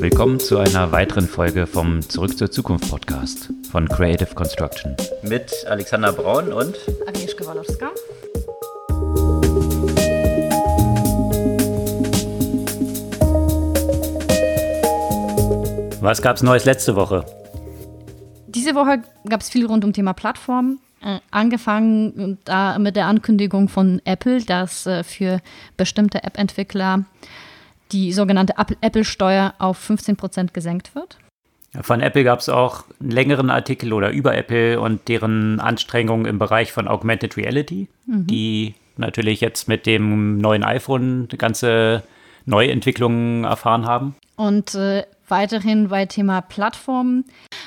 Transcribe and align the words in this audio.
Willkommen 0.00 0.40
zu 0.40 0.58
einer 0.58 0.90
weiteren 0.92 1.28
Folge 1.28 1.66
vom 1.66 2.02
Zurück 2.02 2.36
zur 2.36 2.50
Zukunft 2.50 2.90
Podcast 2.90 3.50
von 3.70 3.88
Creative 3.88 4.34
Construction. 4.34 4.96
Mit 5.22 5.52
Alexander 5.68 6.12
Braun 6.12 6.52
und 6.52 6.76
Agnieszka 7.06 7.46
Walowska. 7.46 7.90
Was 16.00 16.20
gab 16.20 16.36
es 16.36 16.42
Neues 16.42 16.64
letzte 16.64 16.96
Woche? 16.96 17.24
Diese 18.48 18.74
Woche 18.74 19.02
gab 19.28 19.40
es 19.40 19.48
viel 19.48 19.66
rund 19.66 19.84
um 19.84 19.92
Thema 19.92 20.12
Plattform. 20.12 20.80
Äh, 21.02 21.20
angefangen 21.30 22.38
da 22.44 22.78
mit 22.78 22.96
der 22.96 23.06
Ankündigung 23.06 23.68
von 23.68 24.00
Apple, 24.04 24.42
dass 24.42 24.86
äh, 24.86 25.04
für 25.04 25.40
bestimmte 25.76 26.24
App-Entwickler 26.24 27.04
die 27.92 28.12
sogenannte 28.12 28.54
Apple-Steuer 28.80 29.54
auf 29.58 29.78
15 29.78 30.16
Prozent 30.16 30.54
gesenkt 30.54 30.94
wird. 30.94 31.18
Von 31.80 32.00
Apple 32.00 32.22
gab 32.22 32.38
es 32.38 32.48
auch 32.48 32.84
einen 33.00 33.10
längeren 33.10 33.50
Artikel 33.50 33.92
oder 33.92 34.10
über 34.10 34.36
Apple 34.36 34.80
und 34.80 35.08
deren 35.08 35.58
Anstrengungen 35.58 36.26
im 36.26 36.38
Bereich 36.38 36.72
von 36.72 36.86
Augmented 36.86 37.36
Reality, 37.36 37.88
mhm. 38.06 38.26
die 38.28 38.74
natürlich 38.96 39.40
jetzt 39.40 39.66
mit 39.66 39.86
dem 39.86 40.38
neuen 40.38 40.62
iPhone 40.62 41.26
ganze 41.36 42.04
Neuentwicklungen 42.46 43.44
erfahren 43.44 43.86
haben. 43.86 44.14
Und 44.36 44.74
äh, 44.74 45.04
weiterhin 45.28 45.88
bei 45.88 46.06
Thema 46.06 46.40
Plattformen. 46.42 47.24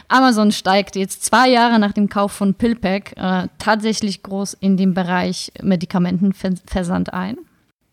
Amazon 0.07 0.51
steigt 0.51 0.95
jetzt 0.95 1.25
zwei 1.25 1.49
Jahre 1.49 1.79
nach 1.79 1.91
dem 1.91 2.07
Kauf 2.07 2.31
von 2.31 2.53
PillPack 2.53 3.13
äh, 3.17 3.47
tatsächlich 3.57 4.23
groß 4.23 4.53
in 4.53 4.77
den 4.77 4.93
Bereich 4.93 5.51
Medikamentenversand 5.61 7.13
ein. 7.13 7.37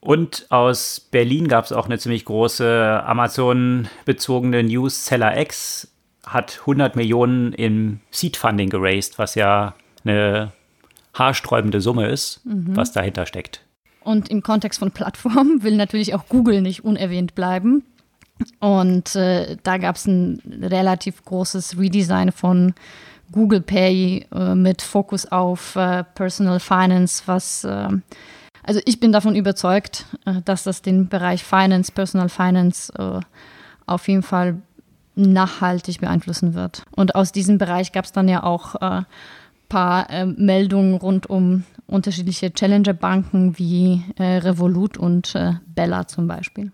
Und 0.05 0.45
aus 0.51 1.01
Berlin 1.01 1.49
gab 1.49 1.65
es 1.65 1.73
auch 1.73 1.87
eine 1.87 1.99
ziemlich 1.99 2.27
große 2.27 3.03
Amazon-bezogene 3.07 4.63
News. 4.63 5.07
Seller 5.07 5.41
X 5.41 5.89
hat 6.27 6.59
100 6.61 6.95
Millionen 6.95 7.55
im 7.55 8.01
Seed-Funding 8.11 8.69
geraced, 8.69 9.19
was 9.19 9.35
ja 9.35 9.75
eine 10.05 10.53
haarsträubende 11.15 11.81
Summe 11.81 12.09
ist, 12.09 12.45
mhm. 12.45 12.77
was 12.77 12.93
dahinter 12.93 13.25
steckt. 13.25 13.65
Und 14.01 14.29
im 14.29 14.43
Kontext 14.43 14.81
von 14.81 14.91
Plattformen 14.91 15.63
will 15.63 15.77
natürlich 15.77 16.15
auch 16.15 16.29
Google 16.29 16.61
nicht 16.61 16.85
unerwähnt 16.85 17.35
bleiben. 17.35 17.83
Und 18.61 19.17
äh, 19.17 19.57
da 19.63 19.79
gab 19.79 19.97
es 19.97 20.07
ein 20.07 20.43
relativ 20.61 21.25
großes 21.25 21.79
Redesign 21.79 22.31
von 22.31 22.75
Google 23.33 23.63
Pay 23.63 24.27
äh, 24.35 24.55
mit 24.55 24.83
Fokus 24.83 25.25
auf 25.25 25.77
äh, 25.77 26.05
Personal 26.15 26.61
Finance, 26.61 27.23
was 27.25 27.65
äh, 27.65 27.89
also 28.65 28.81
ich 28.85 29.01
bin 29.01 29.13
davon 29.13 29.37
überzeugt, 29.37 30.07
äh, 30.27 30.43
dass 30.45 30.65
das 30.65 30.83
den 30.83 31.09
Bereich 31.09 31.45
Finance, 31.45 31.93
Personal 31.93 32.29
Finance 32.29 32.93
äh, 32.99 33.21
auf 33.87 34.09
jeden 34.09 34.23
Fall 34.23 34.57
nachhaltig 35.15 36.01
beeinflussen 36.01 36.55
wird. 36.55 36.85
Und 36.91 37.15
aus 37.15 37.31
diesem 37.31 37.59
Bereich 37.59 37.93
gab 37.93 38.05
es 38.05 38.13
dann 38.13 38.29
ja 38.29 38.43
auch 38.43 38.75
ein 38.75 39.07
paar 39.69 40.09
Meldungen 40.25 40.95
rund 40.95 41.31
um 41.31 41.63
unterschiedliche 41.87 42.53
Challenger-Banken 42.53 43.57
wie 43.57 44.03
Revolut 44.19 44.97
und 44.97 45.35
Bella 45.67 46.09
zum 46.09 46.27
Beispiel. 46.27 46.73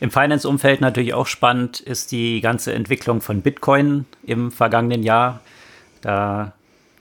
Im 0.00 0.10
Finance-Umfeld 0.10 0.80
natürlich 0.80 1.12
auch 1.12 1.26
spannend 1.26 1.80
ist 1.80 2.12
die 2.12 2.40
ganze 2.40 2.72
Entwicklung 2.72 3.20
von 3.20 3.42
Bitcoin 3.42 4.04
im 4.24 4.50
vergangenen 4.50 5.02
Jahr. 5.02 5.40
Da 6.00 6.52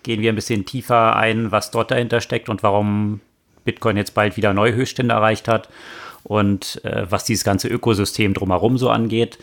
gehen 0.04 0.22
wir 0.22 0.32
ein 0.32 0.36
bisschen 0.36 0.66
tiefer 0.66 1.16
ein, 1.16 1.52
was 1.52 1.72
dort 1.72 1.92
dahinter 1.92 2.22
steckt 2.22 2.48
und 2.50 2.64
warum 2.64 3.22
Bitcoin 3.66 3.98
jetzt 3.98 4.14
bald 4.14 4.38
wieder 4.38 4.54
neue 4.54 4.74
Höchststände 4.74 5.14
erreicht 5.14 5.48
hat 5.48 5.70
und 6.24 6.84
äh, 6.86 7.06
was 7.10 7.26
dieses 7.26 7.44
ganze 7.44 7.68
Ökosystem 7.68 8.34
drumherum 8.34 8.78
so 8.78 8.90
angeht. 8.90 9.38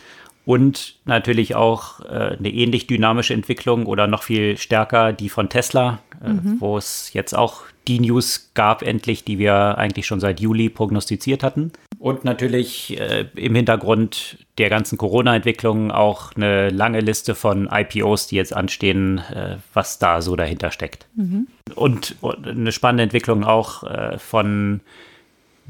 Und 0.45 0.97
natürlich 1.05 1.55
auch 1.55 2.01
äh, 2.01 2.37
eine 2.37 2.49
ähnlich 2.49 2.89
dynamische 2.89 3.35
Entwicklung 3.35 3.87
oder 3.87 4.09
noch 4.09 4.25
viel 4.25 4.57
stärker 4.59 5.13
die 5.13 5.29
von 5.29 5.49
Tesla, 5.49 6.01
äh, 6.25 6.31
mhm. 6.31 6.57
wo 6.59 6.77
es 6.77 7.13
jetzt 7.13 7.37
auch 7.37 7.63
die 7.87 8.01
News 8.01 8.51
gab, 8.55 8.83
endlich, 8.83 9.25
die 9.25 9.39
wir 9.39 9.79
eigentlich 9.79 10.07
schon 10.07 10.21
seit 10.21 10.41
Juli 10.41 10.69
prognostiziert 10.69 11.45
hatten. 11.45 11.73
Und 12.03 12.25
natürlich 12.25 12.99
äh, 12.99 13.27
im 13.37 13.55
Hintergrund 13.55 14.39
der 14.59 14.69
ganzen 14.71 14.99
Corona-Entwicklung 14.99 15.93
auch 15.93 16.35
eine 16.35 16.69
lange 16.71 16.99
Liste 16.99 17.37
von 17.37 17.69
IPOs, 17.71 18.27
die 18.27 18.35
jetzt 18.35 18.53
anstehen, 18.53 19.19
äh, 19.19 19.59
was 19.73 20.01
da 20.01 20.21
so 20.21 20.35
dahinter 20.35 20.73
steckt. 20.73 21.07
Mhm. 21.15 21.47
Und, 21.77 22.17
und, 22.21 22.45
eine 22.45 22.73
spannende 22.73 23.05
Entwicklung 23.05 23.45
auch 23.45 23.85
äh, 23.85 24.19
von 24.19 24.81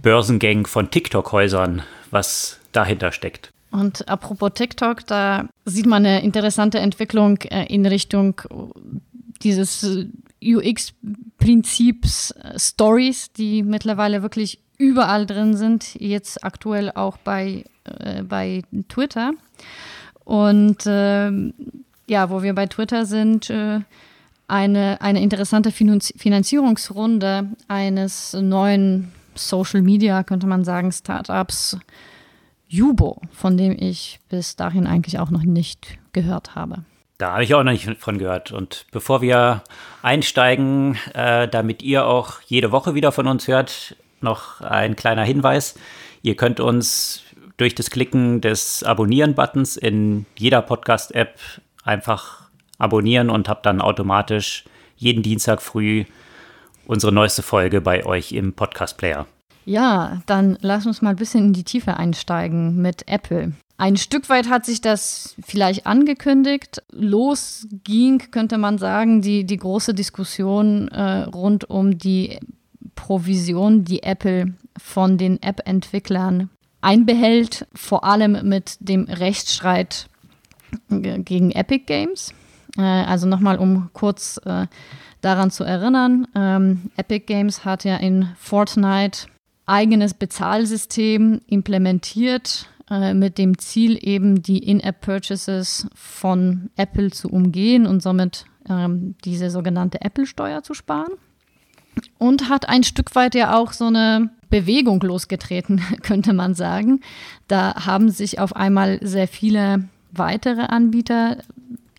Börsengängen 0.00 0.64
von 0.64 0.90
TikTok-Häusern, 0.90 1.82
was 2.10 2.58
dahinter 2.72 3.12
steckt. 3.12 3.52
Und 3.70 4.08
apropos 4.08 4.52
TikTok, 4.54 5.06
da 5.06 5.50
sieht 5.66 5.84
man 5.84 6.06
eine 6.06 6.22
interessante 6.22 6.78
Entwicklung 6.78 7.42
äh, 7.42 7.66
in 7.66 7.84
Richtung 7.84 8.40
dieses 9.42 10.06
UX-Prinzips 10.42 12.34
Stories, 12.56 13.32
die 13.34 13.62
mittlerweile 13.62 14.22
wirklich 14.22 14.61
überall 14.78 15.26
drin 15.26 15.56
sind, 15.56 15.94
jetzt 15.94 16.44
aktuell 16.44 16.90
auch 16.92 17.16
bei, 17.18 17.64
äh, 17.84 18.22
bei 18.22 18.62
Twitter. 18.88 19.32
Und 20.24 20.86
äh, 20.86 21.30
ja, 22.06 22.30
wo 22.30 22.42
wir 22.42 22.54
bei 22.54 22.66
Twitter 22.66 23.06
sind, 23.06 23.50
äh, 23.50 23.80
eine, 24.48 25.00
eine 25.00 25.22
interessante 25.22 25.72
Finanzierungsrunde 25.72 27.48
eines 27.68 28.34
neuen 28.34 29.12
Social 29.34 29.82
Media, 29.82 30.22
könnte 30.24 30.46
man 30.46 30.64
sagen, 30.64 30.92
Startups, 30.92 31.78
Jubo, 32.68 33.20
von 33.32 33.56
dem 33.56 33.76
ich 33.78 34.20
bis 34.28 34.56
dahin 34.56 34.86
eigentlich 34.86 35.18
auch 35.18 35.30
noch 35.30 35.42
nicht 35.42 35.98
gehört 36.12 36.54
habe. 36.54 36.84
Da 37.18 37.32
habe 37.32 37.44
ich 37.44 37.54
auch 37.54 37.62
noch 37.62 37.72
nicht 37.72 37.88
von 37.98 38.18
gehört. 38.18 38.50
Und 38.52 38.86
bevor 38.90 39.22
wir 39.22 39.62
einsteigen, 40.02 40.98
äh, 41.14 41.48
damit 41.48 41.82
ihr 41.82 42.06
auch 42.06 42.40
jede 42.46 42.72
Woche 42.72 42.94
wieder 42.94 43.12
von 43.12 43.28
uns 43.28 43.46
hört, 43.46 43.96
noch 44.22 44.60
ein 44.60 44.96
kleiner 44.96 45.24
Hinweis. 45.24 45.74
Ihr 46.22 46.36
könnt 46.36 46.60
uns 46.60 47.22
durch 47.56 47.74
das 47.74 47.90
Klicken 47.90 48.40
des 48.40 48.82
Abonnieren-Buttons 48.82 49.76
in 49.76 50.26
jeder 50.36 50.62
Podcast-App 50.62 51.38
einfach 51.84 52.50
abonnieren 52.78 53.30
und 53.30 53.48
habt 53.48 53.66
dann 53.66 53.80
automatisch 53.80 54.64
jeden 54.96 55.22
Dienstag 55.22 55.62
früh 55.62 56.04
unsere 56.86 57.12
neueste 57.12 57.42
Folge 57.42 57.80
bei 57.80 58.04
euch 58.04 58.32
im 58.32 58.52
Podcast-Player. 58.52 59.26
Ja, 59.64 60.22
dann 60.26 60.58
lass 60.60 60.86
uns 60.86 61.02
mal 61.02 61.10
ein 61.10 61.16
bisschen 61.16 61.46
in 61.46 61.52
die 61.52 61.64
Tiefe 61.64 61.96
einsteigen 61.96 62.82
mit 62.82 63.08
Apple. 63.08 63.52
Ein 63.78 63.96
Stück 63.96 64.28
weit 64.28 64.48
hat 64.48 64.66
sich 64.66 64.80
das 64.80 65.34
vielleicht 65.44 65.86
angekündigt. 65.86 66.82
Los 66.92 67.66
ging, 67.84 68.18
könnte 68.30 68.58
man 68.58 68.78
sagen, 68.78 69.22
die, 69.22 69.44
die 69.44 69.56
große 69.56 69.94
Diskussion 69.94 70.88
äh, 70.88 71.22
rund 71.22 71.68
um 71.68 71.98
die 71.98 72.38
Provision, 72.94 73.84
die 73.84 74.02
Apple 74.02 74.54
von 74.78 75.18
den 75.18 75.42
App-Entwicklern 75.42 76.50
einbehält, 76.80 77.66
vor 77.74 78.04
allem 78.04 78.48
mit 78.48 78.76
dem 78.80 79.04
Rechtsstreit 79.04 80.08
gegen 80.88 81.50
Epic 81.52 81.84
Games. 81.86 82.34
Äh, 82.76 82.82
also 82.82 83.26
nochmal, 83.26 83.58
um 83.58 83.90
kurz 83.92 84.40
äh, 84.44 84.66
daran 85.20 85.50
zu 85.50 85.64
erinnern, 85.64 86.26
ähm, 86.34 86.90
Epic 86.96 87.26
Games 87.26 87.64
hat 87.64 87.84
ja 87.84 87.96
in 87.96 88.28
Fortnite 88.38 89.26
eigenes 89.66 90.14
Bezahlsystem 90.14 91.40
implementiert, 91.46 92.68
äh, 92.90 93.14
mit 93.14 93.38
dem 93.38 93.58
Ziel 93.58 93.98
eben 94.00 94.42
die 94.42 94.58
In-App-Purchases 94.58 95.86
von 95.94 96.70
Apple 96.76 97.10
zu 97.10 97.28
umgehen 97.28 97.86
und 97.86 98.02
somit 98.02 98.46
ähm, 98.68 99.14
diese 99.24 99.50
sogenannte 99.50 100.00
Apple-Steuer 100.00 100.62
zu 100.62 100.74
sparen 100.74 101.12
und 102.18 102.48
hat 102.48 102.68
ein 102.68 102.84
Stück 102.84 103.14
weit 103.14 103.34
ja 103.34 103.56
auch 103.56 103.72
so 103.72 103.86
eine 103.86 104.30
Bewegung 104.50 105.00
losgetreten, 105.00 105.80
könnte 106.02 106.32
man 106.32 106.54
sagen. 106.54 107.00
Da 107.48 107.86
haben 107.86 108.10
sich 108.10 108.38
auf 108.38 108.54
einmal 108.54 108.98
sehr 109.02 109.28
viele 109.28 109.88
weitere 110.12 110.62
Anbieter 110.62 111.38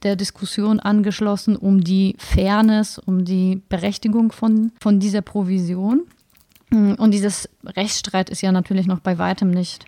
der 0.04 0.16
Diskussion 0.16 0.80
angeschlossen 0.80 1.56
um 1.56 1.82
die 1.82 2.16
Fairness, 2.18 3.00
um 3.00 3.26
die 3.26 3.62
Berechtigung 3.70 4.32
von, 4.32 4.72
von 4.80 5.00
dieser 5.00 5.22
Provision. 5.22 6.04
Und 6.72 7.12
dieses 7.12 7.50
Rechtsstreit 7.64 8.30
ist 8.30 8.42
ja 8.42 8.52
natürlich 8.52 8.88
noch 8.88 9.00
bei 9.00 9.18
weitem 9.18 9.52
nicht, 9.52 9.86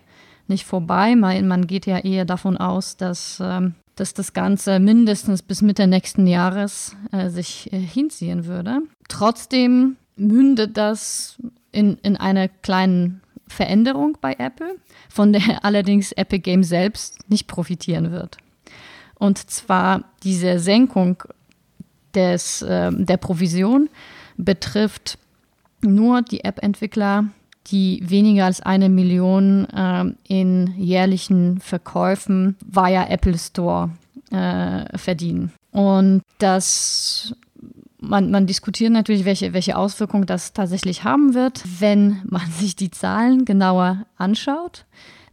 nicht 0.48 0.66
vorbei. 0.66 1.16
Man, 1.16 1.48
man 1.48 1.68
geht 1.68 1.86
ja 1.86 1.98
eher 1.98 2.26
davon 2.26 2.58
aus, 2.58 2.96
dass, 2.96 3.40
ähm, 3.44 3.74
dass 3.96 4.14
das 4.14 4.34
Ganze 4.34 4.80
mindestens 4.80 5.42
bis 5.42 5.62
Mitte 5.62 5.88
nächsten 5.88 6.28
Jahres 6.28 6.96
äh, 7.12 7.30
sich 7.30 7.72
äh, 7.72 7.80
hinziehen 7.80 8.46
würde. 8.46 8.82
Trotzdem 9.08 9.96
mündet 10.16 10.78
das 10.78 11.38
in, 11.72 11.98
in 12.04 12.18
einer 12.18 12.48
kleinen 12.48 13.22
Veränderung 13.48 14.18
bei 14.22 14.36
Apple, 14.38 14.76
von 15.10 15.34
der 15.34 15.42
allerdings 15.64 16.12
Epic 16.14 16.40
Games 16.40 16.70
selbst 16.70 17.30
nicht 17.30 17.48
profitieren 17.48 18.12
wird. 18.12 18.38
Und 19.18 19.50
zwar 19.50 20.04
diese 20.24 20.60
Senkung 20.60 21.24
des, 22.14 22.62
äh, 22.62 22.92
der 22.92 23.18
Provision 23.18 23.90
betrifft 24.38 25.18
nur 25.82 26.22
die 26.22 26.44
App-Entwickler 26.44 27.26
die 27.68 28.02
weniger 28.04 28.46
als 28.46 28.62
eine 28.62 28.90
Million 28.90 29.66
äh, 29.70 30.06
in 30.28 30.74
jährlichen 30.78 31.60
Verkäufen 31.60 32.56
via 32.66 33.08
Apple 33.10 33.38
Store 33.38 33.90
äh, 34.32 34.98
verdienen. 34.98 35.52
Und 35.72 36.22
das 36.38 37.36
man, 38.00 38.30
man, 38.30 38.46
diskutiert 38.46 38.92
natürlich, 38.92 39.26
welche, 39.26 39.54
welche 39.54 39.76
Auswirkungen 39.76 40.26
das 40.26 40.54
tatsächlich 40.54 41.04
haben 41.04 41.34
wird. 41.34 41.64
Wenn 41.80 42.22
man 42.26 42.50
sich 42.52 42.76
die 42.76 42.92
Zahlen 42.92 43.46
genauer 43.46 44.06
anschaut, 44.18 44.86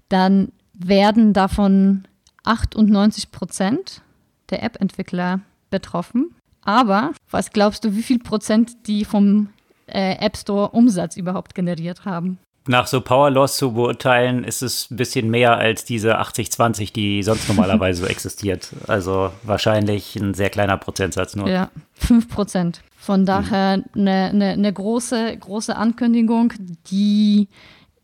dann 0.08 0.52
werden 0.73 1.32
davon 1.32 2.05
98 2.44 3.31
Prozent 3.31 4.02
der 4.50 4.62
App-Entwickler 4.62 5.40
betroffen. 5.70 6.35
Aber 6.62 7.12
was 7.31 7.50
glaubst 7.50 7.85
du, 7.85 7.94
wie 7.94 8.02
viel 8.02 8.19
Prozent 8.19 8.87
die 8.87 9.05
vom 9.05 9.49
äh, 9.94 10.16
App 10.24 10.36
Store 10.36 10.70
Umsatz 10.70 11.16
überhaupt 11.16 11.54
generiert 11.54 12.04
haben? 12.04 12.38
Nach 12.68 12.86
so 12.86 13.00
Power 13.00 13.30
Loss 13.30 13.56
zu 13.56 13.72
beurteilen, 13.72 14.44
ist 14.44 14.62
es 14.62 14.88
ein 14.90 14.96
bisschen 14.96 15.30
mehr 15.30 15.56
als 15.56 15.84
diese 15.84 16.20
80-20, 16.20 16.92
die 16.92 17.22
sonst 17.24 17.48
normalerweise 17.48 18.02
so 18.02 18.06
existiert. 18.08 18.70
Also 18.86 19.32
wahrscheinlich 19.42 20.14
ein 20.14 20.34
sehr 20.34 20.48
kleiner 20.48 20.76
Prozentsatz 20.76 21.34
nur. 21.34 21.48
Ja, 21.48 21.70
5 21.94 22.28
Prozent. 22.28 22.82
Von 22.96 23.26
daher 23.26 23.82
eine, 23.96 24.30
eine, 24.30 24.48
eine 24.50 24.72
große, 24.72 25.36
große 25.38 25.74
Ankündigung, 25.74 26.52
die 26.88 27.48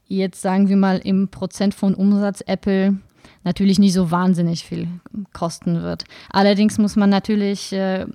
jetzt 0.08 0.42
sagen 0.42 0.68
wir 0.68 0.76
mal 0.76 0.98
im 0.98 1.28
Prozent 1.28 1.74
von 1.74 1.94
Umsatz 1.94 2.42
Apple 2.46 2.96
natürlich 3.44 3.78
nicht 3.78 3.92
so 3.92 4.10
wahnsinnig 4.10 4.64
viel 4.64 4.88
kosten 5.32 5.82
wird. 5.82 6.04
Allerdings 6.30 6.78
muss 6.78 6.96
man 6.96 7.10
natürlich 7.10 7.72
äh, 7.72 8.06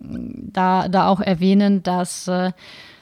da, 0.00 0.88
da 0.88 1.08
auch 1.08 1.20
erwähnen, 1.20 1.82
dass 1.82 2.26
äh, 2.28 2.52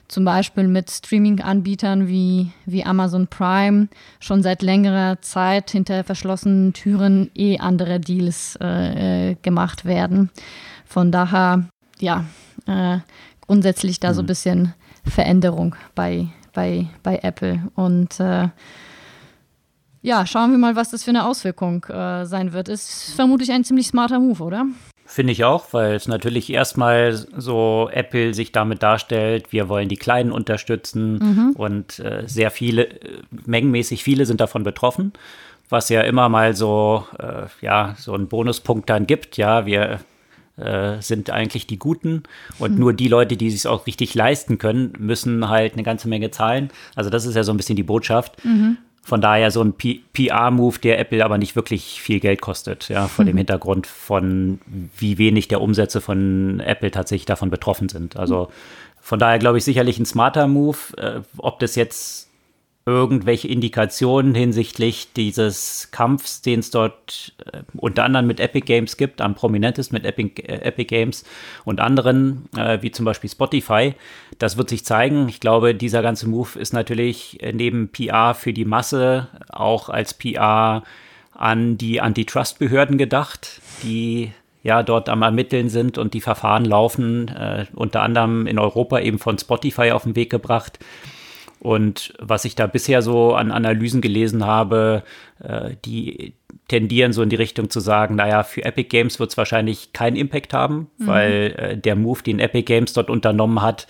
zum 0.09 0.25
Beispiel 0.25 0.69
mit 0.69 0.91
Streaming-Anbietern 0.91 2.09
wie, 2.09 2.53
wie 2.65 2.85
Amazon 2.85 3.27
Prime 3.27 3.89
schon 4.21 4.43
seit 4.43 4.63
längerer 4.63 5.21
Zeit 5.21 5.71
hinter 5.71 6.05
verschlossenen 6.05 6.73
Türen 6.73 7.31
eh 7.35 7.59
andere 7.59 8.01
Deals 8.01 8.57
äh, 8.61 9.31
äh 9.31 9.37
gemacht 9.43 9.85
werden. 9.85 10.31
Von 10.85 11.11
daher, 11.13 11.69
ja, 11.99 12.25
äh, 12.67 12.99
grundsätzlich 13.47 14.01
da 14.01 14.15
so 14.15 14.23
ein 14.23 14.25
mhm. 14.25 14.29
bisschen 14.29 14.75
Veränderung 15.05 15.77
bei, 15.95 16.29
bei, 16.53 16.89
bei 17.03 17.19
Apple. 17.23 17.69
Und 17.75 18.21
äh, 18.21 18.49
ja, 20.03 20.27
schauen 20.27 20.53
wir 20.53 20.59
mal, 20.59 20.77
was 20.77 20.91
das 20.91 21.05
für 21.05 21.11
eine 21.11 21.27
Auswirkung 21.27 21.85
äh, 21.85 22.27
sein 22.27 22.53
wird. 22.53 22.69
Ist 22.69 23.15
vermutlich 23.15 23.51
ein 23.51 23.65
ziemlich 23.65 23.89
smarter 23.89 24.21
Move, 24.21 24.43
oder? 24.43 24.67
Finde 25.09 25.33
ich 25.33 25.45
auch, 25.45 25.73
weil 25.73 25.95
es 25.95 26.09
natürlich 26.09 26.53
erstmal 26.53 27.15
so 27.15 27.89
Apple 27.93 28.35
sich 28.35 28.51
damit 28.51 28.83
darstellt, 28.83 29.53
wir 29.53 29.69
wollen 29.69 29.89
die 29.89 29.97
Kleinen 29.97 30.33
unterstützen 30.33 31.19
mhm. 31.19 31.53
und 31.55 32.01
äh, 32.01 32.25
sehr 32.27 32.51
viele, 32.51 32.89
äh, 32.89 33.23
mengenmäßig 33.47 34.03
viele 34.03 34.27
sind 34.27 34.41
davon 34.41 34.65
betroffen, 34.65 35.13
was 35.69 35.89
ja 35.91 36.01
immer 36.01 36.29
mal 36.29 36.57
so, 36.57 37.07
äh, 37.21 37.47
ja, 37.61 37.95
so 37.97 38.15
einen 38.15 38.27
Bonuspunkt 38.27 38.91
dann 38.91 39.07
gibt. 39.07 39.37
Ja, 39.37 39.65
wir 39.65 40.01
äh, 40.57 41.01
sind 41.01 41.31
eigentlich 41.31 41.67
die 41.67 41.79
Guten 41.79 42.25
und 42.59 42.73
mhm. 42.73 42.81
nur 42.81 42.93
die 42.93 43.09
Leute, 43.09 43.37
die 43.37 43.51
sich 43.51 43.67
auch 43.69 43.87
richtig 43.87 44.15
leisten 44.15 44.59
können, 44.59 44.93
müssen 44.99 45.49
halt 45.49 45.75
eine 45.75 45.83
ganze 45.85 46.09
Menge 46.09 46.31
zahlen. 46.31 46.71
Also 46.95 47.11
das 47.11 47.27
ist 47.27 47.37
ja 47.37 47.45
so 47.45 47.53
ein 47.53 47.57
bisschen 47.57 47.77
die 47.77 47.83
Botschaft. 47.83 48.45
Mhm. 48.45 48.79
Von 49.07 49.21
daher 49.21 49.53
so 49.53 49.63
ein 49.63 49.75
PR-Move, 49.75 50.81
der 50.81 50.99
Apple 50.99 51.25
aber 51.25 51.39
nicht 51.39 51.55
wirklich 51.55 52.03
viel 52.03 52.19
Geld 52.19 52.41
kostet, 52.41 52.89
ja, 52.89 53.07
vor 53.07 53.25
mhm. 53.25 53.29
dem 53.29 53.37
Hintergrund 53.37 53.87
von 53.87 54.59
wie 54.99 55.17
wenig 55.17 55.47
der 55.47 55.61
Umsätze 55.61 56.01
von 56.01 56.59
Apple 56.59 56.91
tatsächlich 56.91 57.25
davon 57.25 57.49
betroffen 57.49 57.89
sind. 57.89 58.17
Also 58.17 58.51
von 59.01 59.21
daher 59.21 59.39
glaube 59.39 59.59
ich 59.59 59.65
sicherlich 59.65 60.01
ein 60.01 60.07
smarter 60.07 60.49
Move. 60.49 60.79
Äh, 60.97 61.21
ob 61.39 61.61
das 61.61 61.77
jetzt 61.77 62.26
irgendwelche 62.87 63.49
Indikationen 63.49 64.37
hinsichtlich 64.37 65.09
dieses 65.13 65.89
Kampfs, 65.91 66.41
den 66.41 66.61
es 66.61 66.71
dort 66.71 67.35
äh, 67.53 67.63
unter 67.77 68.05
anderem 68.05 68.29
mit 68.29 68.39
Epic 68.39 68.65
Games 68.65 68.97
gibt, 68.97 69.21
am 69.21 69.35
prominentesten 69.35 69.97
mit 69.97 70.07
Epic, 70.07 70.41
äh, 70.43 70.61
Epic 70.63 70.87
Games 70.87 71.25
und 71.65 71.81
anderen, 71.81 72.49
äh, 72.57 72.79
wie 72.83 72.93
zum 72.93 73.05
Beispiel 73.05 73.29
Spotify. 73.29 73.95
Das 74.39 74.57
wird 74.57 74.69
sich 74.69 74.85
zeigen. 74.85 75.29
Ich 75.29 75.41
glaube, 75.41 75.75
dieser 75.75 76.01
ganze 76.01 76.29
Move 76.29 76.57
ist 76.61 76.73
natürlich 76.73 77.43
äh, 77.43 77.53
neben 77.53 77.89
PR 77.89 78.35
für 78.35 78.53
die 78.53 78.65
Masse 78.65 79.27
auch 79.49 79.89
als 79.89 80.15
PR 80.15 80.85
an 81.35 81.79
die 81.79 82.01
Antitrust-Behörden 82.01 82.99
gedacht, 82.99 83.61
die 83.83 84.31
ja 84.63 84.85
dort 84.85 85.09
am 85.09 85.23
Ermitteln 85.23 85.71
sind 85.71 85.99
und 85.99 86.15
die 86.15 86.21
Verfahren 86.21 86.65
laufen, 86.65 87.29
äh, 87.29 87.67
unter 87.75 88.03
anderem 88.03 88.47
in 88.47 88.61
Europa 88.61 89.01
eben 89.01 89.19
von 89.19 89.39
Spotify 89.39 89.91
auf 89.91 90.05
den 90.05 90.15
Weg 90.15 90.31
gebracht. 90.31 90.79
Und 91.61 92.13
was 92.19 92.45
ich 92.45 92.55
da 92.55 92.67
bisher 92.67 93.03
so 93.03 93.35
an 93.35 93.51
Analysen 93.51 94.01
gelesen 94.01 94.45
habe, 94.45 95.03
äh, 95.43 95.71
die 95.85 96.35
tendieren 96.69 97.13
so 97.13 97.23
in 97.23 97.29
die 97.29 97.37
Richtung 97.37 97.71
zu 97.71 97.81
sagen, 97.81 98.17
naja, 98.17 98.43
für 98.43 98.65
Epic 98.65 98.89
Games 98.89 99.19
wird 99.19 99.31
es 99.31 99.37
wahrscheinlich 99.37 99.93
keinen 99.93 100.17
Impact 100.17 100.53
haben, 100.53 100.89
mhm. 100.99 101.07
weil 101.07 101.55
äh, 101.57 101.79
der 101.79 101.97
Move, 101.97 102.23
den 102.23 102.41
Epic 102.41 102.65
Games 102.65 102.93
dort 102.93 103.09
unternommen 103.09 103.63
hat, 103.63 103.87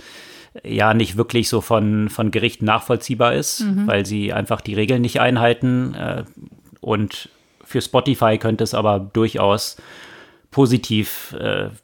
ja 0.64 0.94
nicht 0.94 1.16
wirklich 1.16 1.48
so 1.48 1.60
von, 1.60 2.08
von 2.08 2.30
Gerichten 2.30 2.64
nachvollziehbar 2.64 3.34
ist, 3.34 3.60
mhm. 3.60 3.86
weil 3.86 4.06
sie 4.06 4.32
einfach 4.32 4.60
die 4.60 4.74
Regeln 4.74 5.02
nicht 5.02 5.20
einhalten. 5.20 5.94
Äh, 5.94 6.24
und 6.80 7.28
für 7.64 7.82
Spotify 7.82 8.38
könnte 8.38 8.64
es 8.64 8.74
aber 8.74 9.00
durchaus 9.00 9.76
positiv 10.52 11.34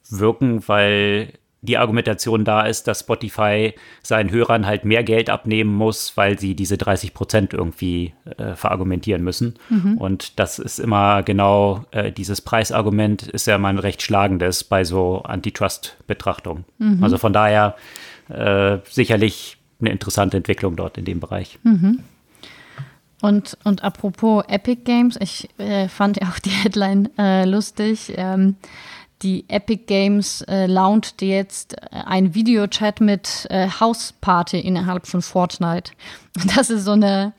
wirken, 0.08 0.66
weil 0.66 1.32
die 1.64 1.78
Argumentation 1.78 2.44
da 2.44 2.62
ist, 2.62 2.88
dass 2.88 3.00
Spotify 3.00 3.72
seinen 4.02 4.30
Hörern 4.30 4.66
halt 4.66 4.84
mehr 4.84 5.04
Geld 5.04 5.30
abnehmen 5.30 5.72
muss, 5.72 6.16
weil 6.16 6.36
sie 6.38 6.56
diese 6.56 6.76
30 6.76 7.14
Prozent 7.14 7.54
irgendwie 7.54 8.14
äh, 8.36 8.56
verargumentieren 8.56 9.22
müssen. 9.22 9.54
Mhm. 9.68 9.96
Und 9.96 10.40
das 10.40 10.58
ist 10.58 10.80
immer 10.80 11.22
genau 11.22 11.84
äh, 11.92 12.10
dieses 12.10 12.40
Preisargument 12.40 13.22
ist 13.22 13.46
ja 13.46 13.58
mal 13.58 13.68
ein 13.68 13.78
recht 13.78 14.02
schlagendes 14.02 14.64
bei 14.64 14.82
so 14.82 15.22
Antitrust-Betrachtungen. 15.22 16.64
Mhm. 16.78 17.04
Also 17.04 17.16
von 17.16 17.32
daher 17.32 17.76
äh, 18.28 18.78
sicherlich 18.90 19.56
eine 19.80 19.90
interessante 19.90 20.36
Entwicklung 20.36 20.74
dort 20.74 20.98
in 20.98 21.04
dem 21.04 21.20
Bereich. 21.20 21.60
Mhm. 21.62 22.00
Und, 23.20 23.56
und 23.62 23.84
apropos 23.84 24.42
Epic 24.48 24.82
Games, 24.82 25.16
ich 25.20 25.48
äh, 25.58 25.86
fand 25.86 26.20
ja 26.20 26.28
auch 26.28 26.40
die 26.40 26.50
Headline 26.50 27.08
äh, 27.16 27.44
lustig. 27.44 28.12
Ähm, 28.16 28.56
die 29.22 29.44
Epic 29.48 29.84
Games 29.86 30.42
äh, 30.42 30.66
launcht 30.66 31.22
jetzt 31.22 31.74
äh, 31.74 31.86
ein 31.90 32.34
Videochat 32.34 33.00
mit 33.00 33.46
äh, 33.50 33.68
House 33.68 34.14
Party 34.20 34.60
innerhalb 34.60 35.06
von 35.06 35.22
Fortnite. 35.22 35.92
Das 36.56 36.70
ist 36.70 36.86
so 36.86 36.92
eine, 36.92 37.34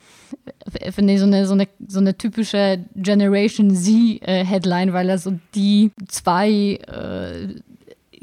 finde 0.91 1.13
ich, 1.13 1.19
so 1.19 1.25
eine, 1.25 1.47
so 1.47 1.53
eine, 1.53 1.67
so 1.87 1.99
eine 1.99 2.15
typische 2.15 2.85
Generation 2.95 3.75
Z 3.75 4.21
äh, 4.21 4.45
weil 4.93 5.07
das 5.07 5.23
so 5.23 5.39
die 5.55 5.91
zwei 6.07 6.75
äh, 6.75 7.55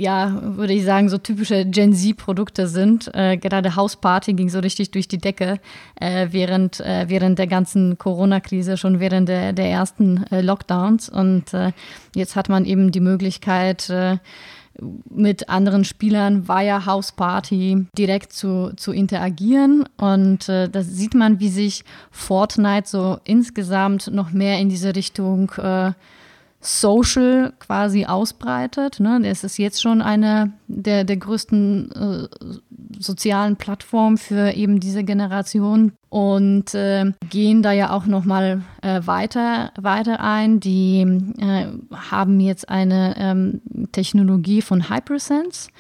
ja, 0.00 0.40
würde 0.57 0.73
ich 0.73 0.85
sagen, 0.85 1.11
so 1.11 1.19
typische 1.19 1.66
Gen 1.66 1.92
Z-Produkte 1.92 2.66
sind. 2.66 3.11
Äh, 3.14 3.37
gerade 3.37 3.76
Hausparty 3.76 4.33
ging 4.33 4.49
so 4.49 4.59
richtig 4.59 4.92
durch 4.92 5.09
die 5.09 5.19
Decke 5.19 5.61
äh, 6.00 6.28
während, 6.30 6.80
äh, 6.80 7.04
während 7.09 7.38
der 7.38 7.47
ganzen 7.47 7.99
Corona-Krise, 7.99 8.78
schon 8.78 8.99
während 8.99 9.28
der, 9.28 9.52
der 9.52 9.66
ersten 9.66 10.25
äh, 10.30 10.40
Lockdowns. 10.40 11.11
Und 11.11 11.52
äh, 11.52 11.73
jetzt 12.14 12.35
hat 12.35 12.49
man 12.49 12.64
eben 12.64 12.92
die 12.92 13.00
Möglichkeit, 13.00 13.90
äh, 13.90 14.16
mit 15.11 15.50
anderen 15.50 15.85
Spielern 15.85 16.49
via 16.49 16.87
Hausparty 16.87 17.87
direkt 17.99 18.33
zu, 18.33 18.73
zu 18.76 18.92
interagieren. 18.92 19.85
Und 19.99 20.49
äh, 20.49 20.71
das 20.71 20.87
sieht 20.87 21.12
man, 21.12 21.40
wie 21.40 21.50
sich 21.50 21.85
Fortnite 22.11 22.88
so 22.88 23.19
insgesamt 23.25 24.11
noch 24.11 24.30
mehr 24.33 24.59
in 24.61 24.71
diese 24.71 24.97
Richtung 24.97 25.50
äh, 25.59 25.92
Social 26.60 27.54
quasi 27.58 28.04
ausbreitet. 28.04 29.00
Ne? 29.00 29.20
Es 29.24 29.44
ist 29.44 29.56
jetzt 29.56 29.80
schon 29.80 30.02
eine 30.02 30.52
der, 30.68 31.04
der 31.04 31.16
größten 31.16 31.92
äh, 31.92 32.28
sozialen 32.98 33.56
Plattformen 33.56 34.18
für 34.18 34.52
eben 34.52 34.78
diese 34.78 35.02
Generation 35.02 35.92
und 36.10 36.74
äh, 36.74 37.12
gehen 37.30 37.62
da 37.62 37.72
ja 37.72 37.90
auch 37.90 38.04
noch 38.04 38.26
mal 38.26 38.62
äh, 38.82 39.00
weiter, 39.04 39.72
weiter 39.80 40.20
ein. 40.20 40.60
Die 40.60 41.00
äh, 41.38 41.66
haben 41.94 42.40
jetzt 42.40 42.68
eine 42.68 43.14
ähm, 43.16 43.62
Technologie 43.92 44.60
von 44.60 44.90
Hypersense 44.90 45.70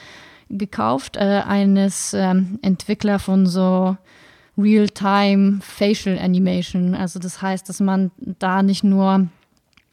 gekauft, 0.48 1.16
äh, 1.16 1.42
eines 1.46 2.14
ähm, 2.14 2.58
Entwickler 2.62 3.18
von 3.18 3.44
so 3.44 3.96
Real-Time 4.56 5.60
Facial 5.60 6.18
Animation. 6.18 6.94
Also 6.94 7.18
das 7.18 7.42
heißt, 7.42 7.68
dass 7.68 7.80
man 7.80 8.10
da 8.18 8.62
nicht 8.62 8.82
nur 8.82 9.28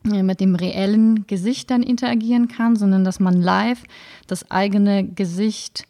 mit 0.07 0.39
dem 0.39 0.55
reellen 0.55 1.25
Gesicht 1.27 1.69
dann 1.71 1.83
interagieren 1.83 2.47
kann, 2.47 2.75
sondern 2.75 3.03
dass 3.03 3.19
man 3.19 3.41
live 3.41 3.83
das 4.27 4.49
eigene 4.51 5.05
Gesicht 5.05 5.87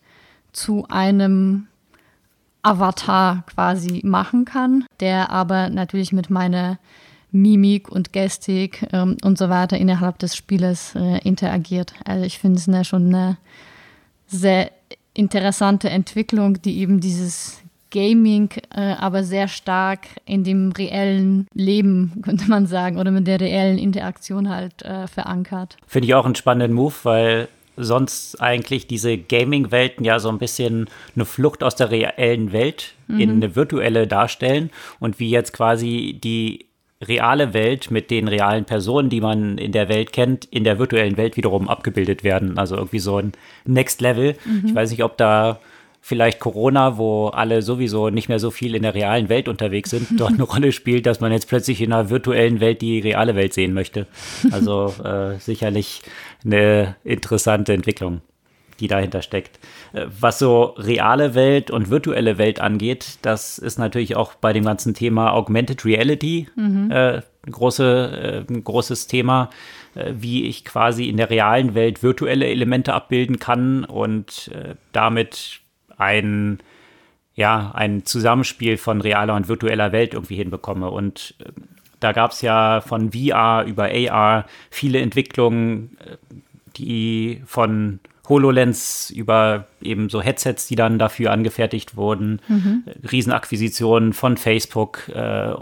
zu 0.52 0.86
einem 0.90 1.68
Avatar 2.62 3.44
quasi 3.48 4.02
machen 4.04 4.46
kann, 4.46 4.86
der 5.00 5.30
aber 5.30 5.70
natürlich 5.70 6.12
mit 6.12 6.30
meiner 6.30 6.80
Mimik 7.32 7.90
und 7.90 8.14
Gestik 8.14 8.88
ähm, 8.92 9.18
und 9.24 9.38
so 9.38 9.50
weiter 9.50 9.78
innerhalb 9.78 10.20
des 10.20 10.36
Spieles 10.36 10.96
äh, 10.96 11.20
interagiert. 11.20 11.94
Also 12.06 12.26
ich 12.26 12.40
finde 12.40 12.58
es 12.58 12.68
eine, 12.68 12.86
schon 12.86 13.08
eine 13.14 13.38
sehr 14.28 14.72
interessante 15.14 15.90
Entwicklung, 15.90 16.62
die 16.62 16.80
eben 16.80 17.00
dieses 17.00 17.62
Gaming, 17.92 18.50
äh, 18.76 18.94
aber 18.94 19.24
sehr 19.24 19.48
stark 19.48 20.08
in 20.26 20.44
dem 20.44 20.72
reellen 20.72 21.48
Leben, 21.54 22.14
könnte 22.24 22.50
man 22.50 22.68
sagen, 22.68 22.98
oder 22.98 23.12
mit 23.12 23.28
der 23.28 23.40
reellen 23.40 23.78
Interaktion 23.78 24.50
halt 24.50 24.84
äh, 24.84 25.08
verankert. 25.08 25.78
Finde 25.88 26.08
ich 26.08 26.16
auch 26.16 26.26
einen 26.26 26.36
spannenden 26.36 26.74
Move, 26.74 26.96
weil 27.04 27.48
sonst 27.78 28.42
eigentlich 28.42 28.88
diese 28.88 29.18
Gaming-Welten 29.18 30.04
ja 30.04 30.20
so 30.20 30.30
ein 30.30 30.40
bisschen 30.40 30.90
eine 31.16 31.26
Flucht 31.26 31.64
aus 31.64 31.76
der 31.76 31.92
reellen 31.92 32.52
Welt 32.52 32.96
mhm. 33.08 33.20
in 33.20 33.30
eine 33.32 33.56
virtuelle 33.56 34.08
darstellen 34.08 34.72
und 35.00 35.20
wie 35.20 35.30
jetzt 35.30 35.54
quasi 35.54 36.20
die 36.22 36.66
reale 37.02 37.54
Welt 37.54 37.92
mit 37.92 38.10
den 38.10 38.28
realen 38.28 38.66
Personen, 38.66 39.10
die 39.10 39.22
man 39.22 39.58
in 39.58 39.72
der 39.72 39.88
Welt 39.88 40.14
kennt, 40.14 40.46
in 40.46 40.64
der 40.64 40.80
virtuellen 40.80 41.18
Welt 41.18 41.38
wiederum 41.38 41.70
abgebildet 41.70 42.24
werden. 42.24 42.58
Also 42.58 42.76
irgendwie 42.76 43.00
so 43.00 43.18
ein 43.18 43.34
Next 43.66 44.02
Level. 44.02 44.36
Mhm. 44.46 44.64
Ich 44.66 44.76
weiß 44.76 44.90
nicht, 44.90 45.04
ob 45.04 45.16
da 45.18 45.60
vielleicht 46.08 46.40
Corona, 46.40 46.98
wo 46.98 47.28
alle 47.28 47.62
sowieso 47.62 48.10
nicht 48.10 48.30
mehr 48.30 48.40
so 48.40 48.50
viel 48.50 48.76
in 48.76 48.84
der 48.84 48.96
realen 48.96 49.28
Welt 49.28 49.50
unterwegs 49.50 49.90
sind, 49.90 50.08
dort 50.18 50.36
eine 50.36 50.44
Rolle 50.54 50.72
spielt, 50.72 51.06
dass 51.06 51.20
man 51.20 51.34
jetzt 51.34 51.50
plötzlich 51.50 51.82
in 51.82 51.92
einer 51.92 52.10
virtuellen 52.10 52.62
Welt 52.62 52.82
die 52.82 53.00
reale 53.00 53.36
Welt 53.36 53.54
sehen 53.54 53.74
möchte. 53.74 54.08
Also 54.52 54.94
äh, 55.04 55.38
sicherlich 55.40 56.04
eine 56.46 56.96
interessante 57.04 57.74
Entwicklung, 57.74 58.22
die 58.80 58.88
dahinter 58.88 59.22
steckt. 59.22 59.60
Äh, 59.92 60.06
was 60.22 60.40
so 60.40 60.76
reale 60.78 61.36
Welt 61.36 61.72
und 61.72 61.90
virtuelle 61.90 62.38
Welt 62.38 62.62
angeht, 62.62 63.18
das 63.22 63.58
ist 63.58 63.78
natürlich 63.78 64.16
auch 64.16 64.34
bei 64.36 64.54
dem 64.54 64.64
ganzen 64.64 64.94
Thema 64.94 65.34
Augmented 65.34 65.84
Reality 65.84 66.48
mhm. 66.56 66.90
äh, 66.90 67.22
große, 67.52 68.46
äh, 68.48 68.54
ein 68.54 68.64
großes 68.64 69.08
Thema, 69.08 69.50
äh, 69.94 70.14
wie 70.18 70.46
ich 70.46 70.64
quasi 70.64 71.10
in 71.10 71.18
der 71.18 71.30
realen 71.30 71.76
Welt 71.76 72.02
virtuelle 72.02 72.48
Elemente 72.48 72.94
abbilden 72.94 73.40
kann 73.40 73.84
und 73.84 74.50
äh, 74.54 74.76
damit 74.94 75.67
ein, 75.98 76.60
ja, 77.36 77.72
ein 77.74 78.06
Zusammenspiel 78.06 78.78
von 78.78 79.02
realer 79.02 79.36
und 79.36 79.48
virtueller 79.48 79.92
Welt 79.92 80.14
irgendwie 80.14 80.36
hinbekomme. 80.36 80.90
Und 80.90 81.36
äh, 81.40 81.52
da 82.00 82.12
gab 82.12 82.32
es 82.32 82.42
ja 82.42 82.82
von 82.82 83.12
VR 83.12 83.66
über 83.66 83.90
AR 83.92 84.46
viele 84.70 85.00
Entwicklungen, 85.00 85.98
äh, 86.06 86.18
die 86.78 87.42
von 87.46 88.00
HoloLens 88.30 89.10
über 89.10 89.68
eben 89.82 90.10
so 90.10 90.22
Headsets, 90.22 90.68
die 90.68 90.76
dann 90.76 91.00
dafür 91.00 91.32
angefertigt 91.32 91.96
wurden, 91.96 92.42
mhm. 92.48 92.84
Riesenakquisitionen 93.10 94.14
von 94.14 94.38
Facebook, 94.38 95.08
äh, 95.10 95.54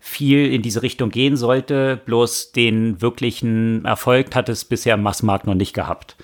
viel 0.00 0.52
in 0.52 0.62
diese 0.62 0.82
Richtung 0.82 1.10
gehen 1.10 1.36
sollte. 1.36 2.00
Bloß 2.06 2.52
den 2.52 3.02
wirklichen 3.02 3.84
Erfolg 3.84 4.34
hat 4.34 4.48
es 4.48 4.64
bisher 4.64 4.94
im 4.94 5.02
Massmarkt 5.02 5.46
noch 5.46 5.54
nicht 5.54 5.74
gehabt. 5.74 6.16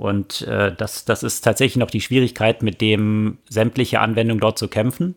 Und 0.00 0.40
äh, 0.48 0.74
das, 0.74 1.04
das 1.04 1.22
ist 1.22 1.42
tatsächlich 1.42 1.76
noch 1.76 1.90
die 1.90 2.00
Schwierigkeit, 2.00 2.62
mit 2.62 2.80
dem 2.80 3.36
sämtliche 3.50 4.00
Anwendungen 4.00 4.40
dort 4.40 4.58
zu 4.58 4.66
kämpfen. 4.66 5.14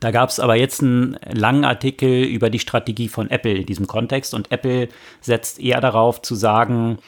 Da 0.00 0.10
gab 0.10 0.28
es 0.28 0.38
aber 0.38 0.54
jetzt 0.54 0.82
einen 0.82 1.16
langen 1.32 1.64
Artikel 1.64 2.24
über 2.24 2.50
die 2.50 2.58
Strategie 2.58 3.08
von 3.08 3.30
Apple 3.30 3.54
in 3.54 3.64
diesem 3.64 3.86
Kontext 3.86 4.34
und 4.34 4.52
Apple 4.52 4.90
setzt 5.22 5.58
eher 5.58 5.80
darauf 5.80 6.20
zu 6.20 6.34
sagen, 6.34 6.98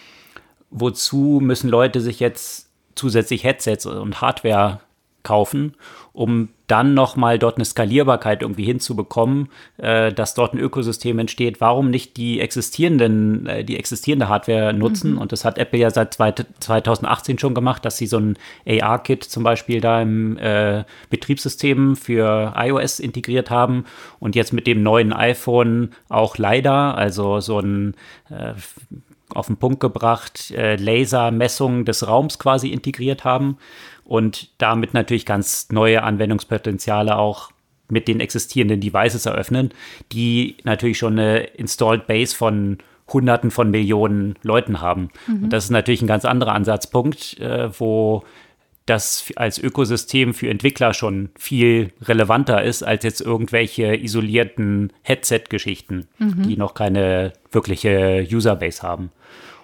wozu 0.71 1.41
müssen 1.43 1.69
Leute 1.69 2.01
sich 2.01 2.21
jetzt 2.21 2.71
zusätzlich 2.95 3.45
Headsets 3.45 3.85
und 3.85 4.23
Hardware 4.23 4.81
kaufen, 5.26 5.75
um 6.12 6.50
dann 6.68 6.95
nochmal 6.95 7.38
dort 7.38 7.56
eine 7.56 7.64
Skalierbarkeit 7.64 8.42
irgendwie 8.42 8.64
hinzubekommen, 8.64 9.49
äh, 9.76 10.12
dass 10.12 10.35
dort 10.35 10.54
ein 10.54 10.59
Ökosystem 10.59 11.18
entsteht. 11.18 11.61
Warum 11.61 11.90
nicht 11.90 12.16
die 12.16 12.40
existierenden, 12.40 13.47
äh, 13.47 13.64
die 13.64 13.76
existierende 13.76 14.28
Hardware 14.28 14.73
nutzen? 14.73 15.12
Mhm. 15.12 15.18
Und 15.18 15.33
das 15.33 15.45
hat 15.45 15.59
Apple 15.59 15.80
ja 15.80 15.90
seit 15.90 16.14
zwei, 16.14 16.33
2018 16.33 17.38
schon 17.38 17.54
gemacht, 17.54 17.85
dass 17.85 17.99
sie 17.99 18.06
so 18.06 18.18
ein 18.18 18.38
AR-Kit 18.66 19.25
zum 19.25 19.42
Beispiel 19.42 19.80
da 19.80 20.00
im 20.00 20.38
äh, 20.38 20.85
Betriebssystem 21.11 21.97
für 21.97 22.54
iOS 22.56 23.00
integriert 23.00 23.50
haben 23.50 23.85
und 24.21 24.37
jetzt 24.37 24.52
mit 24.52 24.66
dem 24.68 24.83
neuen 24.85 25.12
iPhone 25.12 25.90
auch 26.09 26.38
leider, 26.38 26.97
also 26.97 27.40
so 27.40 27.59
ein 27.59 27.95
äh, 28.30 28.54
auf 29.37 29.47
den 29.47 29.57
Punkt 29.57 29.81
gebracht, 29.81 30.50
äh, 30.52 30.76
Lasermessungen 30.76 31.85
des 31.85 32.07
Raums 32.07 32.38
quasi 32.38 32.69
integriert 32.69 33.25
haben 33.25 33.59
und 34.05 34.50
damit 34.59 34.95
natürlich 34.95 35.26
ganz 35.26 35.69
neue 35.71 36.02
Anwendungspotenziale 36.02 37.16
auch 37.16 37.50
mit 37.88 38.09
den 38.09 38.21
existierenden 38.21 38.81
Devices 38.81 39.26
eröffnen, 39.26 39.71
die 40.12 40.57
natürlich 40.64 40.99
schon 40.99 41.19
eine 41.19 41.38
Installed 41.38 42.07
Base 42.07 42.35
von 42.35 42.78
Hunderten 43.12 43.52
von 43.52 43.71
Millionen 43.71 44.35
Leuten 44.43 44.81
haben. 44.81 45.11
Mhm. 45.26 45.45
Und 45.45 45.52
das 45.52 45.64
ist 45.64 45.71
natürlich 45.71 46.02
ein 46.02 46.09
ganz 46.09 46.25
anderer 46.25 46.52
Ansatzpunkt, 46.52 47.38
äh, 47.38 47.69
wo 47.78 48.25
das 48.87 49.33
als 49.35 49.59
Ökosystem 49.59 50.33
für 50.33 50.49
Entwickler 50.49 50.95
schon 50.95 51.31
viel 51.37 51.93
relevanter 52.02 52.62
ist 52.62 52.85
als 52.85 53.02
jetzt 53.02 53.21
irgendwelche 53.21 53.97
isolierten 53.97 54.93
Headset-Geschichten, 55.02 56.07
mhm. 56.19 56.43
die 56.45 56.57
noch 56.57 56.75
keine 56.75 57.33
wirkliche 57.50 58.26
Userbase 58.31 58.83
haben. 58.83 59.11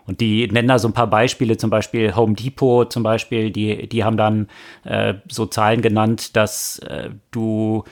Und 0.04 0.20
die 0.20 0.48
nennen 0.48 0.66
da 0.66 0.80
so 0.80 0.88
ein 0.88 0.94
paar 0.94 1.06
Beispiele, 1.06 1.56
zum 1.56 1.70
Beispiel 1.70 2.16
Home 2.16 2.34
Depot 2.34 2.92
zum 2.92 3.04
Beispiel, 3.04 3.52
die, 3.52 3.88
die 3.88 4.02
haben 4.02 4.16
dann 4.16 4.48
äh, 4.84 5.14
so 5.30 5.46
Zahlen 5.46 5.80
genannt, 5.80 6.34
dass 6.36 6.80
äh, 6.80 7.10
du 7.30 7.84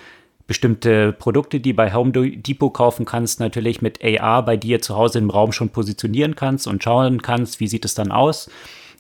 bestimmte 0.48 1.12
Produkte, 1.12 1.60
die 1.60 1.72
bei 1.72 1.94
Home 1.94 2.10
Depot 2.10 2.74
kaufen 2.74 3.06
kannst, 3.06 3.38
natürlich 3.38 3.82
mit 3.82 4.00
AR 4.04 4.44
bei 4.44 4.56
dir 4.56 4.82
zu 4.82 4.96
Hause 4.96 5.20
im 5.20 5.30
Raum 5.30 5.52
schon 5.52 5.68
positionieren 5.68 6.34
kannst 6.34 6.66
und 6.66 6.82
schauen 6.82 7.22
kannst, 7.22 7.60
wie 7.60 7.68
sieht 7.68 7.84
es 7.84 7.94
dann 7.94 8.10
aus. 8.10 8.50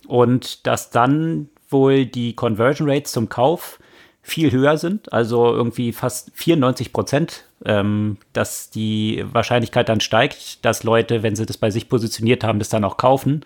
Und 0.06 0.64
dass 0.68 0.90
dann 0.90 1.48
wohl 1.70 2.06
die 2.06 2.34
Conversion 2.34 2.88
Rates 2.88 3.12
zum 3.12 3.28
Kauf 3.28 3.78
viel 4.22 4.52
höher 4.52 4.76
sind, 4.76 5.12
also 5.12 5.46
irgendwie 5.46 5.92
fast 5.92 6.30
94 6.34 6.92
Prozent, 6.92 7.44
ähm, 7.64 8.18
dass 8.32 8.70
die 8.70 9.24
Wahrscheinlichkeit 9.32 9.88
dann 9.88 10.00
steigt, 10.00 10.64
dass 10.64 10.84
Leute, 10.84 11.22
wenn 11.22 11.36
sie 11.36 11.46
das 11.46 11.56
bei 11.56 11.70
sich 11.70 11.88
positioniert 11.88 12.44
haben, 12.44 12.58
das 12.58 12.68
dann 12.68 12.84
auch 12.84 12.96
kaufen 12.96 13.44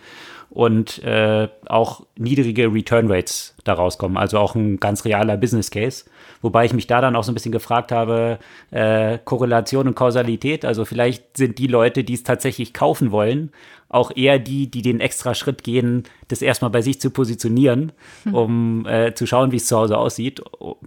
und 0.54 1.02
äh, 1.02 1.48
auch 1.66 2.06
niedrige 2.16 2.72
Return 2.72 3.10
Rates 3.10 3.56
daraus 3.64 3.98
kommen, 3.98 4.16
also 4.16 4.38
auch 4.38 4.54
ein 4.54 4.78
ganz 4.78 5.04
realer 5.04 5.36
Business 5.36 5.70
Case. 5.70 6.04
Wobei 6.42 6.64
ich 6.64 6.72
mich 6.72 6.86
da 6.86 7.00
dann 7.00 7.16
auch 7.16 7.24
so 7.24 7.32
ein 7.32 7.34
bisschen 7.34 7.52
gefragt 7.52 7.90
habe, 7.90 8.38
äh, 8.70 9.18
Korrelation 9.24 9.88
und 9.88 9.96
Kausalität, 9.96 10.64
also 10.64 10.84
vielleicht 10.84 11.36
sind 11.36 11.58
die 11.58 11.66
Leute, 11.66 12.04
die 12.04 12.14
es 12.14 12.22
tatsächlich 12.22 12.72
kaufen 12.72 13.10
wollen, 13.10 13.50
auch 13.88 14.12
eher 14.14 14.38
die, 14.38 14.70
die 14.70 14.82
den 14.82 15.00
extra 15.00 15.34
Schritt 15.34 15.64
gehen, 15.64 16.04
das 16.28 16.42
erstmal 16.42 16.70
bei 16.70 16.82
sich 16.82 17.00
zu 17.00 17.10
positionieren, 17.10 17.92
hm. 18.22 18.34
um 18.34 18.86
äh, 18.86 19.14
zu 19.14 19.26
schauen, 19.26 19.52
wie 19.52 19.56
es 19.56 19.66
zu 19.66 19.76
Hause 19.76 19.98
aussieht, 19.98 20.40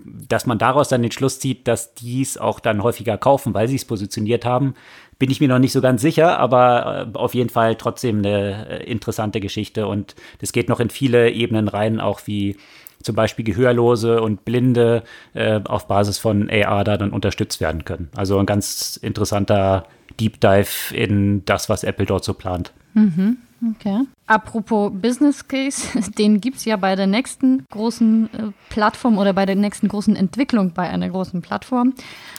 dass 0.04 0.46
man 0.46 0.60
daraus 0.60 0.90
dann 0.90 1.02
den 1.02 1.12
Schluss 1.12 1.40
zieht, 1.40 1.68
dass 1.68 1.94
die 1.94 2.22
es 2.22 2.38
auch 2.38 2.60
dann 2.60 2.84
häufiger 2.84 3.18
kaufen, 3.18 3.54
weil 3.54 3.68
sie 3.68 3.76
es 3.76 3.86
positioniert 3.86 4.46
haben, 4.46 4.76
bin 5.20 5.32
ich 5.32 5.40
mir 5.40 5.48
noch 5.48 5.60
nicht 5.60 5.72
so 5.72 5.82
ganz 5.82 6.02
sicher, 6.02 6.40
aber 6.40 7.08
äh, 7.14 7.18
auf 7.18 7.34
jeden 7.34 7.50
Fall 7.50 7.76
trotzdem 7.76 8.20
eine 8.20 8.82
äh, 8.82 8.84
interessante 8.84 9.40
Geschichte 9.40 9.88
und 9.88 10.16
das 10.40 10.52
geht 10.52 10.70
noch 10.70 10.80
in 10.80 10.90
viele 10.90 11.32
Ebenen 11.32 11.68
rein, 11.68 12.00
auch 12.00 12.22
wie 12.26 12.58
zum 13.02 13.16
Beispiel 13.16 13.46
Gehörlose 13.46 14.22
und 14.22 14.46
Blinde 14.46 15.04
äh, 15.34 15.62
auf 15.64 15.88
Basis 15.88 16.18
von 16.18 16.50
AR 16.50 16.84
da 16.84 16.98
dann 16.98 17.12
unterstützt 17.12 17.62
werden 17.62 17.86
können. 17.86 18.10
Also 18.16 18.38
ein 18.40 18.46
ganz 18.46 18.98
interessanter 18.98 19.86
Deep 20.20 20.42
Dive 20.42 20.94
in 20.94 21.46
das, 21.46 21.70
was 21.70 21.84
Apple 21.84 22.06
dort 22.06 22.24
so 22.24 22.34
plant. 22.34 22.74
Mhm. 22.94 23.38
Okay. 23.76 24.04
Apropos 24.28 24.92
Business 24.94 25.48
Case, 25.48 26.00
den 26.18 26.42
gibt 26.42 26.58
es 26.58 26.66
ja 26.66 26.78
bei 26.78 26.96
der 26.96 27.08
nächsten 27.08 27.66
großen 27.70 28.34
äh, 28.34 28.52
Plattform 28.70 29.18
oder 29.18 29.34
bei 29.34 29.46
der 29.46 29.56
nächsten 29.56 29.88
großen 29.88 30.16
Entwicklung 30.16 30.74
bei 30.74 30.90
einer 30.90 31.10
großen 31.10 31.42
Plattform. 31.42 31.94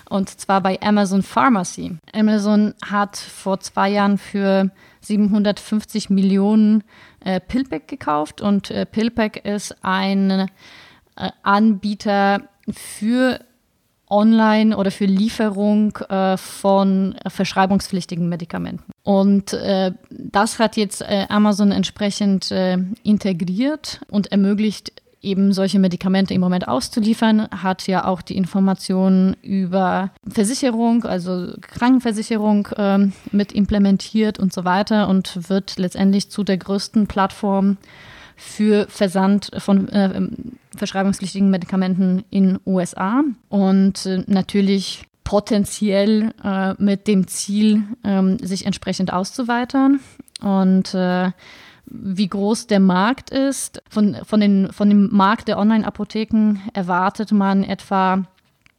Und 0.09 0.29
zwar 0.29 0.61
bei 0.61 0.81
Amazon 0.81 1.23
Pharmacy. 1.23 1.97
Amazon 2.13 2.75
hat 2.85 3.17
vor 3.17 3.61
zwei 3.61 3.91
Jahren 3.91 4.19
für 4.19 4.71
750 5.01 6.11
Millionen 6.11 6.85
äh, 7.21 7.41
Pillpack 7.41 7.89
gekauft 7.89 8.41
und 8.41 8.71
äh, 8.71 8.87
Pillpack 8.87 9.45
ist 9.45 9.77
ein 9.83 10.31
äh, 10.31 10.47
Anbieter 11.43 12.43
für 12.71 13.41
Online 14.11 14.77
oder 14.77 14.91
für 14.91 15.07
Lieferung 15.07 15.97
äh, 16.09 16.37
von 16.37 17.17
verschreibungspflichtigen 17.27 18.29
Medikamenten. 18.29 18.85
Und 19.03 19.53
äh, 19.53 19.93
das 20.11 20.59
hat 20.59 20.77
jetzt 20.77 21.03
äh, 21.03 21.27
Amazon 21.29 21.73
entsprechend 21.73 22.51
äh, 22.51 22.79
integriert 23.03 24.01
und 24.11 24.33
ermöglicht 24.33 24.93
eben 25.21 25.53
solche 25.53 25.79
Medikamente 25.79 26.35
im 26.35 26.41
Moment 26.41 26.69
auszuliefern, 26.69 27.49
hat 27.51 27.87
ja 27.87 28.05
auch 28.05 28.23
die 28.23 28.37
Informationen 28.37 29.37
über 29.43 30.11
Versicherung, 30.29 31.05
also 31.05 31.55
Krankenversicherung 31.61 32.69
ähm, 32.77 33.13
mit 33.33 33.53
implementiert 33.53 34.39
und 34.39 34.53
so 34.53 34.65
weiter 34.65 35.09
und 35.09 35.49
wird 35.49 35.79
letztendlich 35.79 36.31
zu 36.31 36.45
der 36.45 36.57
größten 36.57 37.07
Plattform 37.09 37.79
für 38.37 38.87
Versand 38.89 39.51
von 39.59 39.89
äh, 39.89 40.21
verschreibungspflichtigen 40.79 41.51
Medikamenten 41.51 42.25
in 42.31 42.59
USA 42.67 43.23
und 43.49 44.07
äh, 44.07 44.25
natürlich 44.27 45.05
potenziell 45.25 46.33
äh, 46.43 46.75
mit 46.79 47.07
dem 47.07 47.27
Ziel, 47.27 47.83
ähm, 48.03 48.39
sich 48.39 48.65
entsprechend 48.65 49.13
auszuweitern. 49.13 50.01
Und 50.41 50.95
äh, 50.95 51.33
wie 51.91 52.29
groß 52.29 52.67
der 52.67 52.81
Markt 52.81 53.31
ist. 53.31 53.83
Von, 53.89 54.17
von, 54.25 54.41
den, 54.41 54.73
von 54.73 54.89
dem 54.89 55.09
Markt 55.15 55.49
der 55.49 55.59
Online-Apotheken 55.59 56.57
erwartet 56.73 57.33
man 57.33 57.65
etwa 57.65 58.25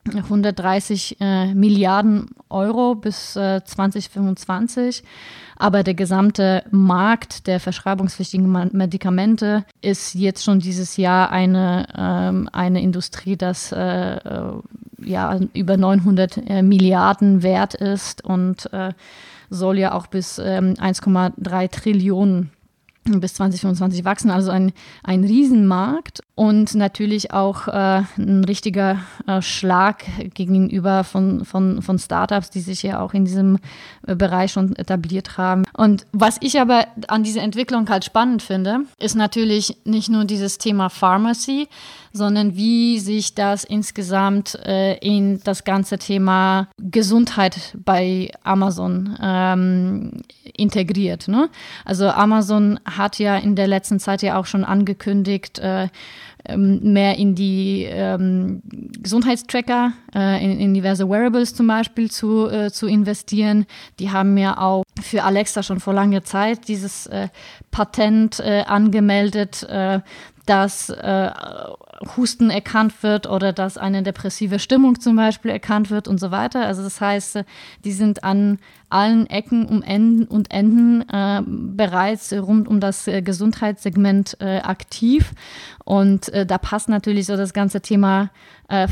130 0.07 1.17
äh, 1.19 1.53
Milliarden 1.53 2.27
Euro 2.49 2.95
bis 2.95 3.35
äh, 3.35 3.63
2025. 3.63 5.03
Aber 5.57 5.83
der 5.83 5.93
gesamte 5.93 6.63
Markt 6.71 7.47
der 7.47 7.59
verschreibungspflichtigen 7.59 8.69
Medikamente 8.71 9.65
ist 9.81 10.15
jetzt 10.15 10.43
schon 10.43 10.59
dieses 10.59 10.95
Jahr 10.95 11.31
eine, 11.31 11.85
ähm, 11.97 12.49
eine 12.53 12.81
Industrie, 12.81 13.35
das 13.35 13.71
äh, 13.71 14.15
äh 14.15 14.53
ja, 15.01 15.39
über 15.53 15.77
900 15.77 16.37
äh, 16.37 16.61
Milliarden 16.61 17.41
wert 17.41 17.73
ist 17.73 18.21
und 18.23 18.71
äh, 18.73 18.91
soll 19.49 19.79
ja 19.79 19.93
auch 19.93 20.07
bis 20.07 20.39
ähm, 20.39 20.73
1,3 20.73 21.71
Trillionen 21.71 22.51
bis 23.05 23.33
2025 23.35 24.05
wachsen, 24.05 24.29
also 24.29 24.51
ein, 24.51 24.71
ein 25.03 25.23
Riesenmarkt 25.23 26.21
und 26.39 26.73
natürlich 26.73 27.33
auch 27.33 27.67
äh, 27.67 28.03
ein 28.17 28.45
richtiger 28.45 29.01
äh, 29.27 29.41
Schlag 29.41 30.05
gegenüber 30.35 31.03
von, 31.03 31.43
von, 31.43 31.81
von 31.81 31.99
Startups, 31.99 32.49
die 32.49 32.61
sich 32.61 32.81
ja 32.81 33.01
auch 33.01 33.13
in 33.13 33.25
diesem 33.25 33.57
äh, 34.07 34.15
Bereich 34.15 34.53
schon 34.53 34.73
etabliert 34.77 35.37
haben. 35.37 35.63
Und 35.75 36.05
was 36.13 36.37
ich 36.39 36.61
aber 36.61 36.85
an 37.09 37.23
dieser 37.23 37.41
Entwicklung 37.41 37.89
halt 37.89 38.05
spannend 38.05 38.41
finde, 38.41 38.85
ist 38.99 39.17
natürlich 39.17 39.79
nicht 39.83 40.07
nur 40.07 40.23
dieses 40.23 40.57
Thema 40.57 40.87
Pharmacy, 40.87 41.67
sondern 42.13 42.55
wie 42.55 42.99
sich 42.99 43.35
das 43.35 43.65
insgesamt 43.65 44.55
äh, 44.65 44.95
in 44.99 45.41
das 45.43 45.65
ganze 45.65 45.97
Thema 45.97 46.69
Gesundheit 46.77 47.75
bei 47.83 48.31
Amazon 48.43 49.17
ähm, 49.21 50.21
integriert. 50.55 51.27
Ne? 51.27 51.49
Also 51.83 52.07
Amazon 52.09 52.79
hat 52.85 53.19
ja 53.19 53.35
in 53.35 53.55
der 53.55 53.67
letzten 53.67 53.99
Zeit 53.99 54.21
ja 54.21 54.39
auch 54.39 54.45
schon 54.45 54.63
angekündigt, 54.63 55.59
äh, 55.59 55.89
ähm, 56.49 56.93
mehr 56.93 57.17
in 57.17 57.35
die 57.35 57.83
ähm, 57.89 58.61
Gesundheitstracker, 59.01 59.93
äh, 60.15 60.43
in, 60.43 60.59
in, 60.59 60.73
diverse 60.73 61.09
Wearables 61.09 61.53
zum 61.53 61.67
Beispiel 61.67 62.09
zu, 62.09 62.49
äh, 62.49 62.71
zu 62.71 62.87
investieren. 62.87 63.65
Die 63.99 64.11
haben 64.11 64.37
ja 64.37 64.57
auch 64.57 64.83
für 65.01 65.23
Alexa 65.23 65.63
schon 65.63 65.79
vor 65.79 65.93
langer 65.93 66.23
Zeit 66.23 66.67
dieses 66.67 67.07
äh, 67.07 67.29
Patent 67.71 68.39
äh, 68.39 68.63
angemeldet, 68.67 69.63
äh, 69.63 69.99
dass 70.45 70.89
äh, 70.89 71.31
Husten 72.15 72.49
erkannt 72.49 73.03
wird 73.03 73.27
oder 73.27 73.51
dass 73.51 73.77
eine 73.77 74.03
depressive 74.03 74.59
Stimmung 74.59 74.99
zum 74.99 75.15
Beispiel 75.15 75.51
erkannt 75.51 75.89
wird 75.89 76.07
und 76.07 76.19
so 76.19 76.31
weiter. 76.31 76.65
Also 76.65 76.81
das 76.81 77.01
heißt, 77.01 77.37
äh, 77.37 77.43
die 77.83 77.91
sind 77.91 78.23
an 78.23 78.59
allen 78.89 79.27
Ecken 79.27 79.65
um 79.65 79.81
Enden 79.81 80.25
und 80.25 80.51
Enden 80.51 81.07
äh, 81.09 81.41
bereits 81.45 82.33
rund 82.33 82.67
um 82.67 82.79
das 82.79 83.07
äh, 83.07 83.21
Gesundheitssegment 83.21 84.37
äh, 84.39 84.59
aktiv. 84.59 85.33
Und 85.83 86.29
äh, 86.29 86.45
da 86.45 86.57
passt 86.57 86.89
natürlich 86.89 87.25
so 87.25 87.35
das 87.35 87.53
ganze 87.53 87.81
Thema 87.81 88.29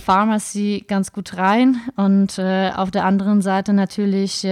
Pharmacy 0.04 0.86
ganz 0.88 1.12
gut 1.14 1.38
rein. 1.38 1.80
Und 1.96 2.40
auf 2.40 2.90
der 2.90 3.06
anderen 3.06 3.44
Seite 3.44 3.74
natürlich 3.74 4.44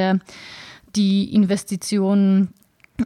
die 0.96 1.34
Investitionen 1.34 2.54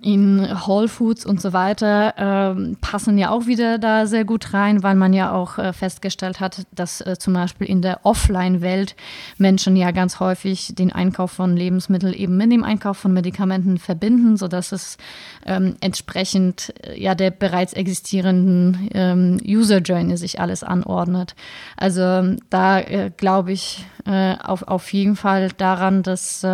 in 0.01 0.47
Whole 0.67 0.87
Foods 0.87 1.25
und 1.25 1.41
so 1.41 1.51
weiter 1.51 2.53
äh, 2.55 2.75
passen 2.79 3.17
ja 3.17 3.31
auch 3.31 3.47
wieder 3.47 3.79
da 3.79 4.05
sehr 4.05 4.23
gut 4.23 4.53
rein, 4.53 4.83
weil 4.83 4.95
man 4.95 5.13
ja 5.13 5.31
auch 5.31 5.57
äh, 5.57 5.73
festgestellt 5.73 6.39
hat, 6.39 6.67
dass 6.71 7.01
äh, 7.01 7.17
zum 7.17 7.33
Beispiel 7.33 7.67
in 7.67 7.81
der 7.81 8.05
Offline-Welt 8.05 8.95
Menschen 9.37 9.75
ja 9.75 9.89
ganz 9.89 10.19
häufig 10.19 10.75
den 10.75 10.91
Einkauf 10.91 11.31
von 11.31 11.57
Lebensmitteln 11.57 12.13
eben 12.13 12.37
mit 12.37 12.51
dem 12.51 12.63
Einkauf 12.63 12.97
von 12.97 13.13
Medikamenten 13.13 13.79
verbinden, 13.79 14.37
sodass 14.37 14.71
es 14.71 14.97
ähm, 15.45 15.75
entsprechend 15.81 16.71
äh, 16.83 17.01
ja 17.01 17.15
der 17.15 17.31
bereits 17.31 17.73
existierenden 17.73 18.89
ähm, 18.93 19.41
User 19.43 19.79
Journey 19.79 20.17
sich 20.17 20.39
alles 20.39 20.63
anordnet. 20.63 21.35
Also 21.77 22.35
da 22.51 22.79
äh, 22.79 23.11
glaube 23.17 23.53
ich 23.53 23.87
äh, 24.05 24.35
auf, 24.37 24.63
auf 24.63 24.93
jeden 24.93 25.15
Fall 25.15 25.49
daran, 25.57 26.03
dass 26.03 26.45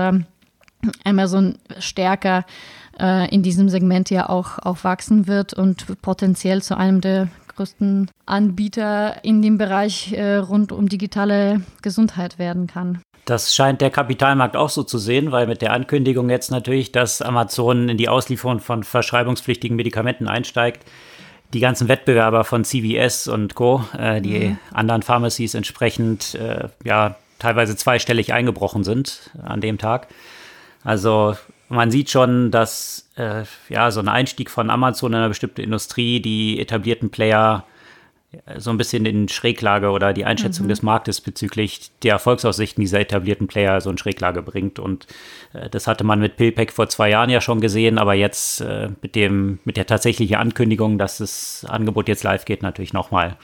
Amazon 1.03 1.57
stärker 1.79 2.45
äh, 2.99 3.33
in 3.33 3.43
diesem 3.43 3.69
Segment 3.69 4.09
ja 4.09 4.29
auch, 4.29 4.59
auch 4.59 4.83
wachsen 4.83 5.27
wird 5.27 5.53
und 5.53 6.01
potenziell 6.01 6.61
zu 6.61 6.77
einem 6.77 7.01
der 7.01 7.29
größten 7.55 8.11
Anbieter 8.25 9.23
in 9.23 9.41
dem 9.41 9.57
Bereich 9.57 10.13
äh, 10.13 10.35
rund 10.37 10.71
um 10.71 10.89
digitale 10.89 11.61
Gesundheit 11.81 12.37
werden 12.37 12.67
kann. 12.67 13.01
Das 13.25 13.55
scheint 13.55 13.81
der 13.81 13.89
Kapitalmarkt 13.89 14.55
auch 14.55 14.69
so 14.69 14.83
zu 14.83 14.99
sehen, 14.99 15.31
weil 15.31 15.47
mit 15.47 15.61
der 15.61 15.73
Ankündigung 15.73 16.29
jetzt 16.29 16.51
natürlich, 16.51 16.91
dass 16.91 17.21
Amazon 17.23 17.89
in 17.89 17.97
die 17.97 18.07
Auslieferung 18.07 18.59
von 18.59 18.83
verschreibungspflichtigen 18.83 19.75
Medikamenten 19.75 20.27
einsteigt, 20.27 20.85
die 21.53 21.59
ganzen 21.59 21.87
Wettbewerber 21.87 22.43
von 22.43 22.63
CVS 22.63 23.27
und 23.27 23.55
Co., 23.55 23.83
äh, 23.97 24.21
die 24.21 24.49
mhm. 24.49 24.57
anderen 24.73 25.01
Pharmacies 25.01 25.55
entsprechend 25.55 26.35
äh, 26.35 26.67
ja 26.83 27.15
teilweise 27.39 27.75
zweistellig 27.75 28.33
eingebrochen 28.33 28.83
sind 28.83 29.31
an 29.43 29.61
dem 29.61 29.77
Tag. 29.77 30.07
Also 30.83 31.35
man 31.69 31.91
sieht 31.91 32.09
schon, 32.09 32.51
dass 32.51 33.09
äh, 33.15 33.43
ja 33.69 33.91
so 33.91 33.99
ein 33.99 34.07
Einstieg 34.07 34.49
von 34.49 34.69
Amazon 34.69 35.13
in 35.13 35.19
eine 35.19 35.29
bestimmte 35.29 35.61
Industrie 35.61 36.19
die 36.19 36.59
etablierten 36.59 37.09
Player 37.09 37.65
äh, 38.45 38.59
so 38.59 38.69
ein 38.69 38.77
bisschen 38.77 39.05
in 39.05 39.27
Schräglage 39.27 39.89
oder 39.89 40.13
die 40.13 40.25
Einschätzung 40.25 40.65
mhm. 40.65 40.69
des 40.69 40.83
Marktes 40.83 41.21
bezüglich 41.21 41.91
der 42.03 42.13
Erfolgsaussichten 42.13 42.81
dieser 42.81 42.99
etablierten 42.99 43.47
Player 43.47 43.81
so 43.81 43.89
in 43.89 43.97
Schräglage 43.97 44.41
bringt. 44.41 44.79
Und 44.79 45.07
äh, 45.53 45.69
das 45.69 45.87
hatte 45.87 46.03
man 46.03 46.19
mit 46.19 46.37
PillPack 46.37 46.71
vor 46.71 46.89
zwei 46.89 47.09
Jahren 47.09 47.29
ja 47.29 47.41
schon 47.41 47.61
gesehen, 47.61 47.97
aber 47.97 48.13
jetzt 48.13 48.61
äh, 48.61 48.89
mit 49.01 49.15
dem, 49.15 49.59
mit 49.65 49.77
der 49.77 49.85
tatsächlichen 49.85 50.35
Ankündigung, 50.35 50.97
dass 50.97 51.17
das 51.17 51.65
Angebot 51.67 52.07
jetzt 52.07 52.23
live 52.23 52.45
geht, 52.45 52.61
natürlich 52.61 52.93
nochmal. 52.93 53.37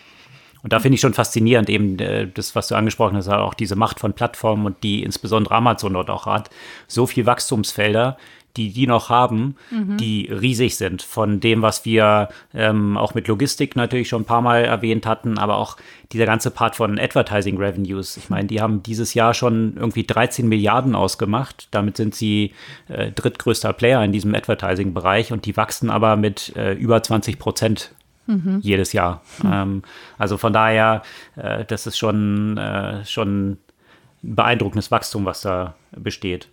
Und 0.63 0.73
da 0.73 0.79
finde 0.79 0.95
ich 0.95 1.01
schon 1.01 1.13
faszinierend, 1.13 1.69
eben 1.69 1.97
äh, 1.99 2.27
das, 2.27 2.55
was 2.55 2.67
du 2.67 2.75
angesprochen 2.75 3.17
hast, 3.17 3.29
auch 3.29 3.53
diese 3.53 3.75
Macht 3.75 3.99
von 3.99 4.13
Plattformen 4.13 4.65
und 4.65 4.83
die 4.83 5.03
insbesondere 5.03 5.55
Amazon 5.55 5.93
dort 5.93 6.09
auch 6.09 6.25
hat. 6.25 6.49
So 6.87 7.07
viel 7.07 7.25
Wachstumsfelder, 7.25 8.17
die 8.57 8.71
die 8.71 8.87
noch 8.87 9.09
haben, 9.09 9.55
mhm. 9.69 9.97
die 9.97 10.27
riesig 10.29 10.75
sind. 10.75 11.01
Von 11.01 11.39
dem, 11.39 11.61
was 11.61 11.85
wir 11.85 12.29
ähm, 12.53 12.97
auch 12.97 13.13
mit 13.13 13.27
Logistik 13.27 13.75
natürlich 13.75 14.09
schon 14.09 14.23
ein 14.23 14.25
paar 14.25 14.41
Mal 14.41 14.65
erwähnt 14.65 15.05
hatten, 15.05 15.37
aber 15.37 15.55
auch 15.55 15.77
dieser 16.11 16.25
ganze 16.25 16.51
Part 16.51 16.75
von 16.75 16.99
Advertising 16.99 17.57
Revenues. 17.57 18.17
Ich 18.17 18.29
meine, 18.29 18.47
die 18.47 18.61
haben 18.61 18.83
dieses 18.83 19.13
Jahr 19.13 19.33
schon 19.33 19.75
irgendwie 19.77 20.05
13 20.05 20.47
Milliarden 20.47 20.95
ausgemacht. 20.95 21.67
Damit 21.71 21.97
sind 21.97 22.13
sie 22.13 22.53
äh, 22.89 23.11
drittgrößter 23.11 23.73
Player 23.73 24.03
in 24.03 24.11
diesem 24.11 24.35
Advertising-Bereich 24.35 25.31
und 25.31 25.45
die 25.45 25.55
wachsen 25.55 25.89
aber 25.89 26.17
mit 26.17 26.53
äh, 26.55 26.73
über 26.73 27.01
20 27.01 27.39
Prozent 27.39 27.93
mhm. 28.27 28.59
jedes 28.61 28.93
Jahr. 28.93 29.21
Mhm. 29.43 29.51
Ähm, 29.53 29.83
also 30.17 30.37
von 30.37 30.53
daher, 30.53 31.01
äh, 31.35 31.65
das 31.65 31.87
ist 31.87 31.97
schon, 31.97 32.57
äh, 32.57 33.05
schon 33.05 33.51
ein 33.51 33.57
beeindruckendes 34.21 34.91
Wachstum, 34.91 35.25
was 35.25 35.41
da 35.41 35.75
besteht. 35.91 36.47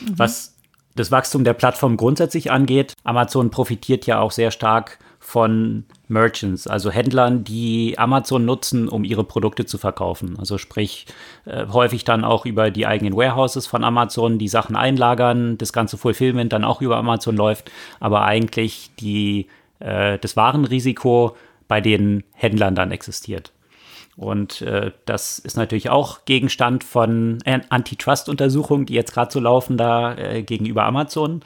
Mhm. 0.00 0.18
Was 0.18 0.56
das 0.94 1.10
Wachstum 1.10 1.44
der 1.44 1.54
Plattform 1.54 1.96
grundsätzlich 1.96 2.50
angeht, 2.50 2.92
Amazon 3.04 3.50
profitiert 3.50 4.06
ja 4.06 4.20
auch 4.20 4.30
sehr 4.30 4.50
stark 4.50 4.98
von 5.18 5.84
Merchants, 6.08 6.66
also 6.66 6.90
Händlern, 6.90 7.44
die 7.44 7.94
Amazon 7.96 8.44
nutzen, 8.44 8.88
um 8.88 9.04
ihre 9.04 9.22
Produkte 9.22 9.64
zu 9.64 9.78
verkaufen. 9.78 10.36
Also 10.38 10.58
sprich, 10.58 11.06
äh, 11.44 11.66
häufig 11.68 12.04
dann 12.04 12.24
auch 12.24 12.44
über 12.44 12.70
die 12.70 12.86
eigenen 12.86 13.16
Warehouses 13.16 13.66
von 13.66 13.84
Amazon, 13.84 14.38
die 14.38 14.48
Sachen 14.48 14.74
einlagern, 14.74 15.56
das 15.58 15.72
ganze 15.72 15.96
Fulfillment 15.96 16.52
dann 16.52 16.64
auch 16.64 16.82
über 16.82 16.96
Amazon 16.96 17.36
läuft, 17.36 17.70
aber 18.00 18.22
eigentlich 18.22 18.90
die 18.98 19.46
äh, 19.82 20.18
das 20.18 20.36
Warenrisiko 20.36 21.36
bei 21.68 21.80
den 21.80 22.24
Händlern 22.32 22.74
dann 22.74 22.90
existiert. 22.90 23.52
Und 24.16 24.60
äh, 24.62 24.92
das 25.06 25.38
ist 25.38 25.56
natürlich 25.56 25.88
auch 25.88 26.24
Gegenstand 26.26 26.84
von 26.84 27.38
Antitrust-Untersuchungen, 27.44 28.86
die 28.86 28.94
jetzt 28.94 29.14
gerade 29.14 29.32
so 29.32 29.40
laufen 29.40 29.76
da 29.76 30.14
äh, 30.16 30.42
gegenüber 30.42 30.84
Amazon, 30.84 31.40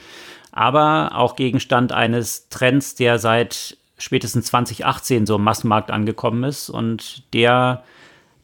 aber 0.50 1.12
auch 1.14 1.36
Gegenstand 1.36 1.92
eines 1.92 2.48
Trends, 2.48 2.96
der 2.96 3.18
seit 3.18 3.76
spätestens 3.98 4.46
2018 4.46 5.26
so 5.26 5.36
im 5.36 5.44
Massenmarkt 5.44 5.90
angekommen 5.90 6.44
ist 6.44 6.68
und 6.68 7.22
der 7.32 7.84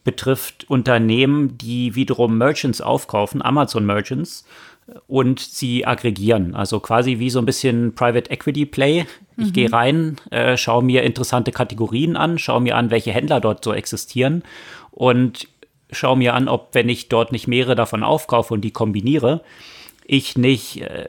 betrifft 0.05 0.69
Unternehmen, 0.69 1.59
die 1.59 1.95
wiederum 1.95 2.39
Merchants 2.39 2.81
aufkaufen, 2.81 3.43
Amazon 3.43 3.87
Merchants, 3.87 4.45
und 5.07 5.41
sie 5.41 5.87
aggregieren. 5.87 6.55
Also 6.55 6.81
quasi 6.81 7.19
wie 7.19 7.31
so 7.31 7.39
ein 7.39 7.47
bisschen 7.47 7.95
Private 7.95 8.31
Equity 8.31 8.67
Play. 8.67 9.07
Ich 9.37 9.49
mhm. 9.49 9.53
gehe 9.53 9.73
rein, 9.73 10.17
äh, 10.31 10.57
schaue 10.57 10.83
mir 10.83 11.03
interessante 11.03 11.53
Kategorien 11.53 12.17
an, 12.17 12.39
schaue 12.39 12.61
mir 12.61 12.77
an, 12.77 12.91
welche 12.91 13.13
Händler 13.13 13.41
dort 13.41 13.65
so 13.65 13.73
existieren 13.73 14.43
und 14.91 15.49
schaue 15.91 16.17
mir 16.17 16.35
an, 16.35 16.49
ob, 16.49 16.71
wenn 16.73 16.89
ich 16.89 17.09
dort 17.09 17.33
nicht 17.33 17.49
mehrere 17.49 17.75
davon 17.75 18.03
aufkaufe 18.03 18.55
und 18.55 18.63
die 18.63 18.71
kombiniere, 18.71 19.43
ich 20.05 20.37
nicht 20.37 20.81
äh, 20.83 21.09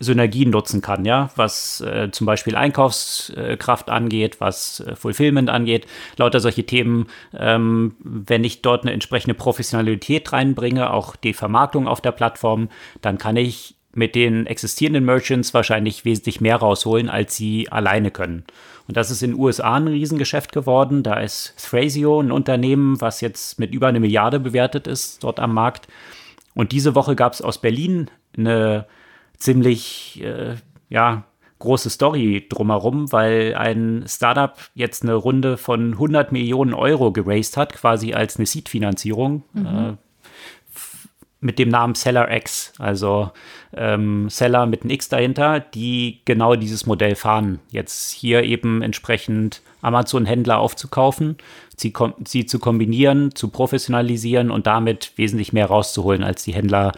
Synergien 0.00 0.48
nutzen 0.48 0.80
kann, 0.80 1.04
ja, 1.04 1.30
was 1.36 1.82
äh, 1.82 2.10
zum 2.10 2.26
Beispiel 2.26 2.56
Einkaufskraft 2.56 3.90
angeht, 3.90 4.40
was 4.40 4.80
äh, 4.80 4.96
Fulfillment 4.96 5.50
angeht, 5.50 5.86
lauter 6.16 6.40
solche 6.40 6.64
Themen. 6.64 7.06
Ähm, 7.38 7.94
wenn 8.02 8.42
ich 8.42 8.62
dort 8.62 8.82
eine 8.82 8.92
entsprechende 8.92 9.34
Professionalität 9.34 10.32
reinbringe, 10.32 10.90
auch 10.90 11.16
die 11.16 11.34
Vermarktung 11.34 11.86
auf 11.86 12.00
der 12.00 12.12
Plattform, 12.12 12.70
dann 13.02 13.18
kann 13.18 13.36
ich 13.36 13.76
mit 13.92 14.14
den 14.14 14.46
existierenden 14.46 15.04
Merchants 15.04 15.52
wahrscheinlich 15.52 16.04
wesentlich 16.06 16.40
mehr 16.40 16.56
rausholen, 16.56 17.10
als 17.10 17.36
sie 17.36 17.68
alleine 17.70 18.10
können. 18.10 18.44
Und 18.88 18.96
das 18.96 19.10
ist 19.10 19.22
in 19.22 19.32
den 19.32 19.40
USA 19.40 19.74
ein 19.74 19.88
Riesengeschäft 19.88 20.52
geworden. 20.52 21.02
Da 21.02 21.14
ist 21.20 21.54
Thrasio 21.58 22.20
ein 22.20 22.32
Unternehmen, 22.32 23.00
was 23.00 23.20
jetzt 23.20 23.58
mit 23.58 23.74
über 23.74 23.88
eine 23.88 24.00
Milliarde 24.00 24.40
bewertet 24.40 24.86
ist, 24.86 25.22
dort 25.24 25.40
am 25.40 25.52
Markt. 25.52 25.88
Und 26.54 26.72
diese 26.72 26.94
Woche 26.94 27.14
gab 27.16 27.34
es 27.34 27.42
aus 27.42 27.60
Berlin 27.60 28.10
eine 28.36 28.86
ziemlich, 29.40 30.22
äh, 30.22 30.54
ja, 30.88 31.24
große 31.58 31.90
Story 31.90 32.46
drumherum, 32.48 33.12
weil 33.12 33.54
ein 33.54 34.04
Startup 34.06 34.56
jetzt 34.74 35.02
eine 35.02 35.14
Runde 35.14 35.56
von 35.56 35.92
100 35.92 36.32
Millionen 36.32 36.72
Euro 36.72 37.12
geraced 37.12 37.56
hat, 37.56 37.74
quasi 37.74 38.14
als 38.14 38.36
eine 38.36 38.46
Seed-Finanzierung. 38.46 39.42
Mhm. 39.52 39.66
Äh, 39.66 39.92
mit 41.42 41.58
dem 41.58 41.70
Namen 41.70 41.94
Seller 41.94 42.30
X, 42.34 42.74
also 42.78 43.30
ähm, 43.74 44.28
Seller 44.28 44.66
mit 44.66 44.82
einem 44.82 44.90
X 44.90 45.08
dahinter, 45.08 45.60
die 45.60 46.20
genau 46.26 46.54
dieses 46.54 46.84
Modell 46.84 47.14
fahren. 47.14 47.60
Jetzt 47.70 48.12
hier 48.12 48.42
eben 48.42 48.82
entsprechend 48.82 49.62
Amazon-Händler 49.80 50.58
aufzukaufen, 50.58 51.38
sie, 51.76 51.94
sie, 52.26 52.44
zu 52.44 52.58
kombinieren, 52.58 53.34
zu 53.34 53.48
professionalisieren 53.48 54.50
und 54.50 54.66
damit 54.66 55.12
wesentlich 55.16 55.54
mehr 55.54 55.66
rauszuholen, 55.66 56.22
als 56.22 56.44
die 56.44 56.52
Händler 56.52 56.92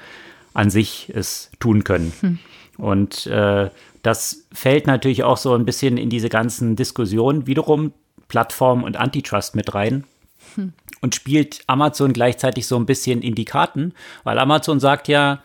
an 0.54 0.70
sich 0.70 1.10
es 1.14 1.50
tun 1.60 1.84
können. 1.84 2.12
Hm. 2.20 2.38
Und 2.78 3.26
äh, 3.26 3.70
das 4.02 4.46
fällt 4.52 4.86
natürlich 4.86 5.22
auch 5.22 5.36
so 5.36 5.54
ein 5.54 5.64
bisschen 5.64 5.96
in 5.96 6.10
diese 6.10 6.28
ganzen 6.28 6.76
Diskussionen 6.76 7.46
wiederum 7.46 7.92
Plattform 8.28 8.82
und 8.82 8.96
Antitrust 8.96 9.54
mit 9.54 9.74
rein. 9.74 10.04
Hm 10.54 10.72
und 11.02 11.16
spielt 11.16 11.62
Amazon 11.66 12.14
gleichzeitig 12.14 12.66
so 12.66 12.76
ein 12.76 12.86
bisschen 12.86 13.20
in 13.20 13.34
die 13.34 13.44
Karten, 13.44 13.92
weil 14.24 14.38
Amazon 14.38 14.80
sagt 14.80 15.08
ja, 15.08 15.42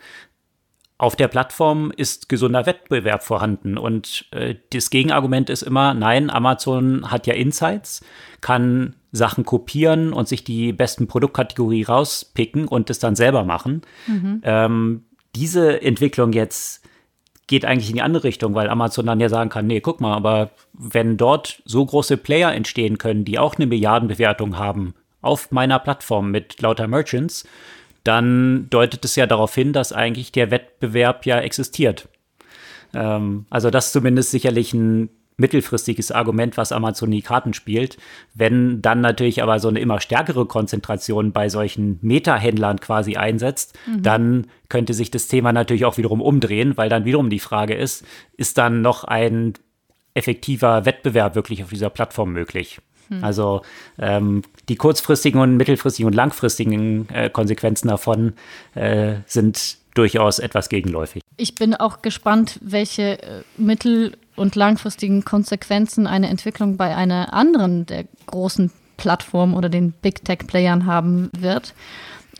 auf 0.98 1.14
der 1.14 1.28
Plattform 1.28 1.92
ist 1.96 2.28
gesunder 2.28 2.66
Wettbewerb 2.66 3.22
vorhanden. 3.22 3.78
Und 3.78 4.26
äh, 4.32 4.56
das 4.72 4.90
Gegenargument 4.90 5.48
ist 5.48 5.62
immer, 5.62 5.94
nein, 5.94 6.28
Amazon 6.28 7.10
hat 7.10 7.28
ja 7.28 7.34
Insights, 7.34 8.04
kann 8.40 8.96
Sachen 9.12 9.44
kopieren 9.44 10.12
und 10.12 10.26
sich 10.28 10.42
die 10.42 10.72
besten 10.72 11.06
Produktkategorie 11.06 11.84
rauspicken 11.84 12.66
und 12.66 12.90
das 12.90 12.98
dann 12.98 13.14
selber 13.14 13.44
machen. 13.44 13.82
Mhm. 14.08 14.40
Ähm, 14.42 15.04
diese 15.36 15.80
Entwicklung 15.82 16.32
jetzt 16.32 16.84
geht 17.46 17.64
eigentlich 17.64 17.88
in 17.88 17.96
die 17.96 18.02
andere 18.02 18.24
Richtung, 18.24 18.54
weil 18.54 18.68
Amazon 18.68 19.06
dann 19.06 19.20
ja 19.20 19.28
sagen 19.28 19.50
kann, 19.50 19.68
nee, 19.68 19.80
guck 19.80 20.00
mal, 20.00 20.14
aber 20.14 20.50
wenn 20.72 21.16
dort 21.16 21.62
so 21.64 21.86
große 21.86 22.16
Player 22.16 22.52
entstehen 22.52 22.98
können, 22.98 23.24
die 23.24 23.38
auch 23.38 23.54
eine 23.54 23.66
Milliardenbewertung 23.66 24.58
haben, 24.58 24.94
auf 25.22 25.50
meiner 25.50 25.78
Plattform 25.78 26.30
mit 26.30 26.60
lauter 26.60 26.88
Merchants, 26.88 27.46
dann 28.08 28.70
deutet 28.70 29.04
es 29.04 29.16
ja 29.16 29.26
darauf 29.26 29.54
hin, 29.54 29.74
dass 29.74 29.92
eigentlich 29.92 30.32
der 30.32 30.50
Wettbewerb 30.50 31.26
ja 31.26 31.38
existiert. 31.40 32.08
Ähm, 32.94 33.44
also 33.50 33.68
das 33.68 33.86
ist 33.86 33.92
zumindest 33.92 34.30
sicherlich 34.30 34.72
ein 34.72 35.10
mittelfristiges 35.36 36.10
Argument, 36.10 36.56
was 36.56 36.72
Amazon 36.72 37.10
die 37.10 37.20
Karten 37.20 37.52
spielt. 37.52 37.98
Wenn 38.34 38.80
dann 38.80 39.02
natürlich 39.02 39.42
aber 39.42 39.60
so 39.60 39.68
eine 39.68 39.78
immer 39.78 40.00
stärkere 40.00 40.46
Konzentration 40.46 41.32
bei 41.32 41.50
solchen 41.50 41.98
Meta-Händlern 42.00 42.80
quasi 42.80 43.16
einsetzt, 43.16 43.78
mhm. 43.86 44.02
dann 44.02 44.46
könnte 44.70 44.94
sich 44.94 45.10
das 45.10 45.28
Thema 45.28 45.52
natürlich 45.52 45.84
auch 45.84 45.98
wiederum 45.98 46.22
umdrehen, 46.22 46.76
weil 46.78 46.88
dann 46.88 47.04
wiederum 47.04 47.28
die 47.28 47.38
Frage 47.38 47.74
ist, 47.74 48.06
ist 48.36 48.56
dann 48.56 48.80
noch 48.80 49.04
ein 49.04 49.52
effektiver 50.14 50.86
Wettbewerb 50.86 51.34
wirklich 51.34 51.62
auf 51.62 51.70
dieser 51.70 51.90
Plattform 51.90 52.32
möglich? 52.32 52.80
Hm. 53.08 53.24
Also 53.24 53.62
ähm, 53.98 54.42
die 54.68 54.76
kurzfristigen 54.76 55.40
und 55.40 55.56
mittelfristigen 55.56 56.06
und 56.06 56.14
langfristigen 56.14 57.08
äh, 57.10 57.30
Konsequenzen 57.30 57.88
davon 57.88 58.34
äh, 58.74 59.16
sind 59.26 59.78
durchaus 59.94 60.38
etwas 60.38 60.68
gegenläufig. 60.68 61.22
Ich 61.36 61.54
bin 61.54 61.74
auch 61.74 62.02
gespannt, 62.02 62.58
welche 62.62 63.22
äh, 63.22 63.42
mittel- 63.56 64.16
und 64.36 64.54
langfristigen 64.54 65.24
Konsequenzen 65.24 66.06
eine 66.06 66.28
Entwicklung 66.28 66.76
bei 66.76 66.94
einer 66.94 67.34
anderen 67.34 67.86
der 67.86 68.04
großen 68.26 68.70
Plattformen 68.96 69.54
oder 69.54 69.68
den 69.68 69.92
Big 69.92 70.24
Tech-Playern 70.24 70.86
haben 70.86 71.30
wird. 71.36 71.74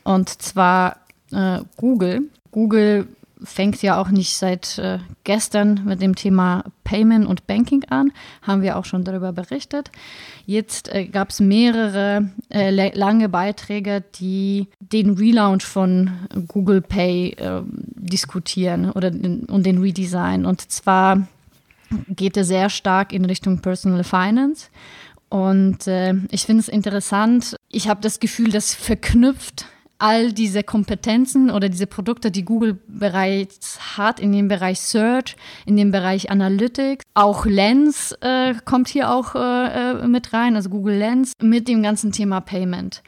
Und 0.03 0.29
zwar 0.41 0.97
äh, 1.31 1.59
Google. 1.77 2.23
Google 2.51 3.07
fängt 3.43 3.81
ja 3.81 3.99
auch 3.99 4.09
nicht 4.09 4.35
seit 4.35 4.77
äh, 4.77 4.99
gestern 5.23 5.85
mit 5.85 6.01
dem 6.01 6.15
Thema 6.15 6.65
Payment 6.83 7.25
und 7.25 7.47
Banking 7.47 7.85
an, 7.85 8.11
haben 8.41 8.61
wir 8.61 8.77
auch 8.77 8.85
schon 8.85 9.03
darüber 9.03 9.31
berichtet. 9.31 9.91
Jetzt 10.45 10.93
äh, 10.93 11.05
gab 11.05 11.29
es 11.29 11.39
mehrere 11.39 12.29
äh, 12.49 12.89
lange 12.95 13.29
Beiträge, 13.29 14.03
die 14.15 14.67
den 14.79 15.11
Relaunch 15.11 15.63
von 15.63 16.11
Google 16.47 16.81
Pay 16.81 17.31
äh, 17.31 17.61
diskutieren 17.65 18.91
oder 18.91 19.11
den, 19.11 19.45
und 19.45 19.65
den 19.65 19.79
Redesign. 19.79 20.45
Und 20.45 20.71
zwar 20.71 21.27
geht 22.09 22.37
er 22.37 22.43
sehr 22.43 22.69
stark 22.69 23.13
in 23.13 23.25
Richtung 23.25 23.59
Personal 23.59 24.03
Finance. 24.03 24.67
Und 25.29 25.87
äh, 25.87 26.15
ich 26.31 26.45
finde 26.45 26.61
es 26.61 26.67
interessant. 26.67 27.55
Ich 27.69 27.87
habe 27.87 28.01
das 28.01 28.19
Gefühl, 28.19 28.51
das 28.51 28.73
verknüpft 28.73 29.65
all 29.99 30.31
diese 30.31 30.63
Kompetenzen 30.63 31.51
oder 31.51 31.69
diese 31.69 31.85
Produkte, 31.85 32.31
die 32.31 32.45
Google 32.45 32.79
bereits 32.87 33.97
hat 33.97 34.19
in 34.19 34.31
dem 34.31 34.47
Bereich 34.47 34.79
Search, 34.79 35.35
in 35.65 35.77
dem 35.77 35.91
Bereich 35.91 36.31
Analytics. 36.31 37.03
Auch 37.13 37.45
Lens 37.45 38.13
äh, 38.21 38.55
kommt 38.65 38.87
hier 38.87 39.11
auch 39.11 39.35
äh, 39.35 40.01
äh 40.01 40.07
mit 40.07 40.33
rein, 40.33 40.55
also 40.55 40.69
Google 40.69 40.97
Lens, 40.97 41.33
mit 41.41 41.67
dem 41.67 41.83
ganzen 41.83 42.11
Thema 42.11 42.39
Payment. 42.39 43.03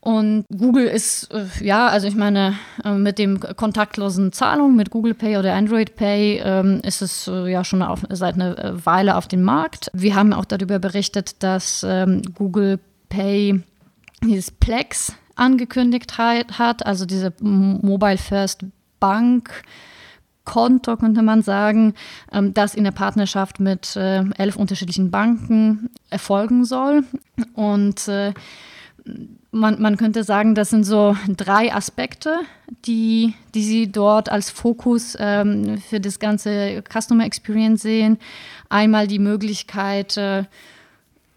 Und 0.00 0.44
Google 0.56 0.86
ist, 0.86 1.30
äh, 1.32 1.44
ja, 1.64 1.86
also 1.86 2.08
ich 2.08 2.16
meine, 2.16 2.54
äh, 2.82 2.92
mit 2.92 3.18
dem 3.18 3.38
kontaktlosen 3.38 4.32
Zahlungen, 4.32 4.74
mit 4.74 4.90
Google 4.90 5.14
Pay 5.14 5.36
oder 5.36 5.54
Android 5.54 5.94
Pay, 5.94 6.40
ähm, 6.44 6.80
ist 6.82 7.02
es 7.02 7.26
ja 7.26 7.62
schon 7.62 7.82
auf, 7.82 8.00
seit 8.08 8.34
einer 8.34 8.84
Weile 8.84 9.16
auf 9.16 9.28
dem 9.28 9.42
Markt. 9.42 9.90
Wir 9.92 10.14
haben 10.14 10.32
auch 10.32 10.44
darüber 10.44 10.78
berichtet, 10.78 11.42
dass 11.42 11.86
ähm, 11.86 12.22
Google 12.34 12.80
Pay 13.10 13.62
dieses 14.24 14.50
Plex 14.50 15.12
angekündigt 15.36 16.18
hat, 16.18 16.86
also 16.86 17.06
diese 17.06 17.32
Mobile 17.40 18.18
First 18.18 18.64
Bank. 19.00 19.62
Konto, 20.44 20.96
könnte 20.96 21.22
man 21.22 21.42
sagen, 21.42 21.94
ähm, 22.32 22.52
das 22.52 22.74
in 22.74 22.82
der 22.82 22.90
Partnerschaft 22.90 23.60
mit 23.60 23.94
äh, 23.94 24.24
elf 24.38 24.56
unterschiedlichen 24.56 25.12
Banken 25.12 25.90
erfolgen 26.10 26.64
soll. 26.64 27.04
Und 27.54 28.08
äh, 28.08 28.32
man, 29.50 29.80
man 29.80 29.96
könnte 29.96 30.24
sagen, 30.24 30.54
das 30.54 30.70
sind 30.70 30.84
so 30.84 31.16
drei 31.28 31.72
Aspekte, 31.72 32.40
die, 32.86 33.34
die 33.54 33.62
Sie 33.62 33.92
dort 33.92 34.30
als 34.30 34.50
Fokus 34.50 35.16
ähm, 35.18 35.78
für 35.78 36.00
das 36.00 36.18
ganze 36.18 36.82
Customer 36.90 37.24
Experience 37.24 37.82
sehen. 37.82 38.18
Einmal 38.68 39.06
die 39.06 39.18
Möglichkeit, 39.18 40.16
äh, 40.16 40.44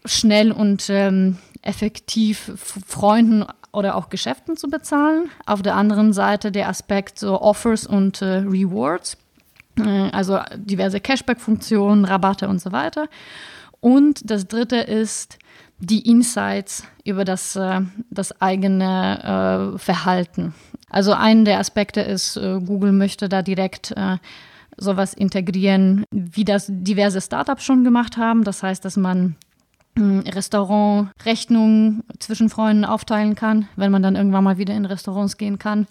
schnell 0.04 0.52
und 0.52 0.86
ähm, 0.88 1.38
effektiv 1.62 2.52
Freunden 2.86 3.44
oder 3.76 3.94
auch 3.94 4.08
Geschäften 4.08 4.56
zu 4.56 4.68
bezahlen. 4.68 5.28
Auf 5.44 5.60
der 5.60 5.74
anderen 5.74 6.14
Seite 6.14 6.50
der 6.50 6.68
Aspekt 6.68 7.18
so 7.18 7.40
Offers 7.40 7.86
und 7.86 8.22
äh, 8.22 8.38
Rewards, 8.38 9.18
äh, 9.78 10.08
also 10.12 10.40
diverse 10.54 10.98
Cashback-Funktionen, 10.98 12.06
Rabatte 12.06 12.48
und 12.48 12.60
so 12.60 12.72
weiter. 12.72 13.06
Und 13.80 14.30
das 14.30 14.48
dritte 14.48 14.76
ist 14.76 15.38
die 15.78 16.08
Insights 16.08 16.84
über 17.04 17.26
das, 17.26 17.54
äh, 17.54 17.82
das 18.08 18.40
eigene 18.40 19.74
äh, 19.74 19.78
Verhalten. 19.78 20.54
Also 20.88 21.12
ein 21.12 21.44
der 21.44 21.58
Aspekte 21.58 22.00
ist, 22.00 22.38
äh, 22.38 22.58
Google 22.60 22.92
möchte 22.92 23.28
da 23.28 23.42
direkt 23.42 23.92
äh, 23.94 24.16
sowas 24.78 25.12
integrieren, 25.12 26.04
wie 26.10 26.44
das 26.46 26.66
diverse 26.70 27.20
Startups 27.20 27.62
schon 27.62 27.84
gemacht 27.84 28.16
haben. 28.16 28.42
Das 28.42 28.62
heißt, 28.62 28.82
dass 28.86 28.96
man 28.96 29.36
Restaurantrechnungen 29.98 32.04
zwischen 32.18 32.50
Freunden 32.50 32.84
aufteilen 32.84 33.34
kann, 33.34 33.68
wenn 33.76 33.90
man 33.90 34.02
dann 34.02 34.16
irgendwann 34.16 34.44
mal 34.44 34.58
wieder 34.58 34.74
in 34.74 34.84
Restaurants 34.84 35.36
gehen 35.36 35.58
kann 35.58 35.86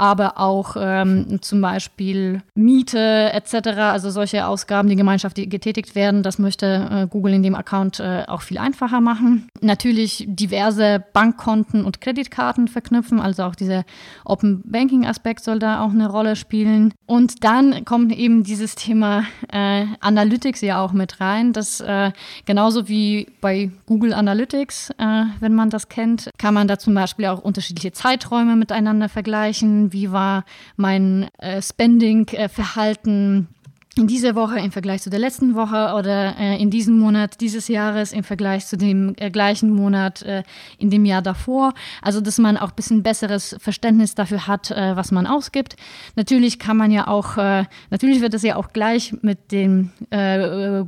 aber 0.00 0.38
auch 0.38 0.76
ähm, 0.80 1.42
zum 1.42 1.60
Beispiel 1.60 2.40
Miete 2.54 3.30
etc., 3.34 3.68
also 3.76 4.08
solche 4.08 4.46
Ausgaben, 4.46 4.88
die 4.88 4.96
gemeinschaftlich 4.96 5.50
getätigt 5.50 5.94
werden. 5.94 6.22
Das 6.22 6.38
möchte 6.38 6.88
äh, 6.90 7.06
Google 7.06 7.34
in 7.34 7.42
dem 7.42 7.54
Account 7.54 8.00
äh, 8.00 8.24
auch 8.26 8.40
viel 8.40 8.56
einfacher 8.56 9.02
machen. 9.02 9.48
Natürlich 9.60 10.24
diverse 10.26 11.04
Bankkonten 11.12 11.84
und 11.84 12.00
Kreditkarten 12.00 12.66
verknüpfen, 12.68 13.20
also 13.20 13.42
auch 13.42 13.54
dieser 13.54 13.84
Open 14.24 14.62
Banking 14.64 15.04
Aspekt 15.04 15.44
soll 15.44 15.58
da 15.58 15.84
auch 15.84 15.90
eine 15.90 16.08
Rolle 16.08 16.34
spielen. 16.34 16.94
Und 17.04 17.44
dann 17.44 17.84
kommt 17.84 18.16
eben 18.16 18.42
dieses 18.42 18.76
Thema 18.76 19.24
äh, 19.52 19.84
Analytics 20.00 20.62
ja 20.62 20.82
auch 20.82 20.92
mit 20.92 21.20
rein. 21.20 21.52
Das 21.52 21.80
äh, 21.80 22.12
genauso 22.46 22.88
wie 22.88 23.26
bei 23.42 23.70
Google 23.84 24.14
Analytics, 24.14 24.90
äh, 24.96 25.24
wenn 25.40 25.54
man 25.54 25.68
das 25.68 25.90
kennt, 25.90 26.30
kann 26.38 26.54
man 26.54 26.68
da 26.68 26.78
zum 26.78 26.94
Beispiel 26.94 27.26
auch 27.26 27.42
unterschiedliche 27.42 27.92
Zeiträume 27.92 28.56
miteinander 28.56 29.10
vergleichen 29.10 29.89
wie 29.92 30.12
war 30.12 30.44
mein 30.76 31.28
äh, 31.38 31.60
Spending-Verhalten 31.62 33.48
in 33.96 34.06
dieser 34.06 34.36
Woche 34.36 34.58
im 34.60 34.70
Vergleich 34.70 35.02
zu 35.02 35.10
der 35.10 35.18
letzten 35.18 35.56
Woche 35.56 35.94
oder 35.98 36.38
äh, 36.38 36.62
in 36.62 36.70
diesem 36.70 36.96
Monat 36.96 37.40
dieses 37.40 37.66
Jahres 37.66 38.12
im 38.12 38.22
Vergleich 38.22 38.66
zu 38.66 38.76
dem 38.76 39.14
äh, 39.18 39.30
gleichen 39.30 39.74
Monat 39.74 40.22
äh, 40.22 40.44
in 40.78 40.90
dem 40.90 41.04
Jahr 41.04 41.22
davor. 41.22 41.74
Also, 42.00 42.20
dass 42.20 42.38
man 42.38 42.56
auch 42.56 42.68
ein 42.68 42.76
bisschen 42.76 43.02
besseres 43.02 43.56
Verständnis 43.58 44.14
dafür 44.14 44.46
hat, 44.46 44.70
äh, 44.70 44.94
was 44.94 45.10
man 45.10 45.26
ausgibt. 45.26 45.74
Natürlich 46.14 46.60
kann 46.60 46.76
man 46.76 46.92
ja 46.92 47.08
auch, 47.08 47.36
äh, 47.36 47.64
natürlich 47.90 48.20
wird 48.20 48.32
das 48.32 48.44
ja 48.44 48.54
auch 48.54 48.72
gleich 48.72 49.12
mit 49.22 49.50
dem 49.50 49.90
äh, 50.10 50.84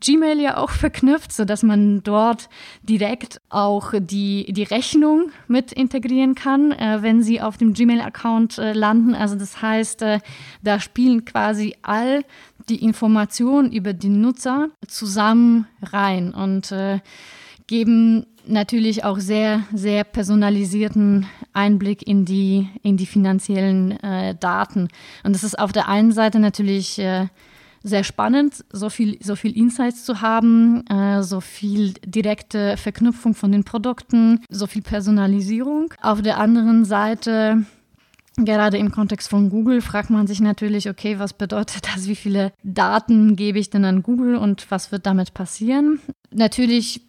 Gmail 0.00 0.40
ja 0.40 0.56
auch 0.56 0.70
verknüpft, 0.70 1.32
sodass 1.32 1.62
man 1.62 2.02
dort 2.04 2.48
direkt 2.82 3.38
auch 3.50 3.92
die, 3.98 4.50
die 4.50 4.62
Rechnung 4.62 5.30
mit 5.46 5.72
integrieren 5.72 6.34
kann, 6.34 6.70
wenn 6.70 7.22
sie 7.22 7.40
auf 7.40 7.58
dem 7.58 7.74
Gmail-Account 7.74 8.56
landen. 8.56 9.14
Also, 9.14 9.36
das 9.36 9.60
heißt, 9.60 10.04
da 10.62 10.80
spielen 10.80 11.24
quasi 11.24 11.76
all 11.82 12.22
die 12.68 12.82
Informationen 12.82 13.72
über 13.72 13.92
die 13.92 14.08
Nutzer 14.08 14.68
zusammen 14.86 15.66
rein 15.82 16.32
und 16.34 16.72
äh, 16.72 17.00
geben 17.66 18.26
natürlich 18.46 19.04
auch 19.04 19.18
sehr, 19.18 19.62
sehr 19.74 20.04
personalisierten 20.04 21.26
Einblick 21.52 22.06
in 22.06 22.24
die, 22.24 22.68
in 22.82 22.96
die 22.96 23.06
finanziellen 23.06 23.92
äh, 24.02 24.34
Daten. 24.36 24.88
Und 25.24 25.34
das 25.34 25.44
ist 25.44 25.58
auf 25.58 25.72
der 25.72 25.88
einen 25.88 26.12
Seite 26.12 26.38
natürlich 26.38 26.98
äh, 26.98 27.26
sehr 27.82 28.04
spannend, 28.04 28.64
so 28.72 28.90
viel, 28.90 29.18
so 29.22 29.36
viel 29.36 29.56
Insights 29.56 30.04
zu 30.04 30.20
haben, 30.20 30.84
äh, 30.86 31.22
so 31.22 31.40
viel 31.40 31.94
direkte 32.04 32.76
Verknüpfung 32.76 33.34
von 33.34 33.52
den 33.52 33.64
Produkten, 33.64 34.44
so 34.48 34.66
viel 34.66 34.82
Personalisierung. 34.82 35.92
Auf 36.02 36.22
der 36.22 36.38
anderen 36.38 36.84
Seite 36.84 37.64
Gerade 38.38 38.76
im 38.76 38.92
Kontext 38.92 39.30
von 39.30 39.48
Google 39.48 39.80
fragt 39.80 40.10
man 40.10 40.26
sich 40.26 40.40
natürlich, 40.40 40.90
okay, 40.90 41.18
was 41.18 41.32
bedeutet 41.32 41.86
das? 41.86 42.06
Wie 42.06 42.16
viele 42.16 42.52
Daten 42.62 43.34
gebe 43.34 43.58
ich 43.58 43.70
denn 43.70 43.84
an 43.86 44.02
Google 44.02 44.36
und 44.36 44.70
was 44.70 44.92
wird 44.92 45.06
damit 45.06 45.32
passieren? 45.32 46.00
Natürlich 46.30 47.00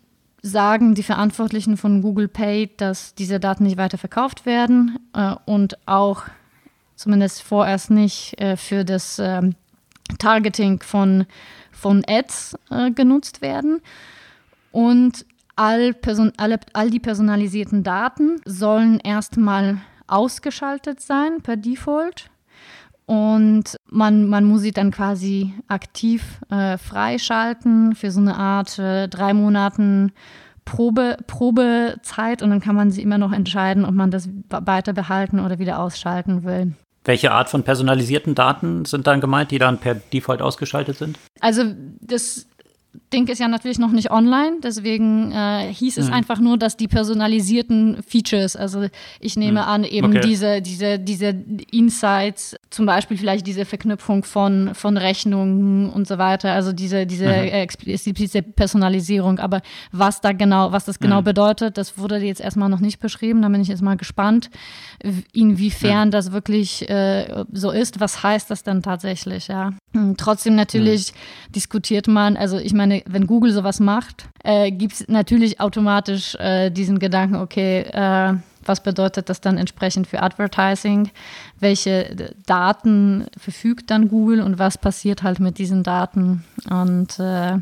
sagen 0.42 0.96
die 0.96 1.04
Verantwortlichen 1.04 1.76
von 1.76 2.02
Google 2.02 2.30
Pay, 2.30 2.72
dass 2.78 3.14
diese 3.14 3.42
Daten 3.42 3.64
nicht 3.64 3.78
weiter 3.78 3.98
verkauft 3.98 4.46
werden 4.46 5.00
äh, 5.14 5.36
und 5.46 5.78
auch 5.86 6.24
zumindest 6.96 7.44
vorerst 7.44 7.92
nicht 7.92 8.40
äh, 8.40 8.56
für 8.56 8.86
das 8.86 9.20
äh, 9.20 9.42
Targeting 10.20 10.82
von, 10.82 11.26
von 11.72 12.04
Ads 12.08 12.56
äh, 12.72 12.92
genutzt 12.92 13.42
werden. 13.42 13.82
Und 14.72 15.26
all, 15.58 15.94
Person, 15.94 16.32
alle, 16.38 16.60
all 16.72 16.90
die 16.90 17.00
personalisierten 17.00 17.84
Daten 17.84 18.40
sollen 18.46 19.00
erstmal 19.02 19.82
ausgeschaltet 20.08 21.02
sein 21.02 21.42
per 21.42 21.58
Default. 21.58 22.30
Und 23.06 23.78
man, 23.90 24.28
man 24.28 24.44
muss 24.44 24.62
sie 24.62 24.72
dann 24.72 24.92
quasi 24.92 25.54
aktiv 25.68 26.42
äh, 26.50 26.78
freischalten 26.78 27.96
für 27.96 28.12
so 28.12 28.20
eine 28.20 28.36
Art 28.36 28.78
äh, 28.80 29.08
drei 29.08 29.34
Monaten 29.34 30.12
Probe, 30.66 31.18
Probezeit 31.26 32.42
und 32.42 32.50
dann 32.50 32.60
kann 32.60 32.76
man 32.76 32.92
sich 32.92 33.02
immer 33.02 33.18
noch 33.18 33.32
entscheiden, 33.32 33.86
ob 33.86 33.94
man 33.94 34.12
das 34.12 34.28
weiter 34.50 34.92
behalten 34.92 35.40
oder 35.40 35.60
wieder 35.60 35.80
ausschalten 35.80 36.44
will. 36.44 36.74
Welche 37.06 37.32
Art 37.32 37.50
von 37.50 37.64
personalisierten 37.64 38.36
Daten 38.36 38.84
sind 38.84 39.08
dann 39.08 39.22
gemeint, 39.22 39.52
die 39.52 39.60
dann 39.60 39.78
per 39.78 39.96
Default 39.96 40.42
ausgeschaltet 40.42 40.98
sind? 40.98 41.18
Also 41.40 41.64
das 42.02 42.48
Ding 43.14 43.28
ist 43.28 43.40
ja 43.40 43.48
natürlich 43.48 43.80
noch 43.80 43.92
nicht 43.92 44.12
online, 44.12 44.58
deswegen 44.62 45.32
äh, 45.32 45.72
hieß 45.74 45.98
es 45.98 46.08
mhm. 46.08 46.14
einfach 46.14 46.40
nur, 46.40 46.58
dass 46.58 46.76
die 46.76 46.90
personalisierten 46.90 48.04
Features, 48.06 48.58
also 48.58 48.88
ich 49.22 49.38
nehme 49.38 49.62
mhm. 49.62 49.68
an, 49.68 49.84
eben 49.86 50.08
okay. 50.08 50.20
diese, 50.20 50.62
diese, 50.62 51.00
diese 51.00 51.34
Insights, 51.72 52.58
zum 52.70 52.86
Beispiel 52.86 53.18
vielleicht 53.18 53.48
diese 53.48 53.64
Verknüpfung 53.64 54.26
von, 54.26 54.72
von 54.74 54.98
Rechnungen 54.98 55.90
und 55.90 56.06
so 56.06 56.18
weiter, 56.18 56.52
also 56.52 56.74
diese, 56.74 57.06
diese 57.06 57.28
mhm. 57.28 57.48
explizite 57.48 58.42
Personalisierung. 58.42 59.40
Aber 59.40 59.62
was 59.94 60.20
da 60.20 60.34
genau, 60.34 60.74
was 60.74 60.84
das 60.84 61.00
genau 61.00 61.22
mhm. 61.22 61.26
bedeutet, 61.26 61.78
das 61.78 61.98
wurde 61.98 62.18
jetzt 62.18 62.42
erstmal 62.42 62.68
noch 62.68 62.82
nicht 62.82 63.00
beschrieben. 63.00 63.42
Da 63.42 63.48
bin 63.48 63.62
ich 63.62 63.70
jetzt 63.70 63.82
mal 63.82 63.96
gespannt, 63.96 64.50
inwiefern 65.32 66.12
das 66.12 66.34
wirklich 66.34 66.90
äh, 66.90 67.46
so 67.54 67.72
ist. 67.72 68.02
Was 68.02 68.22
heißt 68.22 68.52
das 68.52 68.64
denn 68.64 68.82
tatsächlich, 68.82 69.48
ja? 69.48 69.72
Hm, 69.94 70.18
trotzdem 70.18 70.56
natürlich 70.56 71.14
diskutiert 71.56 72.08
man, 72.08 72.36
also 72.36 72.58
ich 72.58 72.74
meine, 72.74 72.97
wenn 73.06 73.28
Google 73.28 73.52
sowas 73.52 73.80
macht, 73.80 74.30
äh, 74.44 74.72
gibt 74.72 74.94
es 74.94 75.08
natürlich 75.08 75.60
automatisch 75.60 76.36
äh, 76.36 76.70
diesen 76.70 77.00
Gedanken, 77.00 77.36
okay, 77.36 77.82
äh, 77.82 78.34
was 78.66 78.82
bedeutet 78.82 79.30
das 79.30 79.42
dann 79.42 79.58
entsprechend 79.58 80.08
für 80.08 80.22
Advertising? 80.22 81.10
Welche 81.60 82.34
Daten 82.46 83.26
verfügt 83.38 83.90
dann 83.92 84.10
Google 84.10 84.42
und 84.42 84.60
was 84.60 84.78
passiert 84.78 85.24
halt 85.24 85.40
mit 85.40 85.58
diesen 85.58 85.84
Daten? 85.84 86.44
Und 86.70 87.18
äh, 87.20 87.58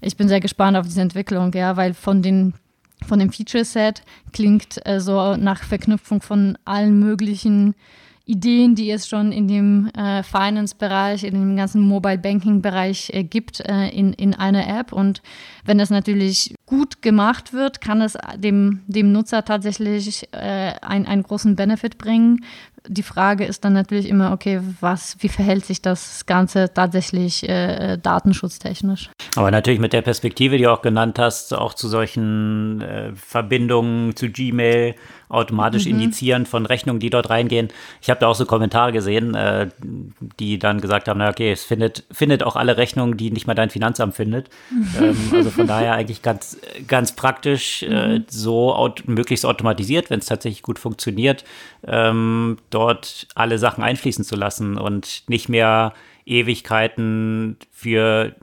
ich 0.00 0.16
bin 0.16 0.28
sehr 0.28 0.40
gespannt 0.40 0.76
auf 0.76 0.86
diese 0.86 1.02
Entwicklung, 1.02 1.52
ja, 1.52 1.76
weil 1.76 1.94
von 1.94 2.22
den 2.22 2.54
von 3.06 3.18
dem 3.18 3.32
Feature 3.32 3.64
Set 3.64 4.02
klingt 4.32 4.86
äh, 4.86 5.00
so 5.00 5.34
nach 5.36 5.62
Verknüpfung 5.62 6.20
von 6.20 6.58
allen 6.66 6.98
möglichen 6.98 7.74
Ideen, 8.30 8.76
die 8.76 8.90
es 8.90 9.08
schon 9.08 9.32
in 9.32 9.48
dem 9.48 9.90
äh, 9.96 10.22
Finance-Bereich, 10.22 11.24
in 11.24 11.34
dem 11.34 11.56
ganzen 11.56 11.82
Mobile-Banking-Bereich 11.82 13.10
äh, 13.12 13.24
gibt, 13.24 13.60
äh, 13.60 13.88
in, 13.88 14.12
in 14.12 14.34
einer 14.34 14.68
App. 14.68 14.92
Und 14.92 15.20
wenn 15.64 15.78
das 15.78 15.90
natürlich 15.90 16.54
gut 16.64 17.02
gemacht 17.02 17.52
wird, 17.52 17.80
kann 17.80 18.00
es 18.00 18.16
dem, 18.36 18.82
dem 18.86 19.10
Nutzer 19.10 19.44
tatsächlich 19.44 20.28
äh, 20.32 20.72
ein, 20.80 21.06
einen 21.06 21.24
großen 21.24 21.56
Benefit 21.56 21.98
bringen. 21.98 22.44
Die 22.92 23.04
Frage 23.04 23.44
ist 23.44 23.64
dann 23.64 23.72
natürlich 23.72 24.08
immer, 24.08 24.32
okay, 24.32 24.60
was, 24.80 25.16
wie 25.20 25.28
verhält 25.28 25.64
sich 25.64 25.80
das 25.80 26.26
Ganze 26.26 26.74
tatsächlich 26.74 27.48
äh, 27.48 27.96
datenschutztechnisch? 27.98 29.10
Aber 29.36 29.52
natürlich 29.52 29.78
mit 29.78 29.92
der 29.92 30.02
Perspektive, 30.02 30.56
die 30.56 30.64
du 30.64 30.72
auch 30.72 30.82
genannt 30.82 31.16
hast, 31.20 31.54
auch 31.54 31.74
zu 31.74 31.86
solchen 31.86 32.80
äh, 32.80 33.12
Verbindungen 33.14 34.16
zu 34.16 34.28
Gmail 34.28 34.96
automatisch 35.28 35.84
mhm. 35.84 35.92
indizieren 35.92 36.46
von 36.46 36.66
Rechnungen, 36.66 36.98
die 36.98 37.08
dort 37.08 37.30
reingehen. 37.30 37.68
Ich 38.02 38.10
habe 38.10 38.18
da 38.18 38.26
auch 38.26 38.34
so 38.34 38.44
Kommentare 38.44 38.90
gesehen, 38.90 39.36
äh, 39.36 39.68
die 40.40 40.58
dann 40.58 40.80
gesagt 40.80 41.06
haben, 41.06 41.18
na 41.18 41.30
okay, 41.30 41.52
es 41.52 41.62
findet, 41.62 42.04
findet 42.10 42.42
auch 42.42 42.56
alle 42.56 42.76
Rechnungen, 42.76 43.16
die 43.16 43.30
nicht 43.30 43.46
mal 43.46 43.54
dein 43.54 43.70
Finanzamt 43.70 44.16
findet. 44.16 44.50
ähm, 45.00 45.16
also 45.32 45.50
von 45.50 45.68
daher 45.68 45.94
eigentlich 45.94 46.22
ganz, 46.22 46.58
ganz 46.88 47.12
praktisch, 47.12 47.84
äh, 47.84 48.18
mhm. 48.18 48.24
so 48.28 48.74
aut 48.74 49.04
möglichst 49.06 49.46
automatisiert, 49.46 50.10
wenn 50.10 50.18
es 50.18 50.26
tatsächlich 50.26 50.62
gut 50.62 50.80
funktioniert, 50.80 51.44
ähm, 51.86 52.58
dort 52.70 52.79
alle 53.34 53.58
Sachen 53.58 53.84
einfließen 53.84 54.24
zu 54.24 54.36
lassen 54.36 54.78
und 54.78 55.24
nicht 55.28 55.48
mehr 55.48 55.92
Ewigkeiten 56.24 57.56
für 57.70 58.34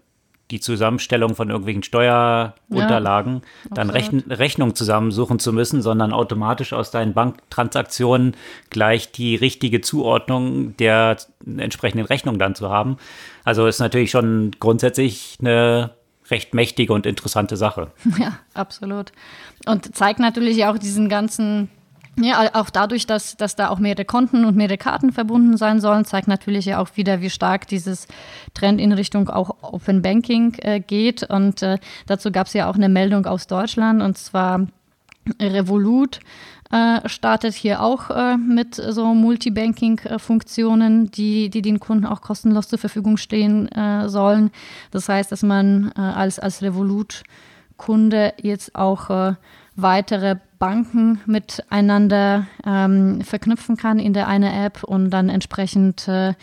die 0.51 0.59
Zusammenstellung 0.59 1.35
von 1.35 1.49
irgendwelchen 1.49 1.83
Steuerunterlagen, 1.83 3.33
ja, 3.33 3.69
dann 3.73 3.89
Rechn 3.89 4.19
Rechnung 4.29 4.75
zusammensuchen 4.75 5.39
zu 5.39 5.51
müssen, 5.51 5.81
sondern 5.81 6.13
automatisch 6.13 6.71
aus 6.73 6.89
deinen 6.89 7.13
Banktransaktionen 7.13 8.35
gleich 8.69 9.11
die 9.11 9.35
richtige 9.35 9.81
Zuordnung 9.81 10.77
der 10.77 11.17
entsprechenden 11.45 12.05
Rechnung 12.05 12.39
dann 12.39 12.55
zu 12.55 12.69
haben. 12.69 12.97
Also 13.43 13.67
ist 13.67 13.79
natürlich 13.79 14.11
schon 14.11 14.51
grundsätzlich 14.59 15.37
eine 15.41 15.91
recht 16.29 16.53
mächtige 16.53 16.93
und 16.93 17.05
interessante 17.05 17.57
Sache. 17.57 17.91
Ja, 18.17 18.39
absolut. 18.53 19.11
Und 19.65 19.95
zeigt 19.95 20.19
natürlich 20.19 20.65
auch 20.65 20.77
diesen 20.77 21.09
ganzen 21.09 21.69
ja, 22.19 22.49
auch 22.53 22.69
dadurch, 22.69 23.05
dass, 23.05 23.37
dass 23.37 23.55
da 23.55 23.69
auch 23.69 23.77
mehrere 23.77 24.05
Konten 24.05 24.45
und 24.45 24.55
mehrere 24.55 24.77
Karten 24.77 25.11
verbunden 25.11 25.55
sein 25.55 25.79
sollen, 25.79 26.03
zeigt 26.03 26.27
natürlich 26.27 26.65
ja 26.65 26.79
auch 26.79 26.89
wieder, 26.95 27.21
wie 27.21 27.29
stark 27.29 27.67
dieses 27.67 28.07
Trend 28.55 28.81
in 28.81 28.91
Richtung 28.91 29.29
auch 29.29 29.55
Open 29.61 30.01
Banking 30.01 30.55
äh, 30.61 30.79
geht. 30.79 31.23
Und 31.23 31.61
äh, 31.61 31.77
dazu 32.07 32.31
gab 32.31 32.47
es 32.47 32.53
ja 32.53 32.69
auch 32.69 32.75
eine 32.75 32.89
Meldung 32.89 33.25
aus 33.27 33.45
Deutschland, 33.47 34.01
und 34.01 34.17
zwar 34.17 34.67
Revolut 35.39 36.19
äh, 36.71 37.07
startet 37.07 37.53
hier 37.53 37.81
auch 37.81 38.09
äh, 38.09 38.35
mit 38.35 38.75
so 38.75 39.13
Multibanking-Funktionen, 39.13 41.11
die, 41.11 41.49
die 41.49 41.61
den 41.61 41.79
Kunden 41.79 42.05
auch 42.05 42.21
kostenlos 42.21 42.67
zur 42.67 42.79
Verfügung 42.79 43.17
stehen 43.17 43.69
äh, 43.69 44.09
sollen. 44.09 44.51
Das 44.91 45.07
heißt, 45.07 45.31
dass 45.31 45.43
man 45.43 45.91
äh, 45.95 46.01
als, 46.01 46.39
als 46.39 46.61
Revolut-Kunde 46.61 48.33
jetzt 48.41 48.75
auch 48.75 49.35
weitere 49.75 50.37
Banken 50.59 51.19
miteinander 51.25 52.47
ähm, 52.65 53.21
verknüpfen 53.21 53.77
kann 53.77 53.99
in 53.99 54.13
der 54.13 54.27
eine 54.27 54.65
App 54.65 54.83
und 54.83 55.09
dann 55.11 55.29
entsprechend 55.29 56.07
äh, 56.07 56.33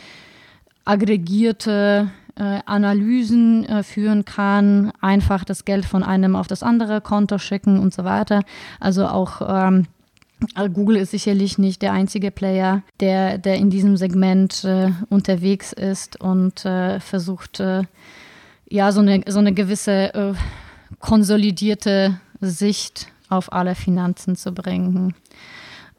aggregierte 0.85 2.11
äh, 2.37 2.61
Analysen 2.67 3.65
äh, 3.65 3.83
führen 3.83 4.25
kann, 4.25 4.93
einfach 5.01 5.45
das 5.45 5.65
Geld 5.65 5.85
von 5.85 6.03
einem 6.03 6.37
auf 6.37 6.47
das 6.47 6.63
andere 6.63 7.01
Konto 7.01 7.39
schicken 7.39 7.79
und 7.79 7.95
so 7.95 8.05
weiter. 8.05 8.43
Also 8.81 9.07
auch 9.07 9.41
ähm, 9.69 9.87
Google 10.73 10.97
ist 10.97 11.13
sicherlich 11.13 11.59
nicht 11.59 11.81
der 11.81 11.93
einzige 11.93 12.31
Player, 12.31 12.83
der, 13.01 13.39
der 13.39 13.57
in 13.57 13.71
diesem 13.71 13.97
Segment 13.97 14.65
äh, 14.65 14.91
unterwegs 15.09 15.73
ist 15.73 16.21
und 16.21 16.65
äh, 16.65 17.01
versucht, 17.01 17.61
äh, 17.61 17.85
ja, 18.69 18.93
so 18.93 19.01
eine, 19.01 19.23
so 19.27 19.39
eine 19.39 19.53
gewisse 19.53 20.35
konsolidierte 20.99 22.19
Sicht 22.41 23.09
auf 23.35 23.53
alle 23.53 23.75
Finanzen 23.75 24.37
zu 24.37 24.53
bringen. 24.53 25.15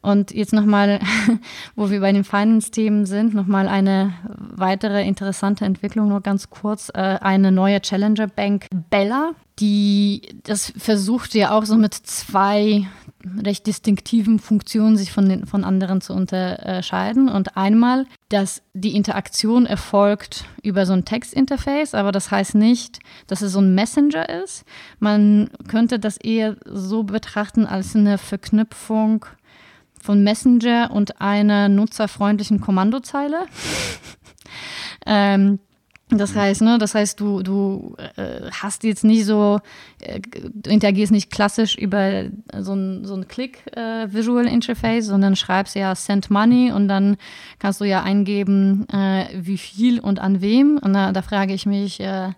Und 0.05 0.31
jetzt 0.31 0.53
nochmal, 0.53 0.99
wo 1.75 1.89
wir 1.89 1.99
bei 1.99 2.11
den 2.11 2.23
Finance-Themen 2.23 3.07
sind, 3.07 3.33
nochmal 3.33 3.67
eine 3.67 4.13
weitere 4.37 5.03
interessante 5.03 5.65
Entwicklung, 5.65 6.09
nur 6.09 6.21
ganz 6.21 6.51
kurz. 6.51 6.89
Äh, 6.93 7.17
eine 7.21 7.51
neue 7.51 7.81
Challenger-Bank, 7.81 8.67
Bella, 8.91 9.31
die 9.57 10.21
das 10.43 10.71
versucht 10.77 11.33
ja 11.33 11.57
auch 11.57 11.65
so 11.65 11.75
mit 11.75 11.95
zwei 11.95 12.85
recht 13.43 13.67
distinktiven 13.67 14.39
Funktionen 14.39 14.97
sich 14.97 15.11
von, 15.11 15.27
den, 15.27 15.45
von 15.45 15.63
anderen 15.63 16.01
zu 16.01 16.13
unterscheiden. 16.13 17.29
Und 17.29 17.57
einmal, 17.57 18.05
dass 18.29 18.61
die 18.73 18.95
Interaktion 18.95 19.65
erfolgt 19.65 20.45
über 20.61 20.85
so 20.85 20.93
ein 20.93 21.05
Textinterface, 21.05 21.95
aber 21.95 22.11
das 22.11 22.31
heißt 22.31 22.55
nicht, 22.55 22.99
dass 23.27 23.41
es 23.41 23.51
so 23.51 23.59
ein 23.59 23.75
Messenger 23.75 24.29
ist. 24.29 24.65
Man 24.99 25.49
könnte 25.67 25.99
das 25.99 26.17
eher 26.17 26.57
so 26.65 27.03
betrachten 27.03 27.65
als 27.65 27.95
eine 27.95 28.17
Verknüpfung 28.17 29.25
von 30.01 30.23
Messenger 30.23 30.91
und 30.91 31.19
einer 31.19 31.67
nutzerfreundlichen 31.67 32.61
Kommandozeile. 32.61 33.45
ähm, 35.05 35.59
das 36.09 36.35
heißt, 36.35 36.61
ne, 36.61 36.77
das 36.77 36.93
heißt, 36.93 37.19
du, 37.19 37.41
du 37.41 37.95
äh, 38.15 38.51
hast 38.51 38.83
jetzt 38.83 39.03
nicht 39.03 39.25
so, 39.25 39.59
äh, 40.01 40.19
du 40.21 40.69
interagierst 40.69 41.11
nicht 41.11 41.31
klassisch 41.31 41.75
über 41.75 42.25
so 42.59 42.73
ein, 42.73 43.05
so 43.05 43.15
ein 43.15 43.27
Click-Visual 43.27 44.45
äh, 44.45 44.53
Interface, 44.53 45.07
sondern 45.07 45.35
schreibst 45.35 45.75
ja 45.75 45.95
Send 45.95 46.29
Money 46.29 46.71
und 46.71 46.87
dann 46.87 47.17
kannst 47.57 47.81
du 47.81 47.85
ja 47.85 48.03
eingeben, 48.03 48.87
äh, 48.89 49.25
wie 49.33 49.57
viel 49.57 49.99
und 49.99 50.19
an 50.19 50.41
wem. 50.41 50.77
Und 50.77 50.93
da, 50.93 51.11
da 51.11 51.23
frage 51.23 51.53
ich 51.53 51.65
mich, 51.65 51.99
äh, 51.99 52.29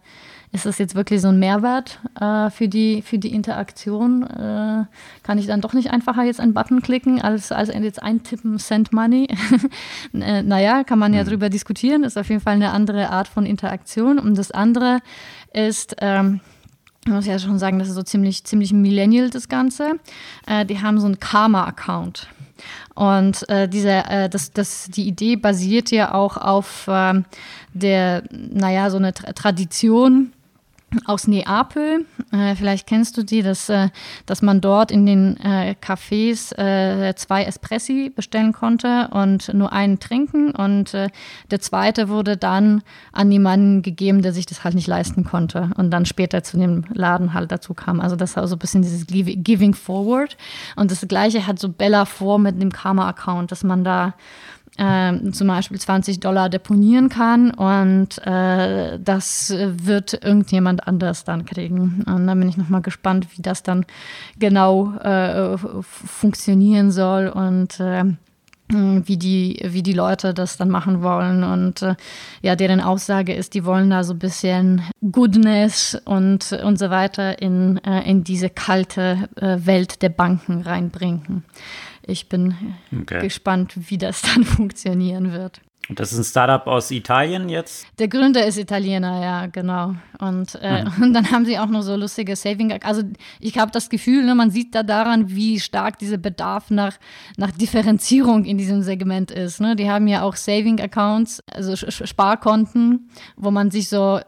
ist 0.54 0.66
das 0.66 0.78
jetzt 0.78 0.96
wirklich 0.96 1.22
so 1.22 1.28
ein 1.28 1.40
Mehrwert 1.40 2.00
äh, 2.20 2.50
für, 2.50 2.68
die, 2.68 3.02
für 3.02 3.20
die 3.20 3.34
Interaktion? 3.34 4.24
Äh, 4.24 4.86
kann 5.24 5.38
ich 5.38 5.46
dann 5.46 5.62
doch 5.62 5.74
nicht 5.74 5.92
einfacher 5.92 6.24
jetzt 6.24 6.40
einen 6.40 6.54
Button 6.54 6.82
klicken, 6.82 7.22
als, 7.22 7.52
als 7.52 7.70
jetzt 7.70 8.02
eintippen, 8.02 8.58
Send 8.58 8.94
Money? 8.94 9.28
äh, 10.14 10.42
naja, 10.44 10.84
kann 10.84 11.00
man 11.00 11.14
ja 11.14 11.24
mhm. 11.24 11.28
drüber 11.28 11.50
diskutieren, 11.50 12.04
ist 12.04 12.18
auf 12.18 12.30
jeden 12.30 12.42
Fall 12.42 12.54
eine 12.54 12.72
andere 12.72 13.10
Art 13.10 13.28
von 13.28 13.46
Interaktion. 13.46 14.20
Und 14.20 14.38
das 14.38 14.52
andere 14.52 15.00
ist, 15.54 15.98
ähm, 16.00 16.40
ich 17.06 17.12
muss 17.12 17.26
ja 17.26 17.40
schon 17.40 17.60
sagen, 17.60 17.78
das 17.80 17.90
ist 17.90 17.96
so 17.96 18.04
ziemlich, 18.04 18.44
ziemlich 18.46 18.72
millennial, 18.72 19.30
das 19.30 19.50
Ganze. 19.50 20.00
Äh, 20.46 20.66
die 20.66 20.82
haben 20.82 21.00
so 21.00 21.08
einen 21.08 21.20
Karma-Account. 21.20 22.30
Und 22.96 23.48
äh, 23.50 23.68
diese, 23.68 23.92
äh, 23.92 24.30
das, 24.30 24.52
das, 24.52 24.90
die 24.90 25.08
Idee 25.08 25.36
basiert 25.36 25.92
ja 25.92 26.14
auch 26.14 26.38
auf 26.38 26.88
äh, 26.88 27.22
der, 27.74 28.24
naja, 28.32 28.90
so 28.90 28.98
eine 28.98 29.14
Tra 29.14 29.34
Tradition, 29.34 30.34
aus 31.06 31.28
Neapel. 31.28 32.06
Äh, 32.32 32.56
vielleicht 32.56 32.88
kennst 32.88 33.17
du 33.17 33.23
die, 33.23 33.41
dass, 33.41 33.67
äh, 33.69 33.89
dass 34.26 34.41
man 34.41 34.62
dort 34.62 34.91
in 34.91 35.06
den 35.06 35.38
äh, 35.38 35.76
Cafés 35.82 36.58
äh, 36.58 37.13
zwei 37.15 37.43
Espressi 37.43 38.12
bestellen 38.13 38.54
konnte 38.54 39.10
und 39.12 39.54
nur 39.54 39.73
einen 39.73 40.00
trinken. 40.00 40.52
Und 40.52 40.93
äh, 40.93 41.10
der 41.52 41.60
zweite 41.60 42.10
wurde 42.10 42.38
dann 42.38 42.84
an 43.12 43.32
jemanden 43.32 43.82
gegeben, 43.82 44.21
der 44.21 44.34
sich 44.34 44.45
das 44.45 44.63
halt 44.63 44.76
nicht 44.76 44.88
leisten 44.88 45.23
konnte 45.23 45.71
und 45.76 45.91
dann 45.91 46.06
später 46.06 46.43
zu 46.43 46.58
dem 46.58 46.86
Laden 46.93 47.34
halt 47.34 47.52
dazu 47.52 47.73
kam. 47.73 48.00
Also 48.00 48.15
das 48.15 48.36
war 48.38 48.47
so 48.47 48.56
ein 48.56 48.60
bisschen 48.60 48.82
dieses 48.82 49.06
Giving 49.08 49.73
Forward. 49.73 50.38
Und 50.76 50.91
das 50.91 51.06
Gleiche 51.08 51.47
hat 51.47 51.60
so 51.60 51.69
Bella 51.69 52.06
vor 52.06 52.39
mit 52.39 52.62
dem 52.62 52.71
Karma-Account, 52.71 53.52
dass 53.52 53.63
man 53.63 53.84
da 53.84 54.13
äh, 54.78 55.32
zum 55.32 55.48
Beispiel 55.48 55.80
20 55.80 56.20
Dollar 56.20 56.50
deponieren 56.50 57.10
kann 57.10 57.52
und 57.52 58.20
äh, 58.26 59.00
das 59.00 59.54
wird 59.56 60.13
irgendjemand 60.24 60.88
anders 60.88 61.24
dann 61.24 61.46
kriegen. 61.46 62.04
Und 62.06 62.28
da 62.28 62.36
bin 62.36 62.48
ich 62.48 62.58
nochmal 62.58 62.82
gespannt, 62.82 63.28
wie 63.36 63.42
das 63.42 63.63
dann 63.63 63.86
genau 64.40 64.94
äh, 64.98 65.58
funktionieren 65.82 66.92
soll 66.92 67.28
und 67.28 67.80
äh, 67.80 68.04
wie 68.70 69.16
die, 69.18 69.62
wie 69.63 69.82
die 69.82 69.94
Leute 69.94 70.34
das 70.34 70.58
dann 70.58 70.70
machen 70.70 71.02
wollen. 71.02 71.44
Und 71.44 71.82
äh, 71.82 71.96
ja, 72.42 72.56
deren 72.56 72.82
Aussage 72.82 73.34
ist, 73.34 73.54
die 73.54 73.63
wollen 73.63 73.90
da 73.90 74.04
so 74.04 74.13
ein 74.13 74.20
bisschen 74.20 74.82
Goodness 75.12 75.98
und, 76.04 76.52
und 76.52 76.78
so 76.78 76.90
weiter 76.90 77.42
in, 77.42 77.78
äh, 77.86 78.02
in 78.10 78.24
diese 78.26 78.50
kalte 78.50 79.30
Welt 79.40 80.02
der 80.02 80.10
Banken 80.10 80.62
reinbringen. 80.62 81.46
Ich 82.08 82.30
bin 82.30 82.56
okay. 83.02 83.20
gespannt, 83.20 83.74
wie 83.89 83.98
das 83.98 84.22
dann 84.22 84.43
funktionieren 84.46 85.32
wird. 85.34 85.62
Und 85.89 86.02
das 86.02 86.12
ist 86.12 86.17
ein 86.17 86.24
Startup 86.26 86.67
aus 86.67 86.91
Italien 86.91 87.48
jetzt? 87.48 87.88
Der 87.98 88.10
Gründer 88.10 88.46
ist 88.46 88.58
Italiener, 88.58 89.22
ja, 89.22 89.46
genau. 89.46 89.96
Und, 90.20 90.60
äh, 90.62 90.84
mhm. 90.84 90.91
und 91.02 91.13
dann 91.13 91.32
haben 91.32 91.46
sie 91.46 91.58
auch 91.58 91.67
noch 91.67 91.82
so 91.82 91.96
lustige 91.96 92.36
Saving. 92.36 92.74
Also 92.84 93.04
ich 93.39 93.58
habe 93.58 93.72
das 93.72 93.89
Gefühl, 93.89 94.26
ne, 94.26 94.36
man 94.36 94.52
sieht 94.52 94.76
da 94.76 94.84
daran, 94.84 95.30
wie 95.30 95.60
stark 95.60 95.98
dieser 95.98 96.17
Bedarf 96.17 96.70
nach, 96.72 96.98
nach 97.38 97.52
Differenzierung 97.52 98.43
in 98.43 98.58
diesem 98.58 98.82
Segment 98.82 99.32
ist. 99.32 99.62
Ne? 99.62 99.76
Die 99.78 99.89
haben 99.89 100.08
ja 100.08 100.24
auch 100.24 100.36
Saving 100.36 100.82
Accounts, 100.82 101.41
also 101.52 101.76
Sparkonten, 101.76 103.10
wo 103.38 103.52
man 103.52 103.72
sich 103.72 103.88
so 103.88 104.20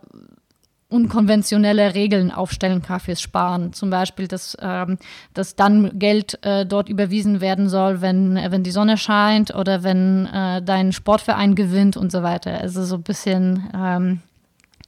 unkonventionelle 0.89 1.93
Regeln 1.93 2.31
aufstellen 2.31 2.81
kann 2.81 2.99
fürs 2.99 3.21
Sparen. 3.21 3.73
Zum 3.73 3.91
Beispiel, 3.91 4.27
dass, 4.27 4.57
ähm, 4.59 4.97
dass 5.35 5.55
dann 5.55 5.97
Geld 5.99 6.43
äh, 6.43 6.65
dort 6.65 6.89
überwiesen 6.89 7.41
werden 7.41 7.69
soll, 7.69 8.01
wenn, 8.01 8.35
wenn 8.35 8.63
die 8.63 8.71
Sonne 8.71 8.97
scheint 8.97 9.53
oder 9.53 9.83
wenn 9.83 10.25
äh, 10.25 10.61
dein 10.63 10.91
Sportverein 10.91 11.53
gewinnt 11.53 11.95
und 11.95 12.11
so 12.11 12.23
weiter. 12.23 12.59
Also 12.59 12.83
so 12.83 12.95
ein 12.95 13.03
bisschen 13.03 13.69
ähm, 13.75 14.19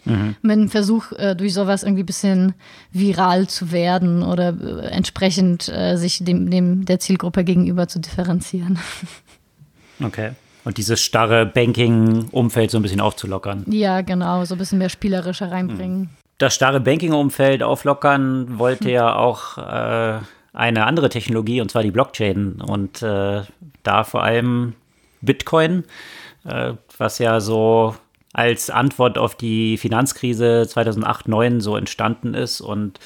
mhm. 0.05 0.35
mit 0.41 0.55
dem 0.57 0.69
Versuch, 0.69 1.11
äh, 1.11 1.35
durch 1.35 1.53
sowas 1.53 1.83
irgendwie 1.83 2.03
ein 2.03 2.07
bisschen 2.07 2.55
viral 2.91 3.47
zu 3.47 3.71
werden 3.71 4.23
oder 4.23 4.55
äh, 4.59 4.87
entsprechend 4.87 5.69
äh, 5.69 5.97
sich 5.97 6.23
dem, 6.23 6.49
dem 6.49 6.83
der 6.85 6.99
Zielgruppe 6.99 7.43
gegenüber 7.43 7.87
zu 7.87 7.99
differenzieren. 7.99 8.79
Okay 10.03 10.31
und 10.63 10.77
dieses 10.77 11.01
starre 11.01 11.45
Banking-Umfeld 11.45 12.71
so 12.71 12.77
ein 12.77 12.81
bisschen 12.81 13.01
aufzulockern. 13.01 13.65
Ja, 13.67 14.01
genau, 14.01 14.45
so 14.45 14.55
ein 14.55 14.57
bisschen 14.57 14.77
mehr 14.77 14.89
spielerischer 14.89 15.51
reinbringen. 15.51 16.09
Das 16.37 16.55
starre 16.55 16.79
Banking-Umfeld 16.79 17.63
auflockern 17.63 18.59
wollte 18.59 18.85
hm. 18.85 18.93
ja 18.93 19.15
auch 19.17 19.57
äh, 19.57 20.19
eine 20.53 20.85
andere 20.85 21.09
Technologie, 21.09 21.61
und 21.61 21.71
zwar 21.71 21.83
die 21.83 21.91
Blockchain. 21.91 22.61
Und 22.61 23.01
äh, 23.01 23.41
da 23.83 24.03
vor 24.03 24.23
allem 24.23 24.73
Bitcoin, 25.21 25.83
äh, 26.45 26.73
was 26.97 27.19
ja 27.19 27.39
so 27.39 27.95
als 28.33 28.69
Antwort 28.69 29.17
auf 29.17 29.35
die 29.35 29.77
Finanzkrise 29.77 30.65
2008-2009 30.67 31.61
so 31.61 31.75
entstanden 31.75 32.33
ist 32.33 32.61
und 32.61 32.99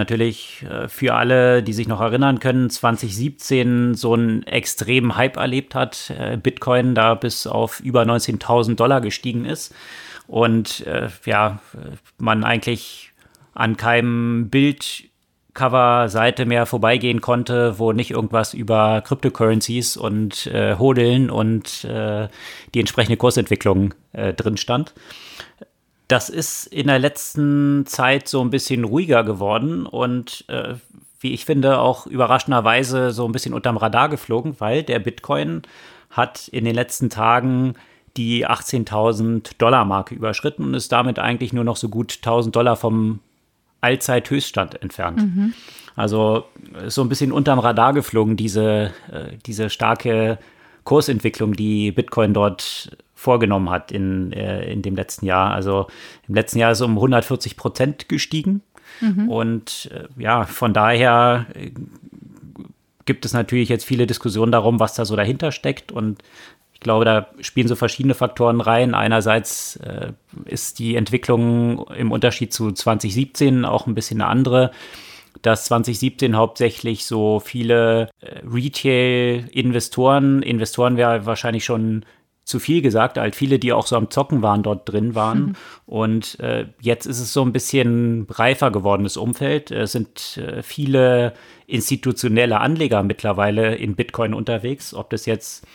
natürlich 0.00 0.64
äh, 0.68 0.88
für 0.88 1.14
alle, 1.14 1.62
die 1.62 1.72
sich 1.72 1.86
noch 1.86 2.00
erinnern 2.00 2.40
können, 2.40 2.70
2017 2.70 3.94
so 3.94 4.14
einen 4.14 4.42
extremen 4.44 5.16
Hype 5.16 5.36
erlebt 5.36 5.74
hat. 5.74 6.10
Äh, 6.18 6.36
Bitcoin 6.36 6.94
da 6.94 7.14
bis 7.14 7.46
auf 7.46 7.80
über 7.80 8.02
19.000 8.02 8.74
Dollar 8.74 9.00
gestiegen 9.00 9.44
ist. 9.44 9.74
Und 10.26 10.86
äh, 10.86 11.08
ja, 11.26 11.60
man 12.18 12.44
eigentlich 12.44 13.12
an 13.52 13.76
keinem 13.76 14.48
Bildcover-Seite 14.48 16.46
mehr 16.46 16.66
vorbeigehen 16.66 17.20
konnte, 17.20 17.78
wo 17.78 17.92
nicht 17.92 18.10
irgendwas 18.12 18.54
über 18.54 19.02
Cryptocurrencies 19.02 19.96
und 19.96 20.46
äh, 20.46 20.76
Hodeln 20.76 21.30
und 21.30 21.84
äh, 21.84 22.28
die 22.74 22.80
entsprechende 22.80 23.16
Kursentwicklung 23.16 23.94
äh, 24.12 24.32
drin 24.32 24.56
stand. 24.56 24.94
Das 26.10 26.28
ist 26.28 26.66
in 26.66 26.88
der 26.88 26.98
letzten 26.98 27.86
Zeit 27.86 28.26
so 28.26 28.40
ein 28.40 28.50
bisschen 28.50 28.82
ruhiger 28.82 29.22
geworden 29.22 29.86
und 29.86 30.44
äh, 30.48 30.74
wie 31.20 31.32
ich 31.32 31.44
finde 31.44 31.78
auch 31.78 32.08
überraschenderweise 32.08 33.12
so 33.12 33.26
ein 33.26 33.30
bisschen 33.30 33.54
unterm 33.54 33.76
Radar 33.76 34.08
geflogen, 34.08 34.56
weil 34.58 34.82
der 34.82 34.98
Bitcoin 34.98 35.62
hat 36.10 36.48
in 36.48 36.64
den 36.64 36.74
letzten 36.74 37.10
Tagen 37.10 37.74
die 38.16 38.44
18.000 38.44 39.52
Dollar 39.58 39.84
Marke 39.84 40.16
überschritten 40.16 40.64
und 40.64 40.74
ist 40.74 40.90
damit 40.90 41.20
eigentlich 41.20 41.52
nur 41.52 41.62
noch 41.62 41.76
so 41.76 41.88
gut 41.88 42.10
1.000 42.12 42.50
Dollar 42.50 42.74
vom 42.74 43.20
Allzeithöchststand 43.80 44.82
entfernt. 44.82 45.18
Mhm. 45.18 45.54
Also 45.94 46.42
ist 46.84 46.96
so 46.96 47.02
ein 47.02 47.08
bisschen 47.08 47.30
unterm 47.30 47.60
Radar 47.60 47.92
geflogen, 47.92 48.36
diese, 48.36 48.92
äh, 49.12 49.36
diese 49.46 49.70
starke 49.70 50.40
Kursentwicklung, 50.82 51.52
die 51.52 51.92
Bitcoin 51.92 52.34
dort 52.34 52.96
vorgenommen 53.20 53.68
hat 53.68 53.92
in, 53.92 54.32
äh, 54.32 54.64
in 54.72 54.80
dem 54.80 54.96
letzten 54.96 55.26
Jahr. 55.26 55.52
Also 55.52 55.88
im 56.26 56.34
letzten 56.34 56.58
Jahr 56.58 56.72
ist 56.72 56.78
es 56.78 56.86
um 56.86 56.96
140 56.96 57.54
Prozent 57.54 58.08
gestiegen. 58.08 58.62
Mhm. 59.02 59.28
Und 59.28 59.90
äh, 59.92 60.08
ja, 60.20 60.44
von 60.44 60.72
daher 60.72 61.44
äh, 61.54 61.70
gibt 63.04 63.26
es 63.26 63.34
natürlich 63.34 63.68
jetzt 63.68 63.84
viele 63.84 64.06
Diskussionen 64.06 64.52
darum, 64.52 64.80
was 64.80 64.94
da 64.94 65.04
so 65.04 65.16
dahinter 65.16 65.52
steckt. 65.52 65.92
Und 65.92 66.22
ich 66.72 66.80
glaube, 66.80 67.04
da 67.04 67.26
spielen 67.40 67.68
so 67.68 67.76
verschiedene 67.76 68.14
Faktoren 68.14 68.62
rein. 68.62 68.94
Einerseits 68.94 69.76
äh, 69.76 70.12
ist 70.46 70.78
die 70.78 70.96
Entwicklung 70.96 71.86
im 71.88 72.12
Unterschied 72.12 72.54
zu 72.54 72.72
2017 72.72 73.66
auch 73.66 73.86
ein 73.86 73.94
bisschen 73.94 74.22
eine 74.22 74.30
andere 74.30 74.70
dass 75.42 75.64
2017 75.66 76.36
hauptsächlich 76.36 77.04
so 77.06 77.40
viele 77.40 78.10
äh, 78.20 78.40
Retail-Investoren, 78.44 80.42
Investoren 80.42 80.96
wäre 80.96 81.24
wahrscheinlich 81.24 81.64
schon 81.64 82.04
zu 82.44 82.58
viel 82.58 82.82
gesagt, 82.82 83.16
halt 83.16 83.36
viele, 83.36 83.58
die 83.58 83.72
auch 83.72 83.86
so 83.86 83.96
am 83.96 84.10
Zocken 84.10 84.42
waren, 84.42 84.62
dort 84.62 84.88
drin 84.88 85.14
waren. 85.14 85.40
Mhm. 85.40 85.52
Und 85.86 86.40
äh, 86.40 86.66
jetzt 86.80 87.06
ist 87.06 87.20
es 87.20 87.32
so 87.32 87.42
ein 87.42 87.52
bisschen 87.52 88.26
reifer 88.28 88.70
gewordenes 88.70 89.16
Umfeld. 89.16 89.70
Es 89.70 89.92
sind 89.92 90.36
äh, 90.38 90.62
viele 90.62 91.34
institutionelle 91.66 92.60
Anleger 92.60 93.02
mittlerweile 93.02 93.76
in 93.76 93.94
Bitcoin 93.94 94.34
unterwegs, 94.34 94.94
ob 94.94 95.10
das 95.10 95.26
jetzt 95.26 95.66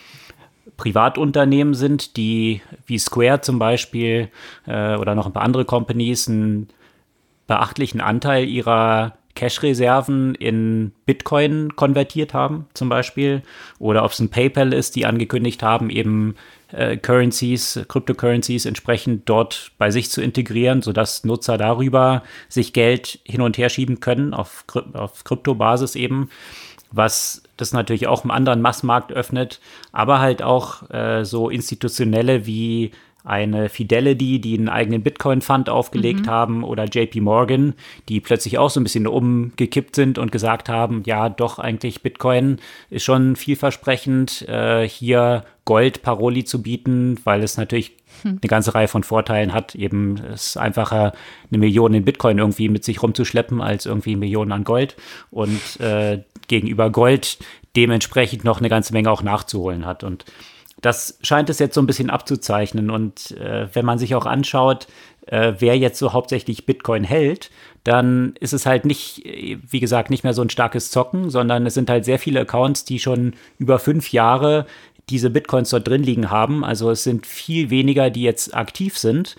Privatunternehmen 0.76 1.74
sind, 1.74 2.16
die 2.16 2.60
wie 2.86 2.98
Square 2.98 3.40
zum 3.40 3.58
Beispiel 3.58 4.28
äh, 4.66 4.96
oder 4.96 5.14
noch 5.14 5.26
ein 5.26 5.32
paar 5.32 5.44
andere 5.44 5.64
Companies 5.64 6.28
einen 6.28 6.68
beachtlichen 7.46 8.00
Anteil 8.00 8.46
ihrer 8.46 9.16
Cash-Reserven 9.36 10.34
in 10.34 10.92
Bitcoin 11.04 11.76
konvertiert 11.76 12.34
haben, 12.34 12.66
zum 12.74 12.88
Beispiel. 12.88 13.42
Oder 13.78 14.04
ob 14.04 14.10
es 14.10 14.18
ein 14.18 14.30
PayPal 14.30 14.72
ist, 14.72 14.96
die 14.96 15.06
angekündigt 15.06 15.62
haben, 15.62 15.90
eben 15.90 16.34
äh, 16.72 16.96
Currencies, 16.96 17.80
Cryptocurrencies 17.88 18.66
entsprechend 18.66 19.28
dort 19.28 19.72
bei 19.78 19.90
sich 19.90 20.10
zu 20.10 20.20
integrieren, 20.20 20.82
sodass 20.82 21.24
Nutzer 21.24 21.58
darüber 21.58 22.22
sich 22.48 22.72
Geld 22.72 23.20
hin 23.24 23.40
und 23.40 23.58
her 23.58 23.68
schieben 23.68 24.00
können, 24.00 24.34
auf, 24.34 24.64
auf 24.92 25.24
Kryptobasis 25.24 25.94
eben. 25.94 26.30
Was 26.92 27.42
das 27.56 27.72
natürlich 27.72 28.06
auch 28.06 28.22
einen 28.22 28.30
anderen 28.30 28.62
Massmarkt 28.62 29.12
öffnet, 29.12 29.60
aber 29.92 30.20
halt 30.20 30.42
auch 30.42 30.88
äh, 30.90 31.24
so 31.24 31.50
institutionelle 31.50 32.46
wie 32.46 32.92
eine 33.26 33.68
Fidelity, 33.68 34.40
die 34.40 34.56
einen 34.56 34.68
eigenen 34.68 35.02
Bitcoin-Fund 35.02 35.68
aufgelegt 35.68 36.26
mhm. 36.26 36.30
haben, 36.30 36.64
oder 36.64 36.84
JP 36.84 37.20
Morgan, 37.20 37.74
die 38.08 38.20
plötzlich 38.20 38.58
auch 38.58 38.70
so 38.70 38.80
ein 38.80 38.84
bisschen 38.84 39.06
umgekippt 39.06 39.96
sind 39.96 40.18
und 40.18 40.30
gesagt 40.32 40.68
haben, 40.68 41.02
ja, 41.04 41.28
doch 41.28 41.58
eigentlich 41.58 42.02
Bitcoin 42.02 42.58
ist 42.88 43.04
schon 43.04 43.36
vielversprechend, 43.36 44.48
äh, 44.48 44.88
hier 44.88 45.44
Gold 45.64 46.02
Paroli 46.02 46.44
zu 46.44 46.62
bieten, 46.62 47.18
weil 47.24 47.42
es 47.42 47.56
natürlich 47.56 47.96
hm. 48.22 48.38
eine 48.40 48.48
ganze 48.48 48.74
Reihe 48.74 48.86
von 48.86 49.02
Vorteilen 49.02 49.52
hat. 49.52 49.74
Eben 49.74 50.16
es 50.32 50.48
ist 50.48 50.56
einfacher, 50.56 51.12
eine 51.50 51.58
Million 51.58 51.92
in 51.92 52.04
Bitcoin 52.04 52.38
irgendwie 52.38 52.68
mit 52.68 52.84
sich 52.84 53.02
rumzuschleppen, 53.02 53.60
als 53.60 53.84
irgendwie 53.86 54.14
Millionen 54.14 54.52
an 54.52 54.62
Gold. 54.62 54.94
Und 55.32 55.80
äh, 55.80 56.22
gegenüber 56.46 56.90
Gold 56.90 57.38
dementsprechend 57.74 58.44
noch 58.44 58.58
eine 58.58 58.68
ganze 58.68 58.92
Menge 58.92 59.10
auch 59.10 59.22
nachzuholen 59.22 59.84
hat. 59.84 60.04
Und 60.04 60.24
das 60.86 61.18
scheint 61.20 61.50
es 61.50 61.58
jetzt 61.58 61.74
so 61.74 61.82
ein 61.82 61.86
bisschen 61.88 62.10
abzuzeichnen. 62.10 62.90
Und 62.90 63.32
äh, 63.32 63.66
wenn 63.72 63.84
man 63.84 63.98
sich 63.98 64.14
auch 64.14 64.24
anschaut, 64.24 64.86
äh, 65.26 65.54
wer 65.58 65.76
jetzt 65.76 65.98
so 65.98 66.12
hauptsächlich 66.12 66.64
Bitcoin 66.64 67.02
hält, 67.02 67.50
dann 67.82 68.34
ist 68.38 68.52
es 68.52 68.66
halt 68.66 68.84
nicht, 68.84 69.24
wie 69.24 69.80
gesagt, 69.80 70.10
nicht 70.10 70.22
mehr 70.22 70.32
so 70.32 70.42
ein 70.42 70.50
starkes 70.50 70.92
Zocken, 70.92 71.28
sondern 71.28 71.66
es 71.66 71.74
sind 71.74 71.90
halt 71.90 72.04
sehr 72.04 72.20
viele 72.20 72.40
Accounts, 72.40 72.84
die 72.84 73.00
schon 73.00 73.34
über 73.58 73.80
fünf 73.80 74.12
Jahre 74.12 74.64
diese 75.08 75.28
Bitcoins 75.28 75.70
dort 75.70 75.88
drin 75.88 76.04
liegen 76.04 76.30
haben. 76.30 76.64
Also 76.64 76.92
es 76.92 77.02
sind 77.02 77.26
viel 77.26 77.70
weniger, 77.70 78.08
die 78.10 78.22
jetzt 78.22 78.54
aktiv 78.54 78.96
sind 78.96 79.34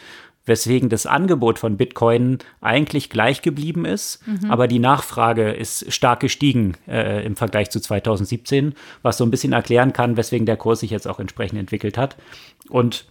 weswegen 0.48 0.90
das 0.90 1.06
Angebot 1.06 1.60
von 1.60 1.78
Bitcoin 1.78 2.40
eigentlich 2.62 3.10
gleich 3.10 3.42
geblieben 3.42 3.86
ist, 3.86 4.26
mhm. 4.28 4.50
aber 4.50 4.68
die 4.68 4.80
Nachfrage 4.80 5.52
ist 5.52 5.92
stark 5.94 6.22
gestiegen 6.22 6.74
äh, 6.88 7.24
im 7.26 7.36
Vergleich 7.36 7.70
zu 7.70 7.80
2017, 7.80 8.74
was 9.04 9.18
so 9.18 9.26
ein 9.26 9.32
bisschen 9.32 9.54
erklären 9.54 9.94
kann, 9.94 10.18
weswegen 10.18 10.46
der 10.46 10.58
Kurs 10.58 10.80
sich 10.80 10.90
jetzt 10.90 11.08
auch 11.08 11.20
entsprechend 11.20 11.60
entwickelt 11.60 11.98
hat. 11.98 12.18
Und 12.70 13.06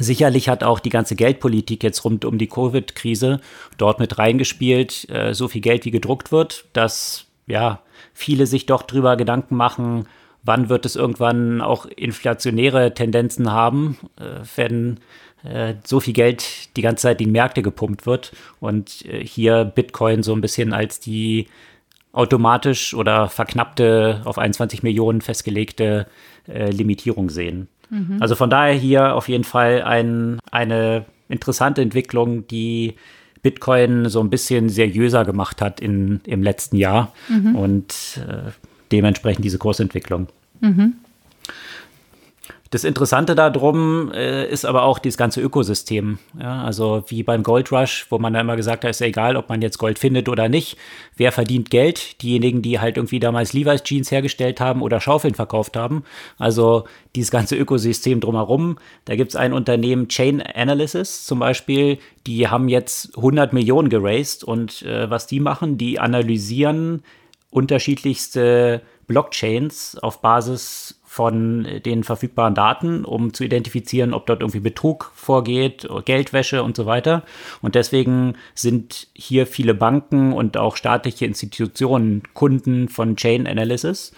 Sicherlich 0.00 0.48
hat 0.48 0.62
auch 0.62 0.78
die 0.78 0.90
ganze 0.90 1.16
Geldpolitik 1.16 1.82
jetzt 1.82 2.04
rund 2.04 2.24
um 2.24 2.38
die 2.38 2.46
Covid-Krise 2.46 3.40
dort 3.78 3.98
mit 3.98 4.16
reingespielt, 4.16 5.10
äh, 5.10 5.34
so 5.34 5.48
viel 5.48 5.60
Geld 5.60 5.86
wie 5.86 5.90
gedruckt 5.90 6.30
wird, 6.30 6.66
dass 6.72 7.26
ja 7.46 7.80
viele 8.12 8.46
sich 8.46 8.66
doch 8.66 8.82
drüber 8.82 9.16
Gedanken 9.16 9.56
machen, 9.56 10.06
wann 10.44 10.68
wird 10.68 10.86
es 10.86 10.94
irgendwann 10.94 11.60
auch 11.60 11.84
inflationäre 11.86 12.94
Tendenzen 12.94 13.50
haben, 13.50 13.98
äh, 14.18 14.44
wenn 14.54 15.00
so 15.84 16.00
viel 16.00 16.14
Geld 16.14 16.76
die 16.76 16.82
ganze 16.82 17.02
Zeit 17.02 17.20
in 17.20 17.32
Märkte 17.32 17.62
gepumpt 17.62 18.06
wird 18.06 18.32
und 18.60 19.04
äh, 19.06 19.24
hier 19.24 19.64
Bitcoin 19.64 20.22
so 20.22 20.32
ein 20.34 20.40
bisschen 20.40 20.72
als 20.72 21.00
die 21.00 21.46
automatisch 22.12 22.94
oder 22.94 23.28
verknappte 23.28 24.22
auf 24.24 24.38
21 24.38 24.82
Millionen 24.82 25.20
festgelegte 25.20 26.06
äh, 26.48 26.70
Limitierung 26.70 27.30
sehen. 27.30 27.68
Mhm. 27.90 28.18
Also 28.20 28.34
von 28.34 28.50
daher 28.50 28.74
hier 28.74 29.14
auf 29.14 29.28
jeden 29.28 29.44
Fall 29.44 29.82
ein, 29.82 30.40
eine 30.50 31.04
interessante 31.28 31.82
Entwicklung, 31.82 32.46
die 32.48 32.94
Bitcoin 33.42 34.08
so 34.08 34.20
ein 34.20 34.30
bisschen 34.30 34.68
seriöser 34.68 35.24
gemacht 35.24 35.62
hat 35.62 35.80
in, 35.80 36.20
im 36.24 36.42
letzten 36.42 36.76
Jahr 36.76 37.12
mhm. 37.28 37.54
und 37.54 38.20
äh, 38.26 38.50
dementsprechend 38.90 39.44
diese 39.44 39.58
Kursentwicklung. 39.58 40.26
Mhm. 40.60 40.94
Das 42.70 42.84
Interessante 42.84 43.34
darum 43.34 44.12
äh, 44.12 44.46
ist 44.46 44.66
aber 44.66 44.82
auch 44.82 44.98
dieses 44.98 45.16
ganze 45.16 45.40
Ökosystem. 45.40 46.18
Ja, 46.38 46.62
also 46.64 47.02
wie 47.08 47.22
beim 47.22 47.42
Gold 47.42 47.72
Rush, 47.72 48.06
wo 48.10 48.18
man 48.18 48.34
da 48.34 48.40
immer 48.40 48.56
gesagt 48.56 48.84
hat, 48.84 48.90
ist 48.90 49.00
ja 49.00 49.06
egal, 49.06 49.36
ob 49.36 49.48
man 49.48 49.62
jetzt 49.62 49.78
Gold 49.78 49.98
findet 49.98 50.28
oder 50.28 50.50
nicht. 50.50 50.76
Wer 51.16 51.32
verdient 51.32 51.70
Geld? 51.70 52.20
Diejenigen, 52.20 52.60
die 52.60 52.78
halt 52.78 52.98
irgendwie 52.98 53.20
damals 53.20 53.54
Levi's 53.54 53.84
Jeans 53.84 54.10
hergestellt 54.10 54.60
haben 54.60 54.82
oder 54.82 55.00
Schaufeln 55.00 55.34
verkauft 55.34 55.76
haben. 55.76 56.04
Also 56.36 56.84
dieses 57.16 57.30
ganze 57.30 57.56
Ökosystem 57.56 58.20
drumherum. 58.20 58.78
Da 59.06 59.16
gibt 59.16 59.30
es 59.30 59.36
ein 59.36 59.54
Unternehmen, 59.54 60.08
Chain 60.08 60.42
Analysis 60.42 61.24
zum 61.24 61.38
Beispiel, 61.38 61.98
die 62.26 62.48
haben 62.48 62.68
jetzt 62.68 63.16
100 63.16 63.54
Millionen 63.54 63.88
geraced 63.88 64.44
und 64.44 64.82
äh, 64.82 65.08
was 65.08 65.26
die 65.26 65.40
machen, 65.40 65.78
die 65.78 65.98
analysieren 65.98 67.02
unterschiedlichste 67.50 68.82
Blockchains 69.06 69.96
auf 70.00 70.20
Basis 70.20 70.97
von 71.18 71.66
den 71.84 72.04
verfügbaren 72.04 72.54
Daten, 72.54 73.04
um 73.04 73.34
zu 73.34 73.42
identifizieren, 73.42 74.14
ob 74.14 74.26
dort 74.26 74.40
irgendwie 74.40 74.60
Betrug 74.60 75.10
vorgeht, 75.16 75.88
Geldwäsche 76.04 76.62
und 76.62 76.76
so 76.76 76.86
weiter. 76.86 77.24
Und 77.60 77.74
deswegen 77.74 78.36
sind 78.54 79.08
hier 79.14 79.48
viele 79.48 79.74
Banken 79.74 80.32
und 80.32 80.56
auch 80.56 80.76
staatliche 80.76 81.26
Institutionen 81.26 82.22
Kunden 82.34 82.88
von 82.88 83.16
Chain 83.16 83.48
Analysis. 83.48 84.12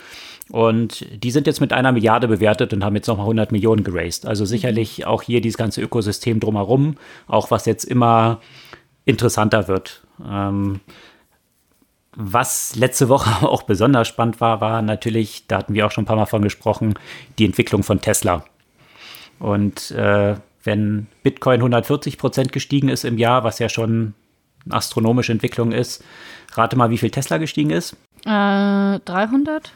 Und 0.51 1.07
die 1.24 1.30
sind 1.30 1.46
jetzt 1.46 1.62
mit 1.62 1.72
einer 1.72 1.92
Milliarde 1.92 2.28
bewertet 2.28 2.74
und 2.74 2.84
haben 2.84 2.96
jetzt 2.96 3.07
nochmal 3.07 3.24
100 3.24 3.51
Millionen 3.51 3.82
geraced. 3.82 4.26
Also 4.26 4.44
sicherlich 4.44 5.07
auch 5.07 5.22
hier 5.22 5.40
dieses 5.40 5.57
ganze 5.57 5.80
Ökosystem 5.80 6.38
drumherum, 6.38 6.96
auch 7.28 7.51
was 7.51 7.64
jetzt 7.64 7.84
immer 7.84 8.42
interessanter 9.07 9.68
wird. 9.68 10.03
Ähm, 10.22 10.80
was 12.21 12.77
letzte 12.77 13.09
Woche 13.09 13.47
auch 13.49 13.62
besonders 13.62 14.09
spannend 14.09 14.41
war, 14.41 14.61
war 14.61 14.83
natürlich, 14.83 15.47
da 15.49 15.59
hatten 15.59 15.75
wir 15.75 15.87
auch 15.87 15.91
schon 15.91 16.05
ein 16.05 16.07
paar 16.07 16.16
Mal 16.16 16.27
von 16.27 16.43
gesprochen, 16.43 16.95
die 17.39 17.47
Entwicklung 17.47 17.83
von 17.83 18.01
Tesla. 18.01 18.45
Und 19.39 19.91
äh, 19.93 20.37
wenn 20.62 21.07
Bitcoin 21.23 21.61
140 21.61 22.18
Prozent 22.18 22.53
gestiegen 22.53 22.89
ist 22.89 23.05
im 23.05 23.18
Jahr, 23.18 23.45
was 23.45 23.59
ja 23.59 23.68
schon 23.68 24.14
eine 24.66 24.75
astronomische 24.75 25.33
Entwicklung 25.33 25.73
ist, 25.73 26.05
rate 26.53 26.77
mal, 26.77 26.91
wie 26.91 26.99
viel 26.99 27.11
Tesla 27.11 27.39
gestiegen 27.39 27.71
ist. 27.71 27.97
Äh, 28.27 28.99
300? 29.01 29.73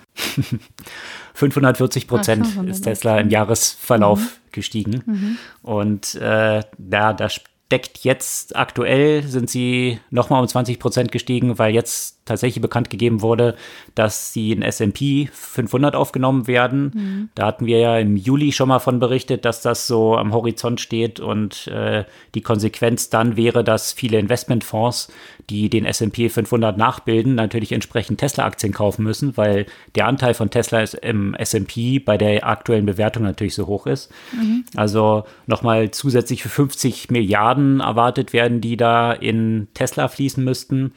540 1.35 2.07
Prozent 2.09 2.47
ist 2.67 2.83
Tesla 2.83 3.19
im 3.19 3.31
Jahresverlauf 3.31 4.21
mhm. 4.21 4.53
gestiegen. 4.53 5.03
Mhm. 5.07 5.39
Und 5.63 6.15
äh, 6.17 6.57
ja, 6.57 7.13
da 7.15 7.29
deckt 7.73 7.99
jetzt 8.01 8.55
aktuell, 8.55 9.23
sind 9.23 9.49
sie 9.49 9.99
nochmal 10.11 10.41
um 10.43 10.49
20 10.49 10.79
Prozent 10.79 11.11
gestiegen, 11.11 11.59
weil 11.59 11.75
jetzt 11.75 12.14
tatsächlich 12.25 12.63
bekannt 12.63 12.91
gegeben 12.91 13.21
wurde, 13.21 13.55
dass 13.95 14.33
sie 14.33 14.53
in 14.53 14.63
S&P 14.63 15.29
500 15.33 15.95
aufgenommen 15.95 16.47
werden. 16.47 16.93
Mhm. 16.95 17.29
Da 17.35 17.47
hatten 17.47 17.67
wir 17.67 17.79
ja 17.79 17.99
im 17.99 18.17
Juli 18.17 18.53
schon 18.53 18.69
mal 18.69 18.79
von 18.79 18.99
berichtet, 18.99 19.45
dass 19.45 19.61
das 19.61 19.87
so 19.87 20.17
am 20.17 20.33
Horizont 20.33 20.81
steht 20.81 21.21
und 21.21 21.67
äh, 21.69 22.05
die 22.35 22.41
Konsequenz 22.41 23.11
dann 23.11 23.37
wäre, 23.37 23.63
dass 23.63 23.93
viele 23.93 24.19
Investmentfonds, 24.19 25.13
die 25.51 25.69
den 25.69 25.85
S&P 25.85 26.29
500 26.29 26.79
nachbilden, 26.79 27.35
natürlich 27.35 27.73
entsprechend 27.73 28.21
Tesla-Aktien 28.21 28.73
kaufen 28.73 29.03
müssen, 29.03 29.37
weil 29.37 29.67
der 29.95 30.07
Anteil 30.07 30.35
von 30.35 30.51
Tesla 30.51 30.85
im 31.03 31.35
S&P 31.35 31.99
bei 31.99 32.17
der 32.17 32.47
aktuellen 32.47 32.87
Bewertung 32.87 33.25
natürlich 33.25 33.55
so 33.55 33.67
hoch 33.67 33.87
ist. 33.87 34.11
Mhm. 34.33 34.65
Also 34.77 35.25
nochmal 35.47 35.91
zusätzlich 35.91 36.43
für 36.43 36.49
50 36.49 37.11
Milliarden 37.11 37.81
erwartet 37.81 38.33
werden, 38.33 38.61
die 38.61 38.77
da 38.77 39.13
in 39.13 39.69
Tesla 39.75 40.09
fließen 40.09 40.43
müssten. 40.43 40.93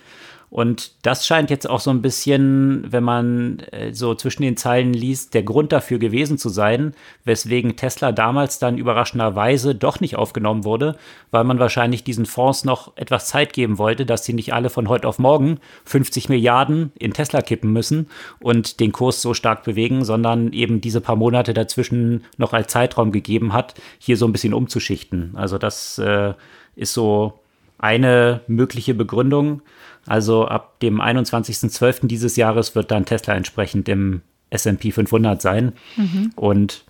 Und 0.49 1.05
das 1.05 1.27
scheint 1.27 1.49
jetzt 1.49 1.69
auch 1.69 1.81
so 1.81 1.89
ein 1.89 2.01
bisschen, 2.01 2.85
wenn 2.89 3.03
man 3.03 3.59
äh, 3.71 3.93
so 3.93 4.15
zwischen 4.15 4.43
den 4.43 4.55
Zeilen 4.55 4.93
liest, 4.93 5.33
der 5.33 5.43
Grund 5.43 5.73
dafür 5.73 5.99
gewesen 5.99 6.37
zu 6.37 6.47
sein, 6.47 6.93
weswegen 7.25 7.75
Tesla 7.75 8.13
damals 8.13 8.57
dann 8.57 8.77
überraschenderweise 8.77 9.75
doch 9.75 9.99
nicht 9.99 10.15
aufgenommen 10.15 10.63
wurde, 10.63 10.95
weil 11.31 11.43
man 11.43 11.59
wahrscheinlich 11.59 12.05
diesen 12.05 12.25
Fonds 12.25 12.63
noch 12.63 12.95
etwas 12.95 13.27
Zeit 13.27 13.51
geben 13.51 13.77
wollte, 13.77 14.05
dass 14.05 14.23
sie 14.23 14.33
nicht 14.33 14.53
alle 14.53 14.69
von 14.69 14.87
heute 14.87 15.09
auf 15.09 15.19
morgen 15.19 15.59
50 15.83 16.29
Milliarden 16.29 16.93
in 16.97 17.13
Tesla 17.13 17.41
kippen 17.41 17.73
müssen 17.73 18.07
und 18.39 18.79
den 18.79 18.93
Kurs 18.93 19.21
so 19.21 19.33
stark 19.33 19.63
bewegen, 19.63 20.05
sondern 20.05 20.53
eben 20.53 20.79
diese 20.79 21.01
paar 21.01 21.17
Monate 21.17 21.53
dazwischen 21.53 22.23
noch 22.37 22.53
als 22.53 22.71
Zeitraum 22.71 23.11
gegeben 23.11 23.51
hat, 23.51 23.73
hier 23.99 24.15
so 24.15 24.25
ein 24.25 24.31
bisschen 24.31 24.53
umzuschichten. 24.53 25.33
Also 25.35 25.57
das 25.57 25.97
äh, 25.97 26.33
ist 26.77 26.93
so 26.93 27.39
eine 27.79 28.41
mögliche 28.47 28.93
Begründung. 28.93 29.61
Also 30.07 30.47
ab 30.47 30.79
dem 30.79 31.01
21.12. 31.01 32.07
dieses 32.07 32.35
Jahres 32.35 32.75
wird 32.75 32.91
dann 32.91 33.05
Tesla 33.05 33.35
entsprechend 33.35 33.89
im 33.89 34.21
SP 34.49 34.91
500 34.91 35.41
sein. 35.41 35.73
Mhm. 35.95 36.31
Und 36.35 36.85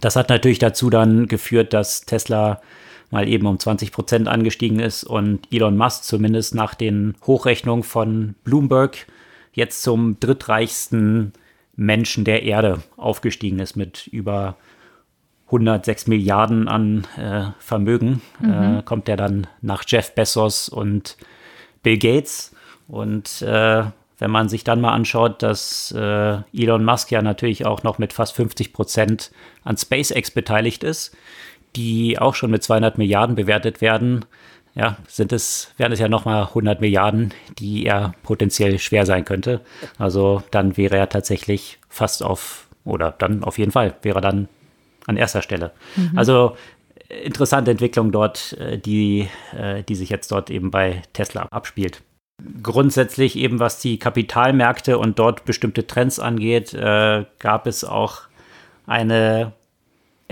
Das 0.00 0.16
hat 0.16 0.30
natürlich 0.30 0.58
dazu 0.58 0.90
dann 0.90 1.28
geführt, 1.28 1.72
dass 1.74 2.02
Tesla 2.02 2.60
mal 3.10 3.28
eben 3.28 3.46
um 3.46 3.58
20 3.58 3.92
Prozent 3.92 4.26
angestiegen 4.26 4.80
ist 4.80 5.04
und 5.04 5.46
Elon 5.52 5.76
Musk 5.76 6.04
zumindest 6.04 6.54
nach 6.54 6.74
den 6.74 7.14
Hochrechnungen 7.26 7.84
von 7.84 8.34
Bloomberg 8.42 9.06
jetzt 9.52 9.82
zum 9.82 10.18
drittreichsten 10.18 11.34
Menschen 11.76 12.24
der 12.24 12.42
Erde 12.42 12.82
aufgestiegen 12.96 13.58
ist 13.58 13.76
mit 13.76 14.06
über 14.06 14.56
106 15.46 16.06
Milliarden 16.06 16.68
an 16.68 17.06
äh, 17.18 17.50
Vermögen. 17.58 18.22
Mhm. 18.40 18.78
Äh, 18.78 18.82
kommt 18.84 19.08
er 19.10 19.18
dann 19.18 19.46
nach 19.60 19.84
Jeff 19.86 20.14
Bezos 20.14 20.70
und 20.70 21.18
Bill 21.82 21.98
Gates. 21.98 22.54
Und 22.88 23.42
äh, 23.42 23.84
wenn 24.18 24.30
man 24.30 24.48
sich 24.48 24.64
dann 24.64 24.80
mal 24.80 24.92
anschaut, 24.92 25.42
dass 25.42 25.92
äh, 25.92 26.38
Elon 26.54 26.84
Musk 26.84 27.10
ja 27.10 27.22
natürlich 27.22 27.66
auch 27.66 27.82
noch 27.82 27.98
mit 27.98 28.12
fast 28.12 28.34
50 28.36 28.72
Prozent 28.72 29.32
an 29.64 29.76
SpaceX 29.76 30.30
beteiligt 30.30 30.84
ist, 30.84 31.16
die 31.74 32.18
auch 32.18 32.34
schon 32.34 32.50
mit 32.50 32.62
200 32.62 32.98
Milliarden 32.98 33.34
bewertet 33.34 33.80
werden, 33.80 34.24
ja, 34.74 34.96
sind 35.06 35.32
es, 35.32 35.72
wären 35.76 35.92
es 35.92 35.98
ja 35.98 36.08
nochmal 36.08 36.44
100 36.44 36.80
Milliarden, 36.80 37.34
die 37.58 37.84
er 37.84 38.14
potenziell 38.22 38.78
schwer 38.78 39.04
sein 39.06 39.24
könnte. 39.24 39.60
Also 39.98 40.42
dann 40.50 40.76
wäre 40.76 40.96
er 40.96 41.08
tatsächlich 41.08 41.78
fast 41.88 42.22
auf, 42.22 42.68
oder 42.84 43.12
dann 43.18 43.44
auf 43.44 43.58
jeden 43.58 43.72
Fall, 43.72 43.94
wäre 44.02 44.18
er 44.18 44.22
dann 44.22 44.48
an 45.06 45.16
erster 45.16 45.42
Stelle. 45.42 45.72
Mhm. 45.96 46.12
Also 46.16 46.56
interessante 47.24 47.70
Entwicklung 47.70 48.12
dort, 48.12 48.54
äh, 48.54 48.78
die, 48.78 49.28
äh, 49.56 49.82
die 49.82 49.94
sich 49.94 50.10
jetzt 50.10 50.30
dort 50.32 50.50
eben 50.50 50.70
bei 50.70 51.02
Tesla 51.12 51.46
abspielt. 51.50 52.02
Grundsätzlich 52.62 53.36
eben 53.36 53.60
was 53.60 53.80
die 53.80 53.98
Kapitalmärkte 53.98 54.98
und 54.98 55.18
dort 55.18 55.44
bestimmte 55.44 55.86
Trends 55.86 56.18
angeht, 56.18 56.74
äh, 56.74 57.24
gab 57.38 57.66
es 57.66 57.84
auch 57.84 58.22
eine 58.86 59.52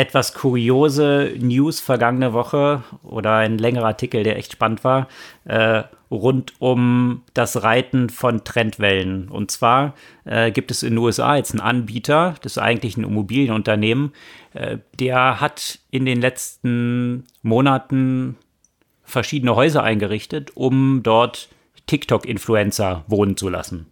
etwas 0.00 0.32
kuriose 0.32 1.34
News 1.38 1.78
vergangene 1.78 2.32
Woche 2.32 2.82
oder 3.02 3.34
ein 3.34 3.58
längerer 3.58 3.88
Artikel, 3.88 4.22
der 4.22 4.38
echt 4.38 4.52
spannend 4.52 4.82
war, 4.82 5.08
äh, 5.44 5.82
rund 6.10 6.54
um 6.58 7.22
das 7.34 7.62
Reiten 7.62 8.08
von 8.08 8.42
Trendwellen. 8.42 9.28
Und 9.28 9.50
zwar 9.50 9.94
äh, 10.24 10.52
gibt 10.52 10.70
es 10.70 10.82
in 10.82 10.94
den 10.94 10.98
USA 10.98 11.36
jetzt 11.36 11.50
einen 11.50 11.60
Anbieter, 11.60 12.34
das 12.40 12.52
ist 12.52 12.58
eigentlich 12.58 12.96
ein 12.96 13.04
Immobilienunternehmen, 13.04 14.14
äh, 14.54 14.78
der 14.98 15.42
hat 15.42 15.80
in 15.90 16.06
den 16.06 16.22
letzten 16.22 17.24
Monaten 17.42 18.36
verschiedene 19.02 19.54
Häuser 19.54 19.82
eingerichtet, 19.82 20.52
um 20.54 21.02
dort 21.02 21.50
TikTok-Influencer 21.88 23.04
wohnen 23.06 23.36
zu 23.36 23.50
lassen. 23.50 23.84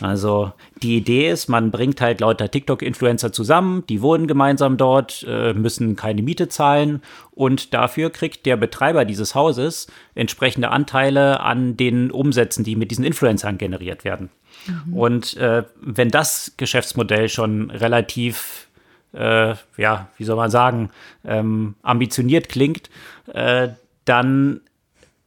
Also 0.00 0.52
die 0.82 0.96
Idee 0.96 1.30
ist, 1.30 1.48
man 1.48 1.70
bringt 1.70 2.00
halt 2.00 2.20
lauter 2.20 2.50
TikTok-Influencer 2.50 3.32
zusammen, 3.32 3.84
die 3.88 4.02
wohnen 4.02 4.26
gemeinsam 4.26 4.76
dort, 4.76 5.24
äh, 5.28 5.52
müssen 5.52 5.96
keine 5.96 6.22
Miete 6.22 6.48
zahlen 6.48 7.02
und 7.30 7.74
dafür 7.74 8.10
kriegt 8.10 8.46
der 8.46 8.56
Betreiber 8.56 9.04
dieses 9.04 9.34
Hauses 9.34 9.86
entsprechende 10.14 10.70
Anteile 10.70 11.40
an 11.40 11.76
den 11.76 12.10
Umsätzen, 12.10 12.64
die 12.64 12.76
mit 12.76 12.90
diesen 12.90 13.04
Influencern 13.04 13.58
generiert 13.58 14.04
werden. 14.04 14.30
Mhm. 14.66 14.96
Und 14.96 15.36
äh, 15.36 15.64
wenn 15.80 16.10
das 16.10 16.54
Geschäftsmodell 16.56 17.28
schon 17.28 17.70
relativ, 17.70 18.68
äh, 19.12 19.54
ja, 19.76 20.08
wie 20.16 20.24
soll 20.24 20.36
man 20.36 20.50
sagen, 20.50 20.90
ähm, 21.24 21.74
ambitioniert 21.82 22.48
klingt, 22.48 22.90
äh, 23.32 23.68
dann 24.04 24.60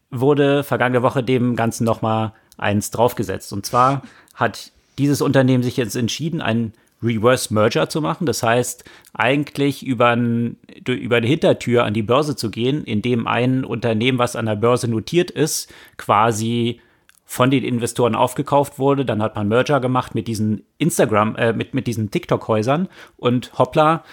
wurde 0.10 0.64
vergangene 0.64 1.04
Woche 1.04 1.24
dem 1.24 1.56
Ganzen 1.56 1.84
nochmal 1.84 2.34
eins 2.58 2.92
draufgesetzt. 2.92 3.54
Und 3.54 3.66
zwar 3.66 4.02
hat 4.38 4.72
dieses 4.98 5.22
Unternehmen 5.22 5.64
sich 5.64 5.76
jetzt 5.76 5.96
entschieden, 5.96 6.42
einen 6.42 6.74
Reverse 7.04 7.54
Merger 7.54 7.90
zu 7.90 8.02
machen. 8.02 8.26
Das 8.26 8.42
heißt, 8.42 8.84
eigentlich 9.14 9.86
über, 9.86 10.10
ein, 10.10 10.58
über 10.88 11.18
eine 11.18 11.28
Hintertür 11.28 11.84
an 11.84 11.94
die 11.94 12.04
Börse 12.04 12.36
zu 12.36 12.50
gehen, 12.50 12.84
indem 12.84 13.28
ein 13.28 13.66
Unternehmen, 13.66 14.18
was 14.18 14.36
an 14.36 14.46
der 14.46 14.56
Börse 14.56 14.88
notiert 14.88 15.30
ist, 15.30 15.72
quasi 15.98 16.80
von 17.26 17.52
den 17.52 17.64
Investoren 17.64 18.16
aufgekauft 18.16 18.80
wurde. 18.80 19.06
Dann 19.06 19.22
hat 19.22 19.36
man 19.36 19.48
Merger 19.48 19.80
gemacht 19.80 20.16
mit 20.16 20.28
diesen 20.28 20.64
Instagram, 20.78 21.36
äh, 21.36 21.54
mit, 21.54 21.74
mit 21.74 21.86
diesen 21.86 22.10
TikTok-Häusern 22.10 22.88
und 23.18 23.58
hoppla, 23.58 24.04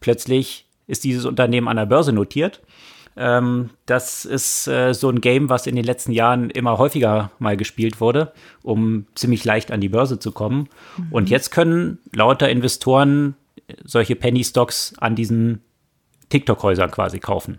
plötzlich 0.00 0.66
ist 0.86 1.04
dieses 1.04 1.24
Unternehmen 1.24 1.68
an 1.68 1.76
der 1.76 1.86
Börse 1.86 2.12
notiert. 2.12 2.60
Ähm, 3.16 3.70
das 3.86 4.24
ist 4.24 4.66
äh, 4.68 4.94
so 4.94 5.08
ein 5.08 5.20
Game, 5.20 5.50
was 5.50 5.66
in 5.66 5.76
den 5.76 5.84
letzten 5.84 6.12
Jahren 6.12 6.50
immer 6.50 6.78
häufiger 6.78 7.30
mal 7.38 7.56
gespielt 7.56 8.00
wurde, 8.00 8.32
um 8.62 9.06
ziemlich 9.14 9.44
leicht 9.44 9.70
an 9.70 9.80
die 9.80 9.88
Börse 9.88 10.18
zu 10.18 10.32
kommen. 10.32 10.68
Mhm. 10.96 11.06
Und 11.10 11.30
jetzt 11.30 11.50
können 11.50 11.98
lauter 12.14 12.48
Investoren 12.48 13.34
solche 13.84 14.16
Penny 14.16 14.44
Stocks 14.44 14.94
an 14.98 15.14
diesen 15.14 15.62
TikTok-Häusern 16.32 16.90
quasi 16.90 17.18
kaufen. 17.18 17.58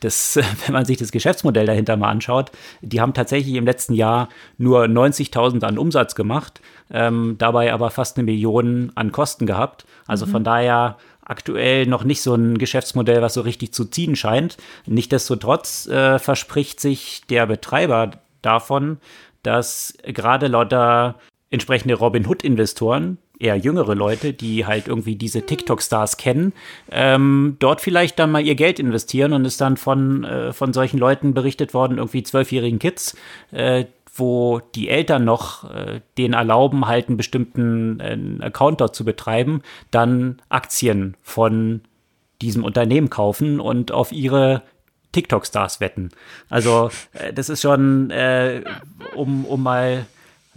Das, 0.00 0.36
wenn 0.66 0.72
man 0.72 0.84
sich 0.84 0.96
das 0.96 1.12
Geschäftsmodell 1.12 1.66
dahinter 1.66 1.96
mal 1.96 2.10
anschaut, 2.10 2.50
die 2.82 3.00
haben 3.00 3.14
tatsächlich 3.14 3.54
im 3.54 3.64
letzten 3.64 3.94
Jahr 3.94 4.28
nur 4.56 4.84
90.000 4.84 5.64
an 5.64 5.78
Umsatz 5.78 6.14
gemacht, 6.14 6.60
ähm, 6.90 7.36
dabei 7.38 7.72
aber 7.72 7.90
fast 7.90 8.16
eine 8.16 8.24
Million 8.24 8.90
an 8.96 9.12
Kosten 9.12 9.46
gehabt. 9.46 9.86
Also 10.06 10.26
mhm. 10.26 10.30
von 10.30 10.44
daher 10.44 10.96
aktuell 11.28 11.86
noch 11.86 12.02
nicht 12.02 12.22
so 12.22 12.34
ein 12.34 12.58
Geschäftsmodell, 12.58 13.22
was 13.22 13.34
so 13.34 13.42
richtig 13.42 13.72
zu 13.72 13.84
ziehen 13.84 14.16
scheint. 14.16 14.56
Nichtsdestotrotz 14.86 15.86
äh, 15.86 16.18
verspricht 16.18 16.80
sich 16.80 17.22
der 17.30 17.46
Betreiber 17.46 18.10
davon, 18.42 18.98
dass 19.42 19.94
gerade 20.02 20.48
lauter 20.48 21.16
entsprechende 21.50 21.94
Robin 21.94 22.26
Hood-Investoren, 22.26 23.18
eher 23.38 23.56
jüngere 23.56 23.94
Leute, 23.94 24.32
die 24.32 24.66
halt 24.66 24.88
irgendwie 24.88 25.14
diese 25.16 25.42
TikTok-Stars 25.42 26.16
kennen, 26.16 26.52
ähm, 26.90 27.56
dort 27.60 27.80
vielleicht 27.80 28.18
dann 28.18 28.32
mal 28.32 28.44
ihr 28.44 28.56
Geld 28.56 28.80
investieren 28.80 29.32
und 29.32 29.44
ist 29.44 29.60
dann 29.60 29.76
von, 29.76 30.24
äh, 30.24 30.52
von 30.52 30.72
solchen 30.72 30.98
Leuten 30.98 31.34
berichtet 31.34 31.72
worden, 31.72 31.98
irgendwie 31.98 32.22
zwölfjährigen 32.22 32.78
Kids, 32.78 33.16
äh, 33.52 33.84
wo 34.18 34.60
die 34.74 34.88
Eltern 34.88 35.24
noch 35.24 35.70
äh, 35.70 36.00
den 36.16 36.32
erlauben, 36.32 36.86
halt 36.86 37.08
einen 37.08 37.16
bestimmten 37.16 38.00
äh, 38.00 38.44
Account 38.44 38.80
dort 38.80 38.94
zu 38.94 39.04
betreiben, 39.04 39.62
dann 39.90 40.40
Aktien 40.48 41.16
von 41.22 41.82
diesem 42.40 42.64
Unternehmen 42.64 43.10
kaufen 43.10 43.60
und 43.60 43.92
auf 43.92 44.12
ihre 44.12 44.62
TikTok-Stars 45.12 45.80
wetten. 45.80 46.10
Also 46.48 46.90
äh, 47.12 47.32
das 47.32 47.48
ist 47.48 47.62
schon, 47.62 48.10
äh, 48.10 48.62
um, 49.14 49.44
um 49.44 49.62
mal 49.62 50.06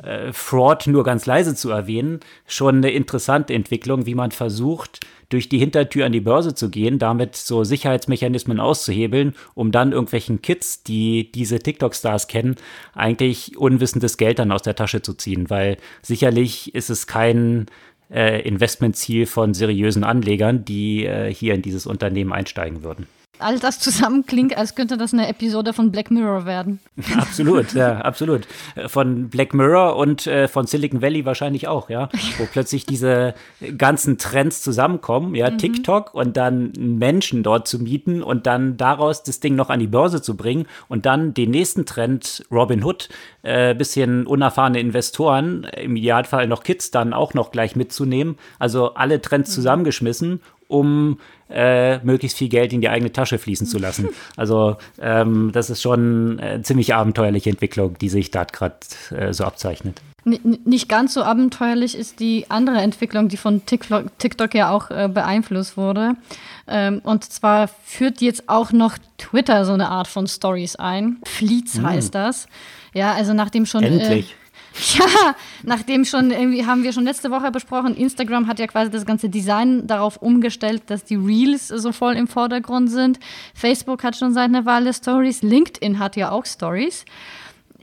äh, 0.04 0.34
Fraud 0.34 0.88
nur 0.88 1.04
ganz 1.04 1.26
leise 1.26 1.56
zu 1.56 1.70
erwähnen, 1.70 2.20
schon 2.48 2.78
eine 2.78 2.92
interessante 2.92 3.54
Entwicklung, 3.54 4.06
wie 4.06 4.16
man 4.16 4.32
versucht, 4.32 5.00
durch 5.30 5.48
die 5.48 5.60
Hintertür 5.60 6.06
an 6.06 6.12
die 6.12 6.20
Börse 6.20 6.56
zu 6.56 6.70
gehen, 6.70 7.00
damit 7.00 7.36
so 7.36 7.64
Sicherheitsmechanismen 7.64 8.60
auszuhebeln, 8.60 9.34
um 9.56 9.72
dann 9.72 9.94
irgendwelchen 9.94 10.42
Kids, 10.42 10.84
die 10.84 11.32
diese 11.32 11.60
TikTok-Stars 11.60 12.28
kennen, 12.28 12.56
eigentlich 12.94 13.58
unwissendes 13.58 14.18
Geld 14.18 14.40
dann 14.40 14.52
aus 14.52 14.62
der 14.62 14.76
Tasche 14.76 15.02
zu 15.02 15.14
ziehen, 15.14 15.50
weil 15.50 15.78
sicherlich 16.02 16.76
ist 16.76 16.90
es 16.90 17.08
kein 17.08 17.68
äh, 18.14 18.42
Investmentziel 18.42 19.26
von 19.26 19.54
seriösen 19.54 20.04
Anlegern, 20.04 20.66
die 20.66 21.06
äh, 21.06 21.34
hier 21.34 21.54
in 21.54 21.62
dieses 21.62 21.86
Unternehmen 21.86 22.34
einsteigen 22.34 22.84
würden 22.84 23.08
all 23.42 23.60
das 23.60 23.80
zusammen 23.80 24.26
klingt, 24.26 24.58
als 24.58 24.76
könnte 24.76 24.98
das 24.98 25.14
eine 25.14 25.28
Episode 25.28 25.74
von 25.74 25.92
Black 25.92 26.12
Mirror 26.12 26.46
werden. 26.46 26.80
Absolut, 27.18 27.74
ja, 27.74 27.98
absolut. 28.00 28.48
Von 28.88 29.30
Black 29.30 29.54
Mirror 29.54 29.96
und 29.96 30.28
äh, 30.28 30.48
von 30.48 30.68
Silicon 30.68 31.02
Valley 31.02 31.26
wahrscheinlich 31.26 31.68
auch, 31.68 31.90
ja. 31.90 32.10
Wo 32.38 32.46
plötzlich 32.52 32.86
diese 32.86 33.34
ganzen 33.78 34.18
Trends 34.18 34.62
zusammenkommen, 34.62 35.36
ja, 35.36 35.50
mhm. 35.50 35.58
TikTok 35.58 36.14
und 36.14 36.38
dann 36.38 36.72
Menschen 36.78 37.44
dort 37.44 37.68
zu 37.68 37.80
mieten 37.80 38.22
und 38.22 38.48
dann 38.48 38.78
daraus 38.78 39.24
das 39.24 39.40
Ding 39.40 39.56
noch 39.56 39.70
an 39.70 39.80
die 39.80 39.88
Börse 39.88 40.22
zu 40.22 40.36
bringen 40.36 40.68
und 40.88 41.06
dann 41.06 41.34
den 41.34 41.52
nächsten 41.52 41.86
Trend, 41.86 42.46
Robin 42.52 42.84
Hood, 42.84 43.10
äh, 43.44 43.74
bisschen 43.74 44.28
unerfahrene 44.28 44.80
Investoren, 44.80 45.64
im 45.78 45.96
Idealfall 45.96 46.48
noch 46.48 46.64
Kids 46.64 46.92
dann 46.92 47.14
auch 47.14 47.34
noch 47.34 47.52
gleich 47.52 47.76
mitzunehmen. 47.76 48.38
Also 48.60 48.94
alle 48.94 49.22
Trends 49.22 49.52
mhm. 49.52 49.56
zusammengeschmissen 49.56 50.42
um 50.72 51.20
äh, 51.54 52.00
möglichst 52.04 52.38
viel 52.38 52.50
Geld 52.50 52.74
in 52.74 52.82
die 52.82 52.90
eigene 52.90 53.12
Tasche 53.12 53.38
fließen 53.38 53.68
zu 53.68 53.78
lassen. 53.78 54.10
Also 54.38 54.78
ähm, 55.00 55.52
das 55.54 55.70
ist 55.70 55.82
schon 55.82 56.40
eine 56.40 56.62
ziemlich 56.62 56.94
abenteuerliche 56.94 57.50
Entwicklung, 57.50 57.98
die 58.00 58.10
sich 58.10 58.32
da 58.32 58.44
gerade 58.44 58.76
äh, 59.16 59.34
so 59.34 59.44
abzeichnet. 59.44 60.02
N 60.26 60.60
nicht 60.66 60.88
ganz 60.88 61.14
so 61.14 61.24
abenteuerlich 61.24 61.98
ist 61.98 62.20
die 62.20 62.46
andere 62.50 62.78
Entwicklung, 62.78 63.28
die 63.28 63.38
von 63.38 63.66
TikTok, 63.66 64.18
TikTok 64.20 64.54
ja 64.54 64.72
auch 64.72 64.92
äh, 64.92 65.10
beeinflusst 65.12 65.78
wurde. 65.78 66.14
Ähm, 66.68 67.02
und 67.04 67.26
zwar 67.26 67.68
führt 67.68 68.22
jetzt 68.22 68.48
auch 68.48 68.72
noch 68.72 68.98
Twitter 69.18 69.66
so 69.66 69.74
eine 69.74 69.90
Art 69.90 70.08
von 70.08 70.28
Stories 70.28 70.76
ein. 70.76 71.18
Fleets 71.26 71.78
hm. 71.78 71.86
heißt 71.86 72.16
das. 72.16 72.48
Ja, 72.94 73.14
also 73.14 73.34
nachdem 73.34 73.66
schon. 73.66 73.84
Äh, 73.84 73.88
Endlich. 73.88 74.36
Ja, 74.98 75.36
nachdem 75.64 76.06
schon 76.06 76.32
irgendwie 76.32 76.66
haben 76.66 76.84
wir 76.84 76.94
schon 76.94 77.04
letzte 77.04 77.30
Woche 77.30 77.52
besprochen, 77.52 77.96
Instagram 77.96 78.48
hat 78.48 78.60
ja 78.60 78.68
quasi 78.68 78.90
das 78.90 79.06
ganze 79.06 79.30
Design 79.30 79.86
darauf 79.86 80.18
umgestellt, 80.18 80.84
dass 80.88 81.04
die 81.04 81.16
Reels 81.16 81.68
so 81.68 81.92
voll 81.92 82.16
im 82.16 82.28
Vordergrund 82.28 82.90
sind. 82.90 83.20
Facebook 83.54 84.04
hat 84.04 84.16
schon 84.16 84.34
seit 84.34 84.46
einer 84.46 84.66
Weile 84.66 84.94
Stories, 84.94 85.42
LinkedIn 85.42 86.00
hat 86.00 86.16
ja 86.16 86.32
auch 86.32 86.46
Stories. 86.46 87.06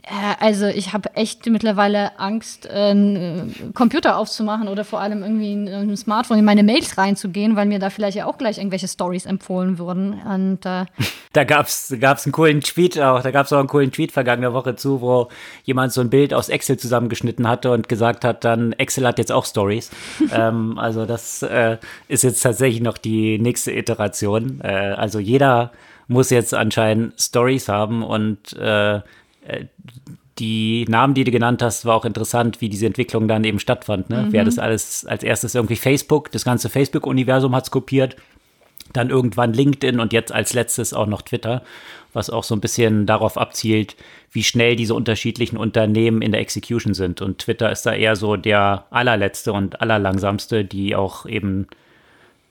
Äh, 0.09 0.43
also 0.43 0.65
ich 0.65 0.93
habe 0.93 1.15
echt 1.15 1.45
mittlerweile 1.47 2.19
Angst, 2.19 2.69
einen 2.69 3.73
Computer 3.73 4.17
aufzumachen 4.17 4.67
oder 4.67 4.83
vor 4.83 4.99
allem 4.99 5.21
irgendwie 5.21 5.53
ein, 5.53 5.97
Smartphone 5.97 6.39
in 6.39 6.45
meine 6.45 6.63
Mails 6.63 6.97
reinzugehen, 6.97 7.55
weil 7.55 7.65
mir 7.65 7.79
da 7.79 7.89
vielleicht 7.89 8.17
ja 8.17 8.25
auch 8.25 8.37
gleich 8.37 8.57
irgendwelche 8.57 8.87
Stories 8.87 9.25
empfohlen 9.25 9.77
wurden. 9.77 10.13
Und, 10.13 10.65
äh 10.65 10.85
da 11.33 11.43
gab 11.43 11.67
es 11.67 11.95
gab's 11.99 12.25
einen 12.25 12.31
coolen 12.33 12.61
Tweet 12.61 12.99
auch, 12.99 13.21
da 13.21 13.31
gab 13.31 13.45
es 13.45 13.53
auch 13.53 13.59
einen 13.59 13.67
coolen 13.67 13.91
Tweet 13.91 14.11
vergangene 14.11 14.53
Woche 14.53 14.75
zu, 14.75 15.01
wo 15.01 15.29
jemand 15.63 15.93
so 15.93 16.01
ein 16.01 16.09
Bild 16.09 16.33
aus 16.33 16.49
Excel 16.49 16.77
zusammengeschnitten 16.77 17.47
hatte 17.47 17.71
und 17.71 17.87
gesagt 17.87 18.25
hat, 18.25 18.43
dann 18.43 18.73
Excel 18.73 19.05
hat 19.05 19.19
jetzt 19.19 19.31
auch 19.31 19.45
Stories. 19.45 19.91
ähm, 20.33 20.79
also 20.79 21.05
das 21.05 21.43
äh, 21.43 21.77
ist 22.07 22.23
jetzt 22.23 22.41
tatsächlich 22.41 22.81
noch 22.81 22.97
die 22.97 23.37
nächste 23.37 23.71
Iteration. 23.71 24.61
Äh, 24.61 24.95
also 24.97 25.19
jeder 25.19 25.71
muss 26.07 26.31
jetzt 26.31 26.55
anscheinend 26.55 27.21
Stories 27.21 27.69
haben 27.69 28.03
und 28.03 28.53
äh, 28.53 28.97
äh, 28.97 29.01
die 30.39 30.85
Namen, 30.87 31.13
die 31.13 31.23
du 31.23 31.31
genannt 31.31 31.61
hast, 31.61 31.85
war 31.85 31.95
auch 31.95 32.05
interessant, 32.05 32.61
wie 32.61 32.69
diese 32.69 32.85
Entwicklung 32.85 33.27
dann 33.27 33.43
eben 33.43 33.59
stattfand. 33.59 34.09
Ne? 34.09 34.23
Mhm. 34.23 34.33
Wer 34.33 34.45
das 34.45 34.57
alles 34.57 35.05
als 35.05 35.23
erstes 35.23 35.55
irgendwie 35.55 35.75
Facebook, 35.75 36.31
das 36.31 36.45
ganze 36.45 36.69
Facebook-Universum 36.69 37.55
hat 37.55 37.65
es 37.65 37.71
kopiert, 37.71 38.15
dann 38.93 39.09
irgendwann 39.09 39.53
LinkedIn 39.53 39.99
und 39.99 40.13
jetzt 40.13 40.31
als 40.31 40.53
letztes 40.53 40.93
auch 40.93 41.07
noch 41.07 41.21
Twitter, 41.21 41.61
was 42.13 42.29
auch 42.29 42.43
so 42.43 42.55
ein 42.55 42.61
bisschen 42.61 43.05
darauf 43.05 43.37
abzielt, 43.37 43.95
wie 44.31 44.43
schnell 44.43 44.75
diese 44.75 44.95
unterschiedlichen 44.95 45.57
Unternehmen 45.57 46.21
in 46.21 46.31
der 46.31 46.41
Execution 46.41 46.93
sind. 46.93 47.21
Und 47.21 47.39
Twitter 47.39 47.71
ist 47.71 47.85
da 47.85 47.93
eher 47.93 48.15
so 48.15 48.35
der 48.35 48.85
allerletzte 48.89 49.53
und 49.53 49.81
allerlangsamste, 49.81 50.65
die 50.65 50.95
auch 50.95 51.25
eben 51.25 51.67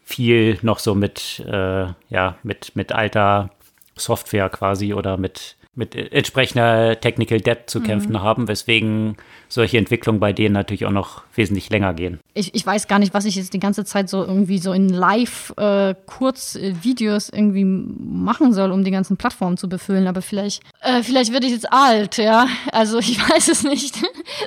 viel 0.05 0.59
noch 0.63 0.79
so 0.79 0.95
mit, 0.95 1.45
äh, 1.47 1.87
ja, 2.09 2.37
mit, 2.43 2.77
mit 2.77 2.93
alter 2.93 3.51
Software 3.97 4.49
quasi 4.49 4.95
oder 4.95 5.17
mit 5.17 5.58
mit 5.79 5.95
entsprechender 5.95 7.01
Technical 7.01 7.41
Debt 7.41 7.71
zu 7.71 7.81
kämpfen 7.81 8.13
mhm. 8.13 8.23
haben, 8.23 8.49
weswegen 8.49 9.17
solche 9.49 9.79
Entwicklungen 9.79 10.21
bei 10.21 10.33
denen 10.33 10.53
natürlich 10.53 10.85
auch 10.85 10.91
noch 10.91 11.23
wesentlich 11.35 11.71
länger 11.71 11.95
gehen. 11.95 12.19
Ich, 12.35 12.53
ich 12.55 12.67
weiß 12.67 12.89
gar 12.89 12.99
nicht, 12.99 13.15
was 13.15 13.25
ich 13.25 13.37
jetzt 13.37 13.55
die 13.55 13.61
ganze 13.61 13.85
Zeit 13.85 14.11
so 14.11 14.25
irgendwie 14.25 14.59
so 14.59 14.73
in 14.73 14.89
Live-Kurzvideos 14.89 17.29
äh, 17.31 17.37
irgendwie 17.37 17.65
machen 17.65 18.53
soll, 18.53 18.73
um 18.73 18.83
die 18.83 18.91
ganzen 18.91 19.17
Plattformen 19.17 19.57
zu 19.57 19.69
befüllen. 19.69 20.09
Aber 20.09 20.21
vielleicht, 20.21 20.65
äh, 20.83 21.05
vielleicht 21.05 21.33
werde 21.33 21.47
ich 21.47 21.53
jetzt 21.53 21.73
alt, 21.73 22.17
ja. 22.19 22.49
Also 22.73 22.99
ich 23.09 23.17
weiß 23.19 23.49
es 23.49 23.63
nicht. 23.63 24.03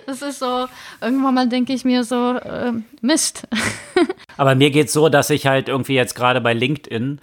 Das 0.06 0.22
ist 0.22 0.40
so, 0.40 0.68
irgendwann 1.00 1.34
mal 1.34 1.48
denke 1.48 1.72
ich 1.74 1.86
mir 1.86 2.04
so, 2.04 2.34
äh, 2.34 2.74
Mist. 3.02 3.48
Aber 4.38 4.56
mir 4.56 4.70
geht 4.70 4.88
es 4.88 4.94
so, 4.94 5.08
dass 5.08 5.30
ich 5.30 5.48
halt 5.48 5.70
irgendwie 5.70 5.94
jetzt 5.94 6.16
gerade 6.16 6.42
bei 6.42 6.54
LinkedIn 6.54 7.22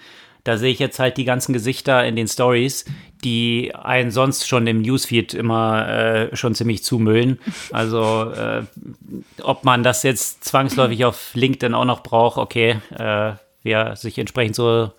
da 0.49 0.57
sehe 0.57 0.72
ich 0.72 0.78
jetzt 0.78 0.99
halt 0.99 1.18
die 1.18 1.26
ganzen 1.26 1.53
Gesichter 1.53 2.07
in 2.07 2.16
den 2.16 2.26
Stories, 2.26 2.86
die 3.22 3.74
einen 3.74 4.11
sonst 4.11 4.49
schon 4.49 4.66
im 4.66 4.80
Newsfeed 4.80 5.34
immer 5.34 5.86
äh, 5.86 6.36
schon 6.36 6.55
ziemlich 6.55 6.82
zumüllen. 6.82 7.38
Also 7.70 8.32
äh, 8.32 8.62
ob 9.42 9.64
man 9.64 9.82
das 9.82 10.03
jetzt 10.05 10.44
zwangsläufig 10.44 11.05
auf 11.05 11.34
LinkedIn 11.34 11.74
auch 11.74 11.84
noch 11.84 12.03
braucht, 12.03 12.38
okay, 12.38 12.78
äh, 12.96 13.32
wer 13.62 13.94
sich 13.96 14.18
entsprechend 14.18 14.57
so 14.57 14.90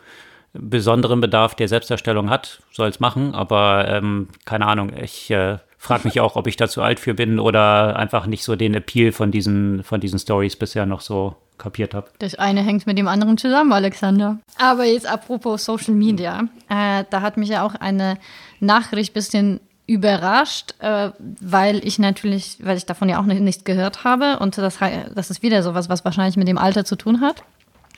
besonderen 0.54 1.20
Bedarf 1.20 1.56
der 1.56 1.68
Selbstdarstellung 1.68 2.30
hat, 2.30 2.62
soll 2.72 2.90
es 2.90 3.00
machen, 3.00 3.34
aber 3.34 3.88
ähm, 3.88 4.28
keine 4.46 4.68
Ahnung, 4.68 4.92
ich 5.02 5.32
äh, 5.32 5.58
frage 5.80 6.08
mich 6.08 6.20
auch, 6.20 6.36
ob 6.36 6.46
ich 6.46 6.58
da 6.58 6.68
zu 6.68 6.84
alt 6.84 7.00
für 7.00 7.16
bin 7.16 7.40
oder 7.40 7.96
einfach 7.96 8.28
nicht 8.28 8.44
so 8.44 8.56
den 8.56 8.76
Appeal 8.76 9.12
von 9.12 9.32
diesen, 9.32 9.84
von 9.84 10.00
diesen 10.00 10.20
Stories 10.20 10.56
bisher 10.58 10.86
noch 10.86 11.02
so 11.02 11.36
kapiert 11.60 11.94
habe. 11.94 12.10
Das 12.20 12.36
eine 12.36 12.62
hängt 12.62 12.88
mit 12.88 12.98
dem 12.98 13.08
anderen 13.08 13.38
zusammen, 13.38 13.72
Alexander. 13.72 14.40
Aber 14.58 14.86
jetzt 14.86 15.06
apropos 15.06 15.66
Social 15.66 15.94
Media, 15.94 16.46
äh, 16.70 17.04
da 17.10 17.22
hat 17.22 17.38
mich 17.38 17.50
ja 17.50 17.64
auch 17.64 17.76
eine 17.76 18.18
Nachricht 18.60 19.12
ein 19.12 19.14
bisschen 19.14 19.60
überrascht, 19.86 20.76
äh, 20.80 21.10
weil 21.42 21.86
ich 21.86 21.98
natürlich, 21.98 22.58
weil 22.62 22.78
ich 22.78 22.86
davon 22.86 23.10
ja 23.10 23.20
auch 23.20 23.26
nicht, 23.26 23.42
nicht 23.42 23.66
gehört 23.66 24.04
habe 24.04 24.38
und 24.40 24.58
das, 24.58 24.78
das 25.16 25.32
ist 25.32 25.42
wieder 25.42 25.64
sowas, 25.64 25.90
was 25.90 26.06
wahrscheinlich 26.06 26.38
mit 26.38 26.48
dem 26.48 26.60
Alter 26.60 26.86
zu 26.86 26.96
tun 26.96 27.22
hat. 27.22 27.44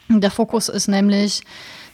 Der 0.08 0.32
Fokus 0.32 0.70
ist 0.70 0.88
nämlich, 0.88 1.42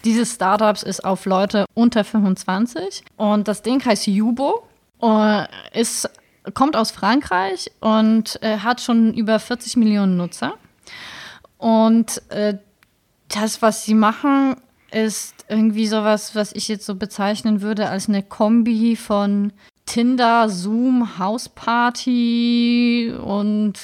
dieses 0.05 0.35
Startups 0.35 0.83
ist 0.83 1.03
auf 1.03 1.25
Leute 1.25 1.65
unter 1.73 2.03
25 2.03 3.03
und 3.17 3.47
das 3.47 3.63
Ding 3.63 3.83
heißt 3.83 4.07
Yubo, 4.07 4.67
uh, 5.01 5.43
ist, 5.73 6.09
kommt 6.53 6.75
aus 6.75 6.91
Frankreich 6.91 7.71
und 7.79 8.39
äh, 8.43 8.59
hat 8.59 8.81
schon 8.81 9.13
über 9.13 9.39
40 9.39 9.77
Millionen 9.77 10.15
Nutzer. 10.15 10.53
Und 11.57 12.21
äh, 12.29 12.57
das, 13.29 13.61
was 13.61 13.85
sie 13.85 13.93
machen, 13.93 14.55
ist 14.91 15.45
irgendwie 15.49 15.87
sowas, 15.87 16.35
was 16.35 16.53
ich 16.53 16.67
jetzt 16.67 16.85
so 16.85 16.95
bezeichnen 16.95 17.61
würde 17.61 17.89
als 17.89 18.07
eine 18.07 18.23
Kombi 18.23 18.95
von 18.95 19.51
Tinder, 19.85 20.49
Zoom, 20.49 21.17
Hausparty 21.17 23.13
und 23.23 23.79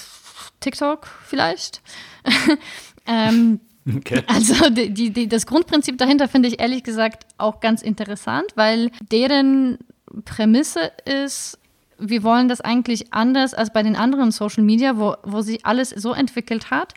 TikTok 0.59 1.07
vielleicht. 1.25 1.81
ähm, 3.07 3.59
okay. 3.87 4.23
Also 4.27 4.69
die, 4.69 5.11
die, 5.11 5.27
das 5.27 5.45
Grundprinzip 5.45 5.97
dahinter 5.97 6.27
finde 6.27 6.49
ich 6.49 6.59
ehrlich 6.59 6.83
gesagt 6.83 7.25
auch 7.37 7.59
ganz 7.59 7.81
interessant, 7.81 8.47
weil 8.55 8.91
deren 9.11 9.79
Prämisse 10.25 10.91
ist, 11.05 11.57
wir 11.97 12.23
wollen 12.23 12.49
das 12.49 12.61
eigentlich 12.61 13.13
anders 13.13 13.53
als 13.53 13.71
bei 13.71 13.83
den 13.83 13.95
anderen 13.95 14.31
Social 14.31 14.63
Media, 14.63 14.97
wo, 14.97 15.15
wo 15.23 15.41
sich 15.41 15.65
alles 15.65 15.89
so 15.89 16.13
entwickelt 16.13 16.69
hat, 16.71 16.93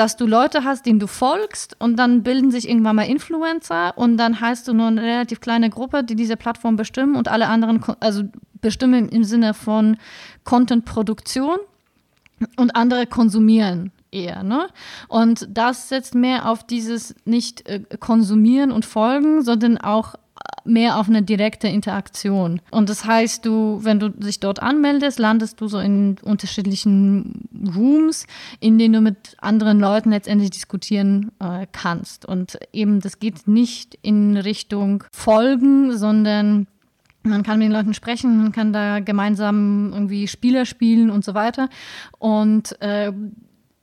dass 0.00 0.16
du 0.16 0.26
Leute 0.26 0.64
hast, 0.64 0.86
denen 0.86 0.98
du 0.98 1.06
folgst 1.06 1.76
und 1.78 1.96
dann 1.96 2.22
bilden 2.22 2.50
sich 2.50 2.66
irgendwann 2.66 2.96
mal 2.96 3.02
Influencer 3.02 3.92
und 3.98 4.16
dann 4.16 4.40
heißt 4.40 4.66
du 4.66 4.72
nur 4.72 4.86
eine 4.86 5.02
relativ 5.02 5.42
kleine 5.42 5.68
Gruppe, 5.68 6.02
die 6.02 6.16
diese 6.16 6.38
Plattform 6.38 6.76
bestimmen 6.76 7.16
und 7.16 7.28
alle 7.28 7.48
anderen, 7.48 7.84
also 8.00 8.22
bestimmen 8.62 9.10
im 9.10 9.24
Sinne 9.24 9.52
von 9.52 9.98
Content-Produktion 10.44 11.58
und 12.56 12.76
andere 12.76 13.06
konsumieren 13.06 13.92
eher. 14.10 14.42
Ne? 14.42 14.68
Und 15.08 15.46
das 15.50 15.90
setzt 15.90 16.14
mehr 16.14 16.48
auf 16.48 16.64
dieses 16.66 17.14
nicht 17.26 17.68
äh, 17.68 17.82
konsumieren 18.00 18.72
und 18.72 18.86
folgen, 18.86 19.42
sondern 19.42 19.76
auch 19.76 20.14
mehr 20.64 20.98
auf 20.98 21.08
eine 21.08 21.22
direkte 21.22 21.68
Interaktion. 21.68 22.60
Und 22.70 22.88
das 22.88 23.04
heißt, 23.04 23.44
du, 23.44 23.80
wenn 23.82 23.98
du 23.98 24.10
dich 24.10 24.40
dort 24.40 24.62
anmeldest, 24.62 25.18
landest 25.18 25.60
du 25.60 25.68
so 25.68 25.78
in 25.78 26.16
unterschiedlichen 26.22 27.48
Rooms, 27.74 28.26
in 28.60 28.78
denen 28.78 28.94
du 28.94 29.00
mit 29.00 29.36
anderen 29.40 29.80
Leuten 29.80 30.10
letztendlich 30.10 30.50
diskutieren 30.50 31.32
äh, 31.40 31.66
kannst. 31.72 32.26
Und 32.26 32.58
eben, 32.72 33.00
das 33.00 33.18
geht 33.18 33.48
nicht 33.48 33.98
in 34.02 34.36
Richtung 34.36 35.04
Folgen, 35.12 35.96
sondern 35.96 36.66
man 37.22 37.42
kann 37.42 37.58
mit 37.58 37.66
den 37.66 37.72
Leuten 37.72 37.94
sprechen, 37.94 38.38
man 38.38 38.52
kann 38.52 38.72
da 38.72 39.00
gemeinsam 39.00 39.92
irgendwie 39.92 40.26
Spieler 40.26 40.64
spielen 40.64 41.10
und 41.10 41.24
so 41.24 41.34
weiter. 41.34 41.68
Und 42.18 42.80
äh, 42.80 43.12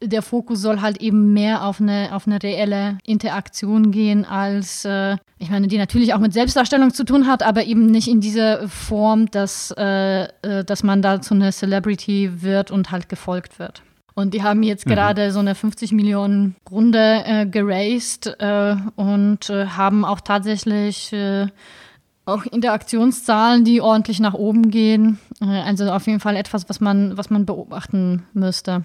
der 0.02 0.22
Fokus 0.22 0.62
soll 0.62 0.82
halt 0.82 1.02
eben 1.02 1.34
mehr 1.34 1.66
auf 1.66 1.82
eine, 1.82 2.10
auf 2.14 2.28
eine 2.28 2.41
reelle 2.41 2.98
Interaktion 3.06 3.91
gehen, 3.91 4.26
als, 4.26 4.86
äh, 4.86 5.18
ich 5.39 5.50
meine, 5.50 5.68
die 5.68 5.78
natürlich 5.78 6.14
auch 6.14 6.20
mit 6.20 6.34
Selbstdarstellung 6.34 6.93
zu 6.93 7.04
tun 7.04 7.28
hat, 7.28 7.43
aber 7.43 7.66
eben 7.66 7.88
nicht 7.88 8.08
in 8.08 8.22
dieser 8.22 8.68
Form, 8.70 9.30
dass, 9.32 9.74
äh, 9.78 10.24
äh 10.24 10.64
dass 10.64 10.84
man 10.84 11.02
da 11.02 11.22
zu 11.22 11.34
einer 11.34 11.52
Celebrity 11.52 12.41
wird 12.41 12.70
und 12.72 12.91
halt 12.91 13.10
gefolgt 13.10 13.60
wird. 13.60 13.82
Und 14.14 14.34
die 14.34 14.43
haben 14.43 14.64
jetzt 14.64 14.86
mhm. 14.86 14.91
gerade 14.91 15.32
so 15.32 15.39
eine 15.39 15.56
50 15.56 15.91
Millionen 15.91 16.56
Runde 16.70 17.24
äh, 17.26 17.45
geraced 17.45 18.28
äh, 18.39 18.76
und 18.95 19.50
äh, 19.50 19.68
haben 19.68 20.06
auch 20.06 20.22
tatsächlich 20.22 21.14
äh, 21.14 21.48
auch 22.26 22.43
Interaktionszahlen, 22.45 23.64
die 23.64 23.80
ordentlich 23.80 24.20
nach 24.20 24.34
oben 24.34 24.70
gehen. 24.70 25.18
Also 25.39 25.89
auf 25.91 26.08
jeden 26.08 26.20
Fall 26.20 26.36
etwas, 26.36 26.68
was 26.68 26.82
man, 26.82 27.16
was 27.18 27.30
man 27.30 27.45
beobachten 27.45 28.24
müsste. 28.34 28.84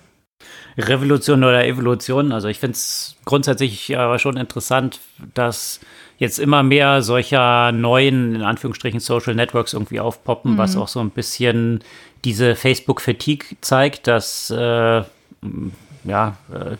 Revolution 0.79 1.45
oder 1.45 1.67
Evolution. 1.67 2.33
Also 2.33 2.49
ich 2.49 2.59
finde 2.59 2.75
es 2.75 3.17
grundsätzlich 3.25 3.97
aber 3.97 4.19
schon 4.19 4.37
interessant, 4.37 5.01
dass 5.35 5.81
jetzt 6.19 6.39
immer 6.39 6.63
mehr 6.63 7.03
solcher 7.03 7.73
neuen, 7.73 8.37
in 8.37 8.43
Anführungsstrichen, 8.43 9.01
Social 9.01 9.35
Networks 9.35 9.73
irgendwie 9.73 10.01
aufpoppen, 10.01 10.53
mhm. 10.53 10.59
was 10.59 10.77
auch 10.77 10.89
so 10.89 11.01
ein 11.01 11.11
bisschen 11.11 11.81
diese 12.25 12.55
Facebook-Fatigue 12.55 13.57
zeigt, 13.61 14.07
dass 14.07 14.51
äh, 14.51 15.03
ja, 16.05 16.37
äh, 16.53 16.77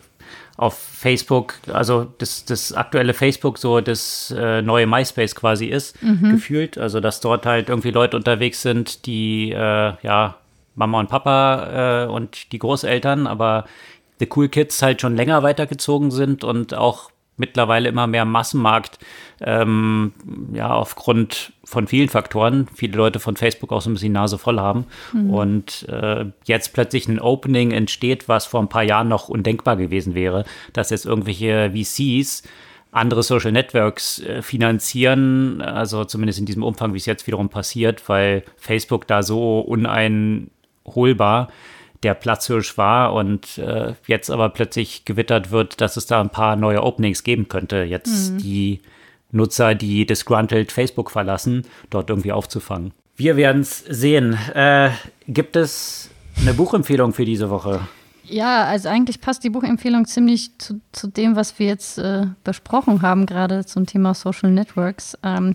auf 0.57 0.79
Facebook, 0.79 1.55
also 1.73 2.13
das, 2.19 2.45
das 2.45 2.73
aktuelle 2.73 3.15
Facebook 3.15 3.59
so 3.59 3.81
das 3.81 4.33
äh, 4.37 4.63
neue 4.63 4.87
MySpace 4.87 5.35
quasi 5.35 5.67
ist, 5.67 6.01
mhm. 6.03 6.33
gefühlt. 6.33 6.79
Also 6.79 7.01
dass 7.01 7.21
dort 7.21 7.47
halt 7.47 7.69
irgendwie 7.69 7.91
Leute 7.91 8.17
unterwegs 8.17 8.63
sind, 8.63 9.07
die 9.07 9.51
äh, 9.51 9.95
ja 10.03 10.37
Mama 10.75 11.01
und 11.01 11.09
Papa 11.09 12.05
äh, 12.05 12.07
und 12.07 12.53
die 12.53 12.59
Großeltern, 12.59 13.27
aber 13.27 13.67
The 14.19 14.29
Cool 14.35 14.49
Kids 14.49 14.81
halt 14.83 15.01
schon 15.01 15.17
länger 15.17 15.43
weitergezogen 15.43 16.11
sind 16.11 16.45
und 16.45 16.75
auch 16.75 17.11
mittlerweile 17.37 17.89
immer 17.89 18.07
mehr 18.07 18.25
Massenmarkt, 18.25 18.99
ähm, 19.41 20.13
ja, 20.53 20.73
aufgrund 20.73 21.53
von 21.65 21.87
vielen 21.87 22.09
Faktoren, 22.09 22.69
viele 22.75 22.97
Leute 22.97 23.19
von 23.19 23.37
Facebook 23.37 23.73
auch 23.73 23.81
so 23.81 23.91
ein 23.91 23.95
bisschen 23.95 24.13
Nase 24.13 24.39
voll 24.39 24.61
haben. 24.61 24.87
Mhm. 25.13 25.31
Und 25.31 25.89
äh, 25.89 26.27
jetzt 26.45 26.73
plötzlich 26.75 27.09
ein 27.09 27.21
Opening 27.21 27.73
entsteht, 27.73 28.29
was 28.29 28.47
vor 28.47 28.61
ein 28.61 28.69
paar 28.69 28.85
Jahren 28.85 29.09
noch 29.09 29.29
undenkbar 29.29 29.77
gewesen 29.77 30.15
wäre, 30.15 30.45
dass 30.73 30.91
jetzt 30.91 31.07
irgendwelche 31.07 31.73
VCs 31.75 32.45
andere 32.93 33.23
Social 33.23 33.53
Networks 33.53 34.21
äh, 34.21 34.43
finanzieren, 34.43 35.63
also 35.63 36.05
zumindest 36.05 36.39
in 36.39 36.47
diesem 36.47 36.63
Umfang, 36.63 36.93
wie 36.93 36.99
es 36.99 37.07
jetzt 37.07 37.27
wiederum 37.27 37.49
passiert, 37.49 38.09
weil 38.09 38.45
Facebook 38.57 39.07
da 39.07 39.23
so 39.23 39.61
uneinholbar 40.85 41.49
der 42.03 42.15
Platzhirsch 42.15 42.77
war 42.79 43.15
und 43.15 43.59
äh, 43.59 43.95
jetzt 44.07 44.31
aber 44.31 44.49
plötzlich 44.49 45.05
gewittert 45.05 45.51
wird, 45.51 45.81
dass 45.81 45.97
es 45.97 46.07
da 46.07 46.21
ein 46.21 46.31
paar 46.31 46.57
neue 46.57 46.83
Openings 46.83 47.23
geben 47.23 47.49
könnte. 47.49 47.85
Jetzt 47.85 48.33
mhm. 48.33 48.39
die 48.39 48.81
Nutzer, 49.31 49.75
die 49.75 50.05
disgruntled 50.05 50.73
Facebook 50.73 51.11
verlassen, 51.11 51.65
dort 51.91 52.11
irgendwie 52.11 52.33
aufzufangen. 52.33 52.93
Wir 53.17 53.37
werden 53.37 53.63
es 53.63 53.79
sehen. 53.89 54.37
Äh, 54.55 54.91
gibt 55.29 55.55
es 55.55 56.11
eine 56.41 56.55
Buchempfehlung 56.55 57.13
für 57.13 57.25
diese 57.25 57.51
Woche? 57.51 57.81
Ja, 58.25 58.65
also 58.65 58.89
eigentlich 58.89 59.21
passt 59.21 59.43
die 59.43 59.51
Buchempfehlung 59.51 60.07
ziemlich 60.07 60.57
zu, 60.59 60.81
zu 60.93 61.09
dem, 61.09 61.35
was 61.35 61.59
wir 61.59 61.67
jetzt 61.67 61.99
äh, 61.99 62.27
besprochen 62.45 63.03
haben, 63.03 63.27
gerade 63.27 63.67
zum 63.67 63.85
Thema 63.85 64.15
Social 64.15 64.51
Networks. 64.51 65.19
Ähm, 65.25 65.55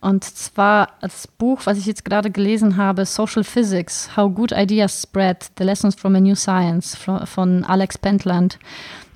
und 0.00 0.24
zwar 0.24 0.94
das 1.00 1.26
Buch, 1.26 1.60
was 1.64 1.76
ich 1.76 1.84
jetzt 1.86 2.04
gerade 2.04 2.30
gelesen 2.30 2.78
habe, 2.78 3.04
Social 3.04 3.44
Physics, 3.44 4.16
How 4.16 4.34
Good 4.34 4.52
Ideas 4.52 5.02
Spread, 5.02 5.50
The 5.58 5.64
Lessons 5.64 5.94
from 5.94 6.16
a 6.16 6.20
New 6.20 6.34
Science 6.34 6.96
von 6.96 7.64
Alex 7.64 7.98
Pentland. 7.98 8.58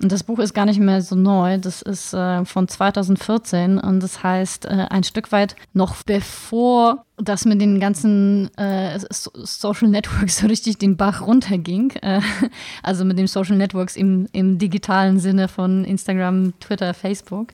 Und 0.01 0.11
das 0.11 0.23
Buch 0.23 0.39
ist 0.39 0.53
gar 0.53 0.65
nicht 0.65 0.79
mehr 0.79 1.01
so 1.01 1.15
neu. 1.15 1.59
Das 1.59 1.81
ist 1.81 2.13
äh, 2.13 2.43
von 2.45 2.67
2014 2.67 3.77
und 3.77 4.01
das 4.01 4.23
heißt 4.23 4.65
äh, 4.65 4.87
ein 4.89 5.03
Stück 5.03 5.31
weit 5.31 5.55
noch 5.73 6.01
bevor 6.03 7.05
das 7.17 7.45
mit 7.45 7.61
den 7.61 7.79
ganzen 7.79 8.49
äh, 8.57 8.99
Social 9.11 9.89
Networks 9.89 10.37
so 10.39 10.47
richtig 10.47 10.79
den 10.79 10.97
Bach 10.97 11.21
runterging. 11.21 11.91
Äh, 12.01 12.21
also 12.81 13.05
mit 13.05 13.19
den 13.19 13.27
Social 13.27 13.55
Networks 13.57 13.95
im, 13.95 14.27
im 14.31 14.57
digitalen 14.57 15.19
Sinne 15.19 15.47
von 15.47 15.85
Instagram, 15.85 16.53
Twitter, 16.59 16.95
Facebook. 16.95 17.49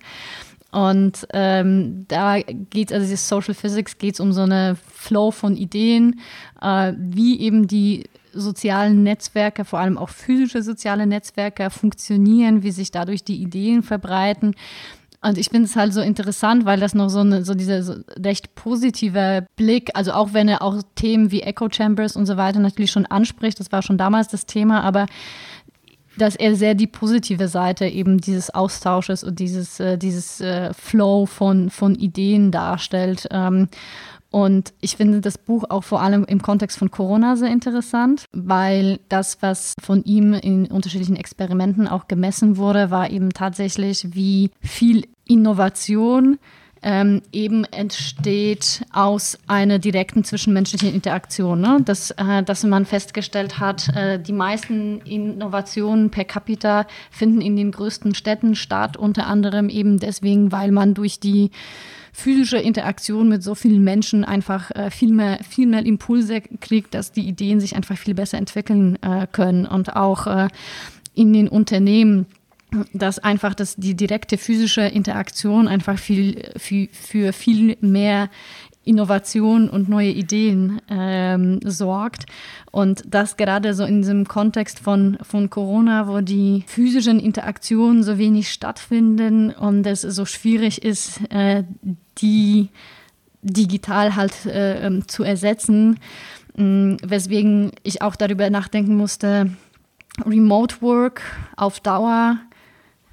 Und 0.72 1.28
ähm, 1.34 2.06
da 2.08 2.40
geht 2.40 2.94
also 2.94 3.06
dieses 3.06 3.28
Social 3.28 3.54
Physics 3.54 3.98
geht 3.98 4.16
es 4.16 4.20
um 4.20 4.32
so 4.32 4.42
eine 4.42 4.78
Flow 4.94 5.32
von 5.32 5.58
Ideen, 5.58 6.20
äh, 6.62 6.94
wie 6.98 7.40
eben 7.40 7.68
die 7.68 8.06
sozialen 8.40 9.04
Netzwerke, 9.04 9.66
vor 9.66 9.80
allem 9.80 9.98
auch 9.98 10.10
physische 10.10 10.64
soziale 10.64 11.08
Netzwerke 11.08 11.70
funktionieren, 11.70 12.64
wie 12.64 12.72
sich 12.72 12.92
dadurch 12.92 13.24
die 13.24 13.42
Ideen 13.42 13.84
verbreiten. 13.84 14.56
Und 15.22 15.38
ich 15.38 15.50
finde 15.50 15.66
es 15.66 15.76
halt 15.76 15.94
so 15.94 16.02
interessant, 16.02 16.66
weil 16.66 16.80
das 16.80 16.94
noch 16.94 17.10
so, 17.10 17.20
eine, 17.20 17.44
so 17.44 17.56
dieser 17.56 17.82
so 17.82 17.96
recht 18.24 18.54
positive 18.56 19.48
Blick, 19.56 19.90
also 19.96 20.12
auch 20.12 20.34
wenn 20.34 20.48
er 20.48 20.62
auch 20.62 20.82
Themen 20.96 21.32
wie 21.32 21.42
Echo 21.42 21.70
Chambers 21.72 22.16
und 22.16 22.28
so 22.28 22.38
weiter 22.38 22.60
natürlich 22.60 22.92
schon 22.92 23.08
anspricht, 23.08 23.60
das 23.60 23.72
war 23.72 23.82
schon 23.82 23.98
damals 23.98 24.28
das 24.28 24.46
Thema, 24.46 24.82
aber 24.82 25.08
dass 26.18 26.36
er 26.36 26.56
sehr 26.56 26.76
die 26.76 26.88
positive 26.88 27.48
Seite 27.48 27.86
eben 27.88 28.20
dieses 28.20 28.54
Austausches 28.54 29.24
und 29.24 29.40
dieses, 29.40 29.80
äh, 29.80 29.98
dieses 29.98 30.42
äh, 30.42 30.74
Flow 30.74 31.26
von, 31.26 31.70
von 31.70 31.96
Ideen 31.96 32.52
darstellt. 32.52 33.28
Ähm, 33.32 33.70
und 34.30 34.74
ich 34.82 34.98
finde 34.98 35.22
das 35.22 35.38
Buch 35.38 35.66
auch 35.70 35.84
vor 35.84 36.02
allem 36.02 36.26
im 36.26 36.42
Kontext 36.42 36.78
von 36.78 36.92
Corona 36.92 37.36
sehr 37.36 37.50
interessant, 37.50 38.26
weil 38.34 39.00
das, 39.10 39.42
was 39.42 39.74
von 39.82 40.04
ihm 40.04 40.34
in 40.34 40.68
unterschiedlichen 40.68 41.16
Experimenten 41.16 41.88
auch 41.88 42.08
gemessen 42.08 42.58
wurde, 42.58 42.92
war 42.92 43.10
eben 43.10 43.32
tatsächlich, 43.32 44.14
wie 44.14 44.52
viel 44.62 45.08
Innovation 45.26 46.40
ähm, 46.84 47.22
eben 47.32 47.64
entsteht 47.66 48.86
aus 48.94 49.38
einer 49.48 49.80
direkten 49.80 50.24
zwischenmenschlichen 50.24 50.94
Interaktion. 50.94 51.62
Ne? 51.62 51.80
Dass, 51.84 52.12
äh, 52.12 52.44
dass 52.44 52.64
man 52.64 52.86
festgestellt 52.86 53.60
hat, 53.60 53.90
äh, 53.96 54.20
die 54.20 54.34
meisten 54.34 55.02
Innovationen 55.02 56.12
per 56.12 56.26
capita 56.26 56.86
finden 57.12 57.42
in 57.42 57.56
den 57.56 57.72
größten 57.72 58.14
Städten 58.14 58.56
statt, 58.56 58.98
unter 58.98 59.28
anderem 59.28 59.70
eben 59.70 60.00
deswegen, 60.00 60.52
weil 60.52 60.72
man 60.72 60.94
durch 60.94 61.20
die 61.20 61.52
physische 62.18 62.58
Interaktion 62.58 63.30
mit 63.30 63.44
so 63.44 63.54
vielen 63.54 63.84
Menschen 63.84 64.26
einfach 64.26 64.72
äh, 64.72 64.90
viel, 64.90 65.14
mehr, 65.14 65.38
viel 65.48 65.68
mehr 65.68 65.86
Impulse 65.86 66.42
kriegt, 66.42 66.96
dass 66.96 67.12
die 67.12 67.28
Ideen 67.28 67.60
sich 67.60 67.76
einfach 67.76 67.96
viel 67.96 68.16
besser 68.16 68.40
entwickeln 68.40 68.98
äh, 69.04 69.28
können 69.32 69.68
und 69.68 69.96
auch 69.96 70.26
äh, 70.26 70.48
in 71.14 71.32
den 71.32 71.48
Unternehmen 71.48 72.26
dass 72.92 73.18
einfach 73.18 73.54
das, 73.54 73.78
die 73.78 73.96
direkte 73.96 74.38
physische 74.38 74.82
Interaktion 74.82 75.70
einfach 75.70 75.98
viel, 75.98 76.52
für, 76.58 76.90
für 76.92 77.32
viel 77.32 77.78
mehr 77.80 78.30
Innovation 78.84 79.70
und 79.70 79.88
neue 79.88 80.10
Ideen 80.10 80.82
ähm, 80.90 81.62
sorgt. 81.64 82.26
Und 82.72 83.04
das 83.08 83.38
gerade 83.38 83.74
so 83.74 83.86
in 83.86 84.02
diesem 84.02 84.28
Kontext 84.28 84.80
von, 84.80 85.18
von 85.22 85.50
Corona, 85.50 86.10
wo 86.10 86.20
die 86.20 86.66
physischen 86.68 87.22
Interaktionen 87.22 88.04
so 88.04 88.18
wenig 88.18 88.50
stattfinden 88.50 89.52
und 89.52 89.86
es 89.88 90.02
so 90.02 90.26
schwierig 90.26 90.84
ist, 90.84 91.22
äh, 91.30 91.64
die 92.18 92.70
digital 93.42 94.16
halt 94.16 94.46
äh, 94.46 94.86
ähm, 94.86 95.08
zu 95.08 95.24
ersetzen, 95.24 96.00
äh, 96.58 96.62
weswegen 96.62 97.72
ich 97.84 98.02
auch 98.02 98.16
darüber 98.16 98.50
nachdenken 98.50 98.96
musste, 98.96 99.52
Remote 100.26 100.82
Work 100.82 101.22
auf 101.56 101.80
Dauer 101.80 102.38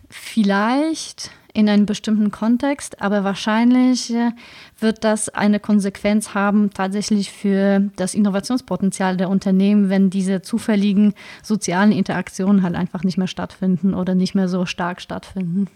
vielleicht 0.09 1.31
in 1.53 1.69
einem 1.69 1.87
bestimmten 1.87 2.33
Kontext, 2.33 3.01
aber 3.01 3.23
wahrscheinlich 3.23 4.13
äh, 4.13 4.33
wird 4.81 5.05
das 5.05 5.29
eine 5.29 5.61
Konsequenz 5.61 6.35
haben 6.35 6.71
tatsächlich 6.71 7.31
für 7.31 7.91
das 7.95 8.15
Innovationspotenzial 8.15 9.17
der 9.17 9.29
Unternehmen, 9.29 9.89
wenn 9.89 10.11
diese 10.11 10.43
zufälligen 10.43 11.15
sozialen 11.45 11.93
Interaktionen 11.93 12.65
halt 12.65 12.75
einfach 12.75 13.05
nicht 13.05 13.19
mehr 13.19 13.29
stattfinden 13.29 13.95
oder 13.95 14.17
nicht 14.17 14.35
mehr 14.35 14.49
so 14.49 14.67
stark 14.67 15.01
stattfinden. 15.01 15.69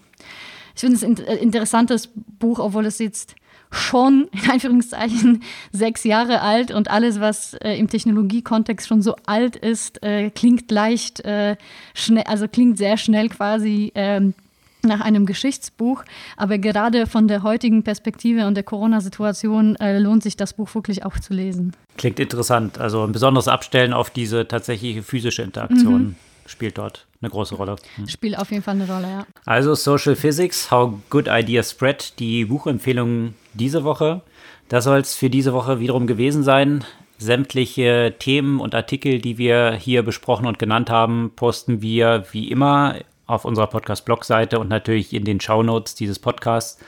Ich 0.79 0.81
finde 0.83 0.95
es 0.95 1.03
ein 1.03 1.18
äh, 1.26 1.35
interessantes 1.35 2.09
Buch, 2.39 2.61
obwohl 2.61 2.87
es 2.87 3.01
jetzt 3.01 3.35
schon, 3.72 4.29
in 4.45 4.49
Anführungszeichen, 4.49 5.43
sechs 5.72 6.05
Jahre 6.05 6.41
alt 6.41 6.70
und 6.70 6.89
alles, 6.89 7.18
was 7.18 7.55
äh, 7.55 7.76
im 7.76 7.89
Technologiekontext 7.89 8.87
schon 8.87 9.03
so 9.03 9.16
alt 9.26 9.57
ist, 9.57 10.01
äh, 10.05 10.31
klingt 10.31 10.70
leicht 10.70 11.18
äh, 11.24 11.57
schnell, 11.95 12.22
also 12.29 12.47
klingt 12.47 12.79
sehr 12.79 12.97
schnell 12.97 13.29
quasi 13.29 13.91
ähm, 13.97 14.35
nach 14.83 15.01
einem 15.01 15.26
Geschichtsbuch. 15.26 16.05
Aber 16.37 16.59
gerade 16.59 17.09
von 17.09 17.26
der 17.26 17.43
heutigen 17.43 17.83
Perspektive 17.83 18.47
und 18.47 18.55
der 18.55 18.62
Corona-Situation 18.62 19.74
äh, 19.81 19.99
lohnt 19.99 20.22
sich 20.22 20.37
das 20.37 20.53
Buch 20.53 20.72
wirklich 20.76 21.05
auch 21.05 21.18
zu 21.18 21.35
lesen. 21.35 21.72
Klingt 21.97 22.20
interessant. 22.20 22.79
Also 22.79 23.03
ein 23.03 23.11
besonderes 23.11 23.49
Abstellen 23.49 23.93
auf 23.93 24.11
diese 24.11 24.47
tatsächliche 24.47 25.03
physische 25.03 25.43
Interaktion 25.43 26.03
mhm. 26.03 26.16
Spielt 26.49 26.79
dort 26.79 27.07
eine 27.21 27.31
große 27.31 27.55
Rolle. 27.55 27.77
Mhm. 27.97 28.09
Spielt 28.09 28.39
auf 28.39 28.51
jeden 28.51 28.63
Fall 28.63 28.75
eine 28.75 28.87
Rolle, 28.87 29.09
ja. 29.09 29.27
Also 29.45 29.75
Social 29.75 30.17
Physics, 30.17 30.71
How 30.71 30.95
Good 31.11 31.29
Ideas 31.29 31.71
Spread, 31.71 32.19
die 32.19 32.45
Buchempfehlung 32.47 33.35
diese 33.55 33.85
Woche. 33.85 34.23
Das 34.69 34.85
soll 34.85 34.99
es 34.99 35.15
für 35.15 35.31
diese 35.31 35.53
Woche 35.53 35.81
wiederum 35.81 36.07
gewesen 36.07 36.43
sein. 36.43 36.85
Sämtliche 37.19 38.15
Themen 38.19 38.61
und 38.61 38.75
Artikel, 38.75 39.21
die 39.21 39.39
wir 39.39 39.73
hier 39.73 40.03
besprochen 40.03 40.47
und 40.47 40.59
genannt 40.59 40.91
haben, 40.91 41.33
posten 41.35 41.83
wir 41.83 42.27
wie 42.33 42.51
immer 42.51 42.97
auf 43.27 43.45
unserer 43.45 43.67
Podcast-Blog-Seite 43.67 44.59
und 44.59 44.69
natürlich 44.69 45.13
in 45.13 45.25
den 45.25 45.41
Shownotes 45.41 45.95
dieses 45.95 46.19
Podcasts. 46.19 46.79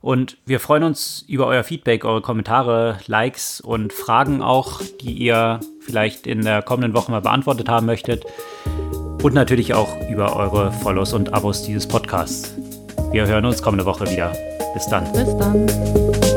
Und 0.00 0.36
wir 0.44 0.60
freuen 0.60 0.82
uns 0.82 1.24
über 1.28 1.46
euer 1.46 1.64
Feedback, 1.64 2.04
eure 2.04 2.20
Kommentare, 2.20 2.98
Likes 3.06 3.60
und 3.60 3.92
Fragen 3.92 4.42
auch, 4.42 4.82
die 5.00 5.14
ihr 5.14 5.60
vielleicht 5.80 6.26
in 6.26 6.42
der 6.42 6.62
kommenden 6.62 6.94
Woche 6.94 7.10
mal 7.10 7.20
beantwortet 7.20 7.70
haben 7.70 7.86
möchtet. 7.86 8.24
Und 9.24 9.32
natürlich 9.32 9.72
auch 9.72 9.88
über 10.10 10.36
eure 10.36 10.70
Follows 10.70 11.14
und 11.14 11.32
Abos 11.32 11.62
dieses 11.62 11.86
Podcasts. 11.86 12.52
Wir 13.10 13.26
hören 13.26 13.46
uns 13.46 13.62
kommende 13.62 13.86
Woche 13.86 14.04
wieder. 14.10 14.30
Bis 14.74 14.86
dann. 14.86 15.10
Bis 15.14 15.34
dann. 15.38 16.33